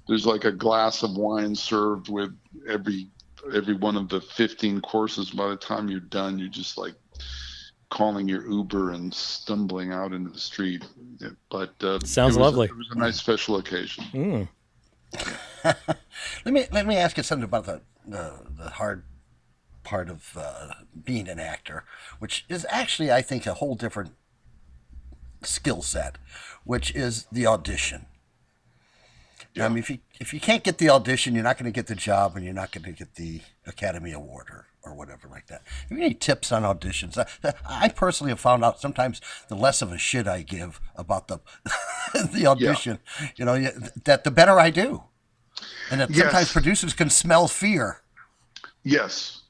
there's 0.09 0.27
like 0.27 0.45
a 0.45 0.51
glass 0.51 1.05
of 1.05 1.17
wine 1.17 1.55
served 1.55 2.09
with 2.09 2.37
every 2.69 3.07
every 3.55 3.75
one 3.75 3.97
of 3.97 4.09
the 4.09 4.21
15 4.21 4.81
courses. 4.81 5.31
By 5.31 5.49
the 5.51 5.57
time 5.57 5.89
you're 5.89 6.01
done, 6.01 6.37
you're 6.41 6.49
just 6.49 6.77
like 6.77 6.95
calling 7.91 8.29
your 8.29 8.45
Uber 8.51 8.91
and 8.91 9.15
stumbling 9.15 9.93
out 9.93 10.13
into 10.13 10.31
the 10.31 10.41
street. 10.41 10.85
But 11.49 11.75
uh, 11.81 12.01
Sounds 12.01 12.17
it 12.17 12.25
was 12.25 12.37
a- 12.37 12.41
lovely. 12.41 12.67
it 12.67 12.77
was 12.77 12.91
a 12.91 12.99
nice 12.99 13.17
special 13.19 13.59
occasion. 13.59 14.05
Mm. 14.13 14.49
Let 16.45 16.53
me 16.53 16.67
let 16.73 16.87
me 16.87 16.97
ask 16.97 17.17
you 17.17 17.23
something 17.23 17.45
about 17.45 17.67
the 17.67 17.83
the, 18.05 18.33
the 18.59 18.69
hard 18.71 19.05
part 19.85 20.09
of 20.09 20.37
uh, 20.37 20.71
being 21.05 21.29
an 21.29 21.39
actor, 21.39 21.85
which 22.19 22.45
is 22.49 22.67
actually 22.71 23.13
I 23.13 23.23
think 23.23 23.47
a 23.47 23.55
whole 23.55 23.75
different 23.75 24.13
skill 25.43 25.83
set, 25.83 26.17
which 26.65 26.95
is 26.95 27.27
the 27.31 27.47
audition. 27.47 28.07
Yeah. 29.55 29.67
I 29.67 29.69
mean, 29.69 29.79
if 29.79 29.91
you 29.91 29.99
if 30.19 30.35
you 30.35 30.41
can't 30.41 30.65
get 30.65 30.79
the 30.79 30.91
audition, 30.91 31.35
you're 31.35 31.45
not 31.45 31.59
going 31.59 31.73
to 31.73 31.75
get 31.75 31.87
the 31.87 31.95
job, 31.95 32.35
and 32.35 32.45
you're 32.45 32.55
not 32.55 32.73
going 32.73 32.85
to 32.85 32.93
get 32.93 33.15
the 33.15 33.41
Academy 33.67 34.13
Award 34.13 34.49
or, 34.51 34.67
or 34.83 34.95
whatever 34.95 35.29
like 35.29 35.47
that. 35.47 35.63
Have 35.89 35.97
you 35.97 36.05
any 36.05 36.15
tips 36.15 36.51
on 36.51 36.63
auditions? 36.63 37.17
I, 37.45 37.55
I 37.65 37.89
personally 37.89 38.33
have 38.33 38.41
found 38.41 38.65
out 38.65 38.81
sometimes 38.81 39.21
the 39.49 39.55
less 39.55 39.81
of 39.81 39.93
a 39.93 39.99
shit 39.99 40.27
I 40.27 40.43
give 40.43 40.81
about 40.97 41.29
the 41.29 41.39
the 42.33 42.47
audition, 42.47 42.99
you 43.37 43.45
know, 43.45 43.61
that 44.05 44.25
the 44.25 44.31
better 44.33 44.59
I 44.59 44.71
do, 44.71 45.05
and 45.89 46.01
that 46.01 46.13
sometimes 46.13 46.53
producers 46.53 46.93
can 46.93 47.09
smell 47.09 47.47
fear. 47.47 48.01
Yes, 48.83 49.44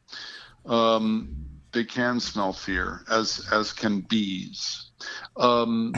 um, 0.66 1.36
they 1.72 1.84
can 1.84 2.20
smell 2.20 2.52
fear, 2.52 3.00
as 3.10 3.46
as 3.52 3.72
can 3.72 4.00
bees. 4.02 4.90
Um, 5.36 5.92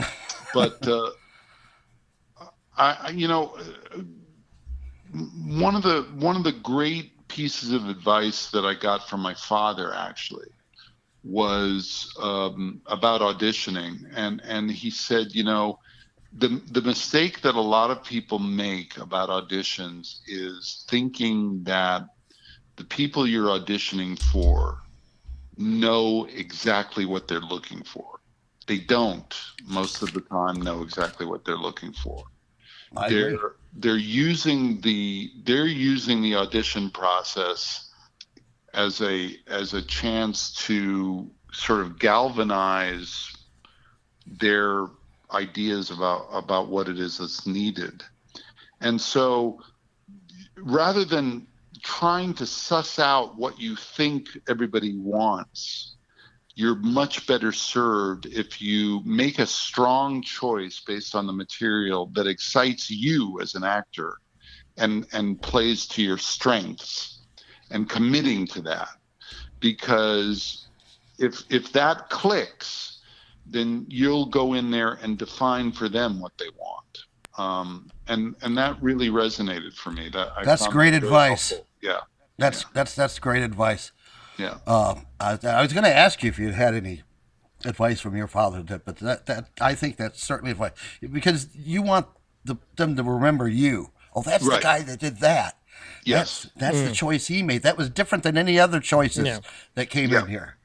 but 0.53 0.85
uh, 0.87 1.11
I, 2.77 3.09
you 3.09 3.27
know, 3.27 3.55
uh, 3.93 4.01
one 5.47 5.75
of 5.75 5.83
the 5.83 6.03
one 6.15 6.35
of 6.35 6.43
the 6.43 6.51
great 6.51 7.27
pieces 7.27 7.71
of 7.71 7.89
advice 7.89 8.49
that 8.51 8.65
I 8.65 8.73
got 8.73 9.07
from 9.09 9.21
my 9.21 9.33
father 9.33 9.93
actually 9.93 10.49
was 11.23 12.13
um, 12.21 12.81
about 12.85 13.21
auditioning, 13.21 13.97
and 14.15 14.41
and 14.43 14.71
he 14.71 14.89
said, 14.89 15.27
you 15.31 15.43
know, 15.43 15.79
the 16.33 16.61
the 16.71 16.81
mistake 16.81 17.41
that 17.41 17.55
a 17.55 17.61
lot 17.61 17.91
of 17.91 18.03
people 18.03 18.39
make 18.39 18.97
about 18.97 19.29
auditions 19.29 20.19
is 20.27 20.85
thinking 20.89 21.63
that 21.63 22.03
the 22.77 22.83
people 22.83 23.27
you're 23.27 23.59
auditioning 23.59 24.17
for 24.17 24.77
know 25.57 26.25
exactly 26.33 27.05
what 27.05 27.27
they're 27.27 27.39
looking 27.39 27.83
for. 27.83 28.19
They 28.67 28.77
don't 28.77 29.33
most 29.65 30.01
of 30.01 30.13
the 30.13 30.21
time 30.21 30.61
know 30.61 30.81
exactly 30.83 31.25
what 31.25 31.43
they're 31.43 31.57
looking 31.57 31.93
for. 31.93 32.23
I 32.95 33.09
they're 33.09 33.35
agree. 33.35 33.49
they're 33.73 33.97
using 33.97 34.79
the 34.81 35.31
they're 35.43 35.65
using 35.65 36.21
the 36.21 36.35
audition 36.35 36.89
process 36.89 37.89
as 38.73 39.01
a 39.01 39.35
as 39.47 39.73
a 39.73 39.81
chance 39.81 40.53
to 40.65 41.29
sort 41.51 41.81
of 41.81 41.97
galvanize 41.97 43.33
their 44.25 44.87
ideas 45.31 45.89
about 45.89 46.27
about 46.31 46.67
what 46.67 46.87
it 46.87 46.99
is 46.99 47.17
that's 47.17 47.47
needed. 47.47 48.03
And 48.81 49.01
so 49.01 49.61
rather 50.57 51.03
than 51.05 51.47
trying 51.87 52.33
to 52.33 52.45
suss 52.45 52.99
out 52.99 53.37
what 53.37 53.57
you 53.57 53.73
think 53.73 54.27
everybody 54.49 54.97
wants, 54.97 55.95
you're 56.53 56.75
much 56.75 57.25
better 57.27 57.53
served 57.53 58.25
if 58.25 58.61
you 58.61 59.01
make 59.05 59.39
a 59.39 59.45
strong 59.47 60.21
choice 60.21 60.81
based 60.85 61.15
on 61.15 61.25
the 61.25 61.31
material 61.31 62.11
that 62.13 62.27
excites 62.27 62.89
you 62.89 63.39
as 63.41 63.55
an 63.55 63.63
actor 63.63 64.17
and 64.75 65.07
and 65.13 65.41
plays 65.41 65.87
to 65.87 66.03
your 66.03 66.17
strengths 66.17 67.21
and 67.71 67.89
committing 67.89 68.45
to 68.45 68.61
that 68.61 68.89
because 69.61 70.67
if 71.17 71.43
if 71.49 71.71
that 71.71 72.09
clicks 72.09 72.99
then 73.45 73.85
you'll 73.87 74.25
go 74.25 74.53
in 74.55 74.69
there 74.69 74.99
and 75.01 75.17
define 75.17 75.71
for 75.71 75.87
them 75.87 76.19
what 76.19 76.33
they 76.37 76.49
want 76.59 76.77
um, 77.37 77.89
and 78.07 78.35
and 78.41 78.57
that 78.57 78.81
really 78.81 79.09
resonated 79.09 79.73
for 79.73 79.91
me 79.91 80.09
that 80.09 80.29
I 80.35 80.43
That's 80.43 80.67
great 80.67 80.93
advice. 80.93 81.49
helpful. 81.49 81.66
Yeah 81.81 81.99
That's 82.37 82.65
that's 82.73 82.95
that's 82.95 83.19
great 83.19 83.43
advice. 83.43 83.91
yeah 84.37 84.57
Uh, 84.67 84.95
I, 85.19 85.37
I 85.43 85.61
was 85.61 85.73
going 85.73 85.83
to 85.85 85.95
ask 85.95 86.23
you 86.23 86.29
if 86.29 86.37
you 86.39 86.51
had 86.51 86.73
any 86.75 87.03
advice 87.65 87.99
from 87.99 88.15
your 88.15 88.27
father, 88.27 88.61
that, 88.63 88.85
but 88.85 88.97
that, 88.97 89.25
that 89.25 89.49
I 89.59 89.73
think 89.75 89.97
that's 89.97 90.23
certainly 90.23 90.51
advice 90.51 90.73
because 91.11 91.49
you 91.55 91.81
want 91.81 92.05
the, 92.45 92.55
them 92.75 92.95
to 92.95 93.03
remember 93.03 93.47
you. 93.47 93.91
Oh, 94.15 94.21
that's 94.21 94.45
Right. 94.45 94.57
the 94.57 94.63
guy 94.63 94.81
that 94.83 94.99
did 94.99 95.17
that. 95.19 95.57
Yes. 96.05 96.43
that's, 96.55 96.75
that's 96.77 96.89
the 96.89 96.95
choice 96.95 97.27
he 97.27 97.41
made. 97.43 97.63
That 97.63 97.77
was 97.77 97.89
different 97.89 98.23
than 98.23 98.37
any 98.37 98.59
other 98.59 98.79
choices 98.79 99.25
Yeah. 99.25 99.39
that 99.75 99.89
came 99.89 100.11
Yeah. 100.11 100.21
in 100.21 100.27
here. 100.27 100.55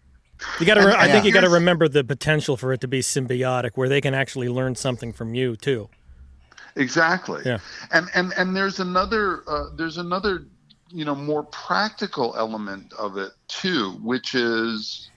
You 0.58 0.66
got 0.66 0.74
to. 0.74 0.86
Re- 0.86 0.92
I 0.94 1.04
and 1.04 1.12
think 1.12 1.24
you 1.24 1.32
got 1.32 1.42
to 1.42 1.48
remember 1.48 1.88
the 1.88 2.02
potential 2.02 2.56
for 2.56 2.72
it 2.72 2.80
to 2.80 2.88
be 2.88 3.00
symbiotic, 3.00 3.70
where 3.76 3.88
they 3.88 4.00
can 4.00 4.12
actually 4.12 4.48
learn 4.48 4.74
something 4.74 5.12
from 5.12 5.34
you 5.34 5.54
too. 5.56 5.88
Exactly. 6.76 7.42
Yeah. 7.44 7.58
And 7.92 8.08
and 8.14 8.32
and 8.36 8.56
there's 8.56 8.80
another 8.80 9.42
uh, 9.48 9.66
there's 9.76 9.98
another 9.98 10.46
you 10.92 11.04
know 11.04 11.14
more 11.14 11.42
practical 11.44 12.34
element 12.36 12.92
of 12.98 13.16
it 13.16 13.32
too, 13.48 13.92
which 14.02 14.34
is 14.34 15.10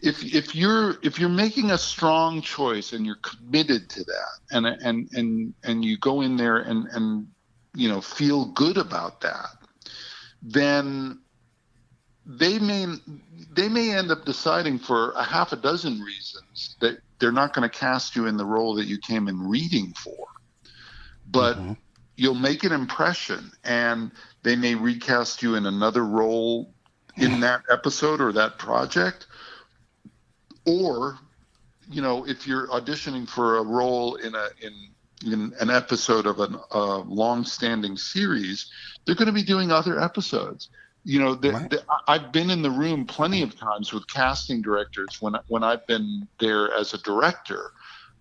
if 0.00 0.34
if 0.34 0.54
you're 0.54 0.96
if 1.02 1.18
you're 1.18 1.28
making 1.28 1.70
a 1.70 1.78
strong 1.78 2.42
choice 2.42 2.92
and 2.92 3.06
you're 3.06 3.16
committed 3.22 3.88
to 3.90 4.04
that 4.04 4.38
and 4.50 4.66
and 4.66 5.08
and 5.12 5.54
and 5.62 5.84
you 5.84 5.96
go 5.98 6.20
in 6.20 6.36
there 6.36 6.58
and 6.58 6.86
and 6.88 7.28
you 7.74 7.88
know 7.88 8.00
feel 8.00 8.46
good 8.46 8.76
about 8.76 9.20
that, 9.20 9.56
then 10.42 11.20
they 12.26 12.58
may 12.58 12.86
they 13.52 13.68
may 13.68 13.96
end 13.96 14.10
up 14.10 14.24
deciding 14.24 14.78
for 14.78 15.12
a 15.12 15.24
half 15.24 15.52
a 15.52 15.56
dozen 15.56 16.00
reasons 16.00 16.76
that 16.80 16.98
they're 17.18 17.32
not 17.32 17.54
going 17.54 17.68
to 17.68 17.78
cast 17.78 18.16
you 18.16 18.26
in 18.26 18.36
the 18.36 18.44
role 18.44 18.74
that 18.74 18.86
you 18.86 18.98
came 18.98 19.28
in 19.28 19.48
reading 19.48 19.92
for. 19.94 20.26
But 21.30 21.56
mm-hmm. 21.56 21.72
You'll 22.16 22.34
make 22.34 22.64
an 22.64 22.72
impression 22.72 23.50
and 23.64 24.10
they 24.42 24.56
may 24.56 24.74
recast 24.74 25.42
you 25.42 25.54
in 25.54 25.66
another 25.66 26.04
role 26.04 26.72
in 27.16 27.40
that 27.40 27.62
episode 27.70 28.20
or 28.20 28.32
that 28.32 28.58
project. 28.58 29.26
Or 30.66 31.18
you 31.90 32.00
know 32.00 32.26
if 32.26 32.46
you're 32.46 32.68
auditioning 32.68 33.28
for 33.28 33.58
a 33.58 33.62
role 33.62 34.14
in 34.16 34.34
a 34.34 34.48
in 34.60 34.72
in 35.24 35.52
an 35.60 35.70
episode 35.70 36.26
of 36.26 36.40
an 36.40 36.56
uh, 36.72 36.98
long-standing 36.98 37.96
series 37.96 38.70
they're 39.04 39.14
going 39.14 39.26
to 39.26 39.32
be 39.32 39.42
doing 39.44 39.70
other 39.70 40.00
episodes. 40.00 40.68
You 41.04 41.20
know 41.20 41.34
the, 41.34 41.50
Right. 41.50 41.70
the, 41.70 41.84
i've 42.06 42.30
been 42.32 42.50
in 42.50 42.62
the 42.62 42.70
room 42.70 43.04
plenty 43.06 43.42
of 43.42 43.58
times 43.58 43.92
with 43.92 44.06
casting 44.06 44.62
directors 44.62 45.18
when 45.20 45.34
when 45.48 45.64
i've 45.64 45.84
been 45.88 46.28
there 46.38 46.72
as 46.74 46.94
a 46.94 46.98
director 46.98 47.72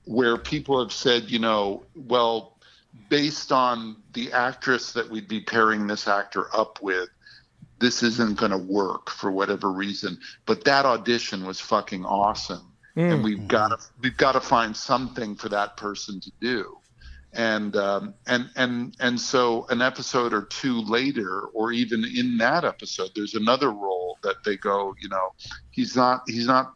where 0.05 0.37
people 0.37 0.79
have 0.81 0.91
said 0.91 1.29
you 1.29 1.37
know 1.39 1.85
well 1.95 2.57
based 3.09 3.51
on 3.51 3.97
the 4.13 4.31
actress 4.31 4.93
that 4.93 5.09
we'd 5.09 5.27
be 5.27 5.41
pairing 5.41 5.87
this 5.87 6.07
actor 6.07 6.47
up 6.55 6.81
with, 6.81 7.09
this 7.79 8.03
isn't 8.03 8.37
going 8.37 8.51
to 8.51 8.57
work 8.57 9.09
for 9.09 9.31
whatever 9.31 9.71
reason. 9.71 10.17
But 10.45 10.63
that 10.65 10.85
audition 10.85 11.45
was 11.45 11.59
fucking 11.59 12.05
awesome, 12.05 12.71
and 12.95 13.23
we've 13.23 13.47
got 13.47 13.69
to 13.69 13.77
we've 14.01 14.17
got 14.17 14.33
to 14.33 14.41
find 14.41 14.75
something 14.75 15.35
for 15.35 15.49
that 15.49 15.77
person 15.77 16.19
to 16.21 16.31
do. 16.39 16.77
And 17.33 17.75
um, 17.77 18.13
and 18.27 18.49
and 18.55 18.95
and 18.99 19.19
so 19.19 19.65
an 19.69 19.81
episode 19.81 20.33
or 20.33 20.43
two 20.43 20.81
later, 20.81 21.43
or 21.53 21.71
even 21.71 22.03
in 22.03 22.37
that 22.37 22.65
episode, 22.65 23.11
there's 23.15 23.35
another 23.35 23.71
role 23.71 24.17
that 24.21 24.43
they 24.43 24.57
go, 24.57 24.93
you 25.01 25.09
know, 25.09 25.33
he's 25.71 25.95
not 25.95 26.23
he's 26.27 26.45
not 26.45 26.73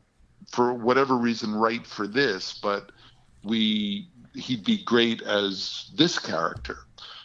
for 0.47 0.73
whatever 0.73 1.15
reason 1.17 1.53
right 1.53 1.85
for 1.85 2.07
this, 2.07 2.59
but 2.61 2.91
we 3.43 4.09
he'd 4.35 4.63
be 4.63 4.83
great 4.83 5.21
as 5.21 5.89
this 5.95 6.19
character. 6.19 6.77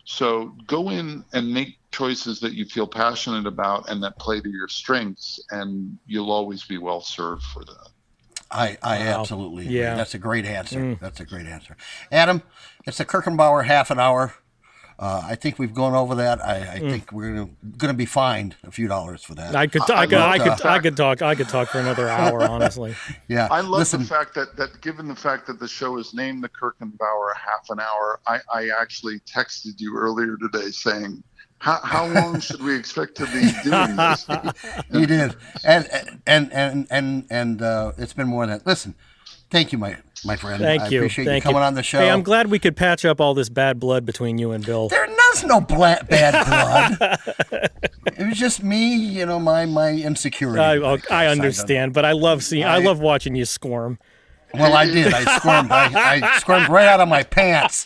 So 0.04 0.56
go 0.66 0.90
in 0.90 1.24
and 1.32 1.52
make 1.52 1.78
choices 1.92 2.40
that 2.40 2.54
you 2.54 2.64
feel 2.64 2.86
passionate 2.86 3.46
about 3.46 3.88
and 3.88 4.02
that 4.02 4.18
play 4.18 4.40
to 4.40 4.48
your 4.48 4.68
strengths, 4.68 5.38
and 5.50 5.98
you'll 6.06 6.32
always 6.32 6.64
be 6.64 6.78
well 6.78 7.00
served 7.00 7.42
for 7.44 7.64
that. 7.64 7.88
I, 8.50 8.76
I 8.82 8.98
Wow. 8.98 9.20
absolutely 9.20 9.64
agree. 9.66 9.76
Yeah. 9.78 9.94
That's 9.94 10.14
a 10.14 10.18
great 10.18 10.44
answer. 10.44 10.80
Mm. 10.80 11.00
That's 11.00 11.20
a 11.20 11.24
great 11.24 11.46
answer. 11.46 11.76
Adam, 12.11 12.42
it's 12.84 12.98
a 12.98 13.04
Kirchenbauer 13.04 13.64
half 13.66 13.90
an 13.92 14.00
hour. 14.00 14.34
Uh, 15.01 15.22
I 15.24 15.34
think 15.34 15.59
we've 15.59 15.72
gone 15.72 15.94
over 15.94 16.14
that. 16.16 16.44
I, 16.44 16.74
I 16.74 16.78
think 16.78 17.11
we're 17.11 17.32
going 17.32 17.48
to 17.88 17.94
be 17.94 18.05
fined 18.05 18.57
a 18.64 18.70
few 18.70 18.86
dollars 18.86 19.24
for 19.24 19.34
that. 19.34 19.57
I 19.57 19.66
could. 19.66 19.80
I, 19.90 20.07
could. 20.07 20.18
I 20.18 20.36
could. 20.36 20.59
that. 20.59 20.66
I 20.66 20.78
could 20.78 20.94
talk. 20.94 21.22
I 21.22 21.34
could 21.34 21.48
talk 21.48 21.68
for 21.70 21.78
another 21.78 22.07
hour. 22.11 22.42
Honestly. 22.51 22.94
yeah. 23.26 23.48
I 23.51 23.62
love 23.62 23.78
Listen, 23.78 24.01
the 24.01 24.07
fact 24.07 24.34
that, 24.34 24.57
that 24.59 24.78
given 24.82 25.09
the 25.09 25.16
fact 25.16 25.46
that 25.46 25.59
the 25.59 25.66
show 25.66 25.96
is 25.96 26.12
named 26.12 26.44
the 26.44 26.51
Kirk 26.51 26.76
and 26.80 26.92
Kirchenbauer 26.92 27.34
half 27.34 27.70
an 27.70 27.80
hour, 27.80 28.20
I, 28.26 28.40
I 28.53 28.68
actually 28.78 29.20
texted 29.20 29.80
you 29.80 29.96
earlier 29.96 30.36
today 30.36 30.70
saying, 30.70 31.22
how, 31.61 31.78
how 31.82 32.07
long 32.07 32.40
should 32.40 32.62
we 32.62 32.76
expect 32.76 33.14
to 33.16 33.26
be 33.26 33.51
doing 33.62 33.96
this? 33.96 34.26
you 34.92 35.07
did, 35.07 35.36
and 35.64 35.88
and 36.26 36.53
and 36.53 36.86
and 36.90 37.26
and 37.30 37.62
uh, 37.62 37.92
it's 37.96 38.12
been 38.12 38.28
more 38.28 38.46
than 38.46 38.59
that. 38.59 38.66
Listen, 38.66 38.94
thank 39.51 39.72
you, 39.72 39.78
my 39.78 39.96
my 40.24 40.36
friend. 40.36 40.61
Thank 40.61 40.82
I 40.82 40.88
you. 40.88 40.98
appreciate 40.98 41.24
Thank 41.24 41.44
you 41.44 41.48
coming 41.48 41.62
you. 41.62 41.66
on 41.66 41.74
the 41.74 41.82
show. 41.82 41.98
Hey, 41.98 42.11
I'm 42.11 42.22
glad 42.22 42.48
we 42.48 42.59
could 42.59 42.76
patch 42.76 43.05
up 43.05 43.20
all 43.20 43.34
this 43.34 43.48
bad 43.48 43.80
blood 43.80 44.05
between 44.05 44.38
you 44.38 44.53
and 44.53 44.64
Bill. 44.64 44.88
There 44.88 45.07
was 45.32 45.44
no 45.44 45.61
bla- 45.61 46.05
bad 46.09 46.98
blood. 46.98 47.18
it 48.07 48.26
was 48.26 48.38
just 48.38 48.62
me, 48.62 48.96
you 48.96 49.26
know, 49.26 49.38
my 49.38 49.66
my 49.66 49.90
insecurity. 49.90 50.61
I, 50.61 50.76
I, 50.76 50.98
I 51.11 51.26
understand, 51.28 51.92
but 51.92 52.05
I 52.05 52.12
love 52.12 52.42
seeing. 52.42 52.64
I, 52.64 52.76
I- 52.76 52.78
love 52.78 53.01
watching 53.01 53.34
you 53.34 53.44
squirm. 53.44 53.98
Well, 54.55 54.74
I 54.74 54.86
did. 54.86 55.12
I 55.14 55.36
squirmed. 55.38 55.70
I, 55.70 56.20
I 56.22 56.38
squirmed 56.38 56.68
right 56.68 56.86
out 56.86 57.01
of 57.01 57.09
my 57.09 57.22
pants. 57.22 57.84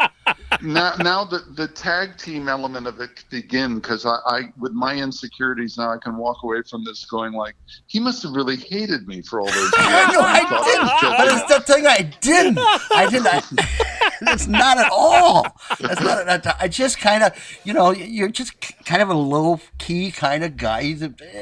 now, 0.62 0.94
now 0.96 1.24
the, 1.24 1.40
the 1.56 1.68
tag 1.68 2.16
team 2.16 2.48
element 2.48 2.86
of 2.86 3.00
it 3.00 3.16
could 3.16 3.28
begin 3.30 3.76
because 3.76 4.06
I, 4.06 4.16
I, 4.26 4.40
with 4.58 4.72
my 4.72 4.94
insecurities 4.94 5.76
now, 5.76 5.90
I 5.90 5.98
can 5.98 6.16
walk 6.16 6.42
away 6.42 6.62
from 6.62 6.84
this 6.84 7.04
going 7.04 7.32
like, 7.32 7.54
he 7.86 8.00
must 8.00 8.22
have 8.22 8.32
really 8.32 8.56
hated 8.56 9.06
me 9.06 9.20
for 9.22 9.40
all 9.40 9.46
those 9.46 9.56
years. 9.56 9.72
I 9.76 10.40
I 10.42 10.64
didn't. 10.64 10.82
was 10.82 11.32
just- 11.32 11.48
But 11.48 11.66
the 11.66 11.72
thing 11.74 11.86
I 11.86 12.02
didn't. 12.20 12.58
I 12.58 13.08
didn't. 13.10 13.26
I, 13.28 14.03
That's 14.20 14.46
not 14.46 14.78
at 14.78 14.90
all. 14.90 15.46
That's 15.80 16.00
not. 16.00 16.28
At 16.28 16.56
I 16.60 16.68
just 16.68 16.98
kind 16.98 17.22
of, 17.22 17.32
you 17.64 17.72
know, 17.72 17.90
you're 17.90 18.28
just 18.28 18.60
kind 18.84 19.02
of 19.02 19.08
a 19.08 19.14
low 19.14 19.60
key 19.78 20.10
kind 20.10 20.44
of 20.44 20.56
guy, 20.56 20.96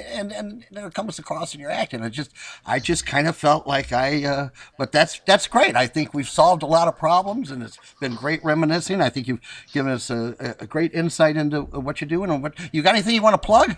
and 0.09 0.33
and 0.33 0.65
it 0.71 0.95
comes 0.95 1.19
across 1.19 1.55
in 1.55 1.61
your 1.61 1.71
acting. 1.71 2.03
I 2.03 2.09
just, 2.09 2.33
I 2.67 2.79
just 2.79 3.07
kind 3.07 3.27
of 3.29 3.37
felt 3.37 3.67
like 3.67 3.93
I. 3.93 4.25
Uh, 4.25 4.49
but 4.79 4.93
that's 4.93 5.21
that's 5.27 5.47
great. 5.47 5.77
I 5.77 5.87
think 5.87 6.15
we've 6.15 6.29
solved 6.29 6.63
a 6.63 6.67
lot 6.67 6.89
of 6.89 6.97
problems, 6.97 7.51
and 7.51 7.63
it's 7.63 7.79
been 8.01 8.15
great 8.15 8.45
reminiscing. 8.45 9.01
I 9.01 9.09
think 9.09 9.29
you've 9.29 9.41
given 9.73 9.93
us 9.93 10.11
a, 10.11 10.57
a 10.61 10.67
great 10.67 10.93
insight 10.95 11.37
into 11.37 11.63
what 11.63 12.01
you're 12.01 12.09
doing 12.09 12.31
and 12.31 12.43
what 12.43 12.55
you 12.73 12.83
got. 12.83 12.95
Anything 12.95 13.15
you 13.15 13.23
want 13.23 13.41
to 13.41 13.47
plug? 13.47 13.77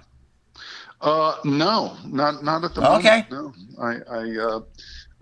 Uh, 1.01 1.37
no, 1.45 1.97
not 2.07 2.43
not 2.43 2.65
at 2.65 2.75
the 2.75 2.81
moment. 2.81 3.05
okay. 3.05 3.27
moment. 3.31 3.57
No, 3.77 3.85
I 3.85 3.93
I 4.11 4.57
uh, 4.57 4.61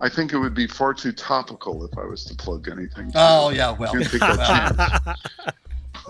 I 0.03 0.09
think 0.09 0.33
it 0.33 0.37
would 0.37 0.53
be 0.53 0.67
far 0.67 0.93
too 0.93 1.13
topical 1.13 1.85
if 1.85 1.97
I 1.97 2.03
was 2.03 2.25
to 2.25 2.35
plug 2.35 2.67
anything. 2.67 3.09
To, 3.13 3.17
oh 3.17 3.49
yeah, 3.49 3.71
well. 3.71 3.91
Can't 3.93 4.03
take 4.09 4.19
that 4.19 4.75
chance. 4.75 5.17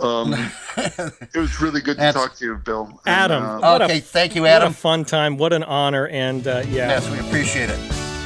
Um, 0.02 0.34
it 0.76 1.38
was 1.38 1.62
really 1.62 1.80
good 1.80 2.00
to 2.00 2.12
talk 2.14 2.34
to 2.38 2.46
you, 2.46 2.56
Bill. 2.56 2.88
And, 3.06 3.32
Adam. 3.32 3.44
uh, 3.44 3.60
what 3.60 3.82
a- 3.82 3.86
Okay, 3.86 4.00
thank 4.00 4.34
you, 4.34 4.42
What 4.42 4.50
Adam. 4.50 4.72
a 4.72 4.74
fun 4.74 5.06
time. 5.06 5.38
What 5.38 5.54
an 5.54 5.62
honor. 5.62 6.08
And 6.08 6.48
uh, 6.48 6.64
yeah. 6.68 6.88
Yes, 6.88 7.08
we 7.12 7.20
appreciate 7.20 7.70
it. 7.70 7.78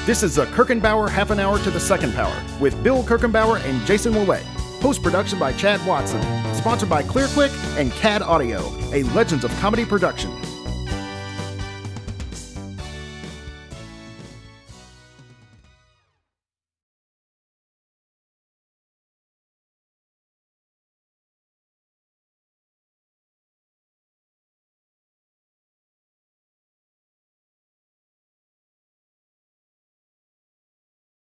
This 0.05 0.23
is 0.23 0.37
a 0.37 0.45
Kirchenbauer 0.45 1.09
Half 1.09 1.29
an 1.31 1.41
Hour 1.41 1.59
to 1.59 1.69
the 1.69 1.79
Second 1.81 2.13
Power 2.13 2.33
with 2.61 2.81
Bill 2.85 3.03
Kirchenbauer 3.03 3.59
and 3.65 3.85
Jason 3.85 4.13
Willett. 4.15 4.45
Post 4.79 5.03
production 5.03 5.39
by 5.39 5.51
Chad 5.51 5.85
Watson. 5.85 6.21
Sponsored 6.55 6.89
by 6.89 7.03
ClearClick 7.03 7.51
and 7.77 7.91
CAD 7.91 8.21
Audio, 8.21 8.61
a 8.93 9.03
Legends 9.13 9.43
of 9.43 9.51
Comedy 9.59 9.83
production. 9.83 10.31